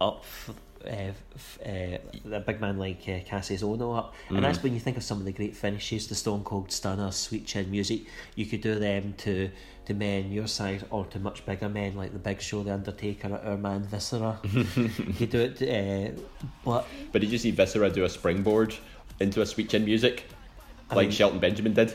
up 0.00 0.24
uh, 0.86 1.12
f- 1.34 1.58
uh, 1.66 2.34
a 2.36 2.40
big 2.40 2.60
man 2.60 2.78
like 2.78 3.00
uh, 3.06 3.20
Kassius 3.28 3.62
Ohno 3.62 3.96
up, 3.96 4.14
and 4.28 4.44
that's 4.44 4.62
when 4.62 4.72
you 4.74 4.80
think 4.80 4.96
of 4.96 5.02
some 5.02 5.18
of 5.18 5.24
the 5.24 5.32
great 5.32 5.56
finishes, 5.56 6.08
the 6.08 6.14
Stone 6.14 6.44
Cold 6.44 6.70
Stunner, 6.72 7.10
Sweet 7.12 7.46
Chin 7.46 7.70
music. 7.70 8.02
You 8.34 8.46
could 8.46 8.60
do 8.60 8.78
them 8.78 9.14
to 9.18 9.50
to 9.86 9.94
men 9.94 10.30
your 10.30 10.46
size, 10.46 10.84
or 10.90 11.04
to 11.06 11.18
much 11.18 11.44
bigger 11.46 11.68
men 11.68 11.96
like 11.96 12.12
the 12.12 12.18
Big 12.18 12.40
Show, 12.40 12.62
the 12.62 12.72
Undertaker, 12.74 13.28
or 13.28 13.38
our 13.50 13.56
man 13.56 13.82
Viscera. 13.82 14.38
you 14.52 14.64
could 15.18 15.30
do 15.30 15.40
it, 15.40 15.62
uh, 15.62 16.20
but 16.64 16.86
But 17.12 17.20
did 17.22 17.30
you 17.30 17.38
see 17.38 17.50
Viscera 17.50 17.90
do 17.90 18.04
a 18.04 18.08
springboard 18.08 18.74
into 19.20 19.42
a 19.42 19.46
Sweet 19.46 19.68
Chin 19.70 19.84
music, 19.84 20.24
like 20.90 21.08
mean- 21.08 21.10
Shelton 21.10 21.40
Benjamin 21.40 21.74
did? 21.74 21.94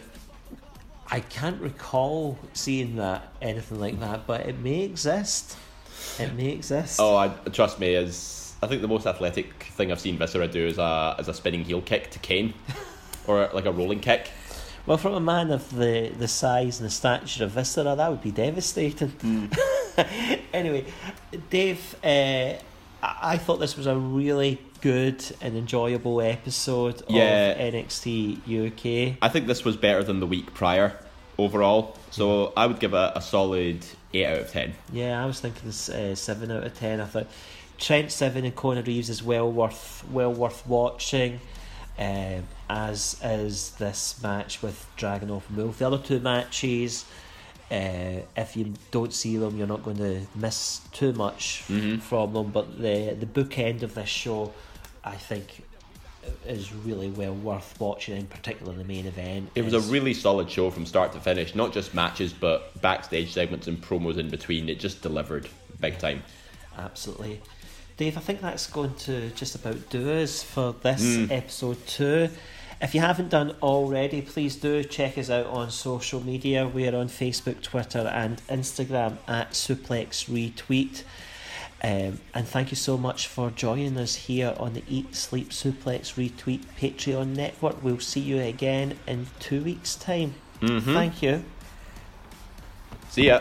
I 1.07 1.19
can't 1.19 1.61
recall 1.61 2.37
seeing 2.53 2.95
that 2.95 3.31
anything 3.39 3.79
like 3.79 3.99
that. 3.99 4.25
But 4.25 4.47
it 4.47 4.57
may 4.59 4.81
exist. 4.81 5.55
It 6.19 6.33
may 6.33 6.49
exist. 6.49 6.99
Oh, 6.99 7.15
I, 7.15 7.27
trust 7.51 7.79
me, 7.79 7.93
is 7.93 8.44
I 8.65 8.67
think 8.67 8.81
the 8.81 8.87
most 8.87 9.05
athletic 9.05 9.63
thing 9.63 9.91
I've 9.91 9.99
seen 9.99 10.17
Viscera 10.17 10.47
do 10.47 10.65
is 10.65 10.77
a 10.79 11.15
is 11.19 11.27
a 11.27 11.33
spinning 11.33 11.63
heel 11.63 11.81
kick 11.81 12.09
to 12.11 12.19
Kane, 12.19 12.53
or 13.27 13.47
like 13.53 13.65
a 13.65 13.71
rolling 13.71 13.99
kick. 13.99 14.31
Well, 14.87 14.97
from 14.97 15.13
a 15.13 15.19
man 15.19 15.51
of 15.51 15.75
the, 15.75 16.11
the 16.17 16.27
size 16.27 16.79
and 16.79 16.85
the 16.87 16.91
stature 16.91 17.43
of 17.45 17.51
Viscera, 17.51 17.95
that 17.95 18.09
would 18.09 18.21
be 18.21 18.31
devastating. 18.31 19.51
anyway, 20.53 20.85
Dave, 21.49 21.95
uh, 22.03 22.53
I 23.01 23.37
thought 23.37 23.57
this 23.59 23.77
was 23.77 23.87
a 23.87 23.95
really 23.95 24.59
good 24.81 25.23
and 25.41 25.55
enjoyable 25.57 26.21
episode 26.21 27.01
Yeah. 27.07 27.51
of 27.51 27.73
NXT 27.73 28.41
UK. 29.13 29.17
I 29.21 29.29
think 29.29 29.47
this 29.47 29.63
was 29.65 29.75
better 29.75 30.03
than 30.03 30.19
the 30.19 30.27
week 30.27 30.53
prior 30.53 30.93
overall, 31.37 31.97
so 32.11 32.53
I 32.55 32.65
would 32.67 32.79
give 32.79 32.93
it 32.93 33.11
a 33.15 33.21
solid 33.21 33.83
eight 34.13 34.25
out 34.27 34.37
of 34.37 34.51
ten. 34.51 34.75
Yeah, 34.91 35.21
I 35.21 35.25
was 35.25 35.39
thinking 35.39 35.63
this, 35.65 35.89
uh, 35.89 36.13
seven 36.15 36.51
out 36.51 36.63
of 36.63 36.77
ten. 36.77 37.01
I 37.01 37.05
thought 37.05 37.27
Trent 37.77 38.11
Seven 38.11 38.45
and 38.45 38.55
Kona 38.55 38.81
Reeves 38.81 39.09
is 39.09 39.21
well 39.23 39.51
worth 39.51 40.03
well 40.11 40.33
worth 40.33 40.65
watching. 40.67 41.39
Um, 41.97 42.43
as 42.69 43.17
is 43.23 43.71
this 43.71 44.21
match 44.21 44.61
with 44.61 44.85
Dragunov 44.97 45.43
and 45.47 45.57
Wolfe. 45.57 45.77
The 45.77 45.87
other 45.87 45.97
two 45.97 46.19
matches, 46.19 47.05
uh, 47.71 48.21
if 48.35 48.57
you 48.57 48.73
don't 48.91 49.13
see 49.13 49.37
them, 49.37 49.57
you're 49.57 49.67
not 49.67 49.83
going 49.83 49.97
to 49.97 50.21
miss 50.35 50.81
too 50.91 51.13
much 51.13 51.61
from 51.61 52.33
them. 52.33 52.51
But 52.51 52.77
the 52.79 53.15
the 53.17 53.25
bookend 53.25 53.83
of 53.83 53.95
this 53.95 54.09
show, 54.09 54.53
I 55.03 55.15
think, 55.15 55.63
is 56.45 56.73
really 56.73 57.09
well 57.09 57.33
worth 57.33 57.79
watching. 57.79 58.17
In 58.17 58.27
particular, 58.27 58.73
the 58.73 58.83
main 58.83 59.05
event. 59.05 59.51
It 59.55 59.63
was 59.63 59.73
a 59.73 59.81
really 59.81 60.13
solid 60.13 60.49
show 60.49 60.69
from 60.71 60.85
start 60.85 61.13
to 61.13 61.19
finish, 61.19 61.55
not 61.55 61.71
just 61.71 61.93
matches, 61.93 62.33
but 62.33 62.81
backstage 62.81 63.31
segments 63.31 63.67
and 63.67 63.81
promos 63.81 64.17
in 64.17 64.29
between. 64.29 64.69
It 64.69 64.79
just 64.79 65.01
delivered 65.01 65.47
big 65.79 65.97
time. 65.97 66.23
Absolutely. 66.77 67.41
Dave, 67.97 68.17
I 68.17 68.19
think 68.19 68.41
that's 68.41 68.67
going 68.67 68.93
to 68.95 69.29
just 69.31 69.55
about 69.55 69.89
do 69.89 70.11
us 70.11 70.43
for 70.43 70.75
this 70.81 71.31
episode 71.31 71.87
two. 71.87 72.29
If 72.81 72.93
you 72.93 72.99
haven't 72.99 73.29
done 73.29 73.55
already, 73.61 74.21
please 74.21 74.57
do 74.57 74.83
check 74.83 75.17
us 75.17 75.29
out 75.29 75.45
on 75.45 75.71
social 75.71 76.21
media. 76.21 76.67
We 76.67 76.89
are 76.89 76.95
on 76.97 77.07
Facebook, 77.07 77.61
Twitter, 77.61 77.99
and 77.99 78.41
Instagram 78.47 79.17
at 79.29 79.51
Suplex 79.51 80.27
Retweet. 80.29 81.03
Um, 81.81 82.19
and 82.33 82.45
thank 82.45 82.71
you 82.71 82.75
so 82.75 82.97
much 82.97 83.27
for 83.27 83.49
joining 83.49 83.97
us 83.97 84.15
here 84.15 84.53
on 84.59 84.73
the 84.73 84.83
Eat, 84.89 85.15
Sleep, 85.15 85.51
Suplex 85.51 86.15
Retweet 86.15 86.63
Patreon 86.77 87.35
network. 87.35 87.81
We'll 87.81 87.99
see 87.99 88.19
you 88.19 88.41
again 88.41 88.97
in 89.07 89.27
two 89.39 89.63
weeks' 89.63 89.95
time. 89.95 90.35
Thank 90.93 91.21
you. 91.21 91.45
See 93.09 93.27
ya. 93.27 93.39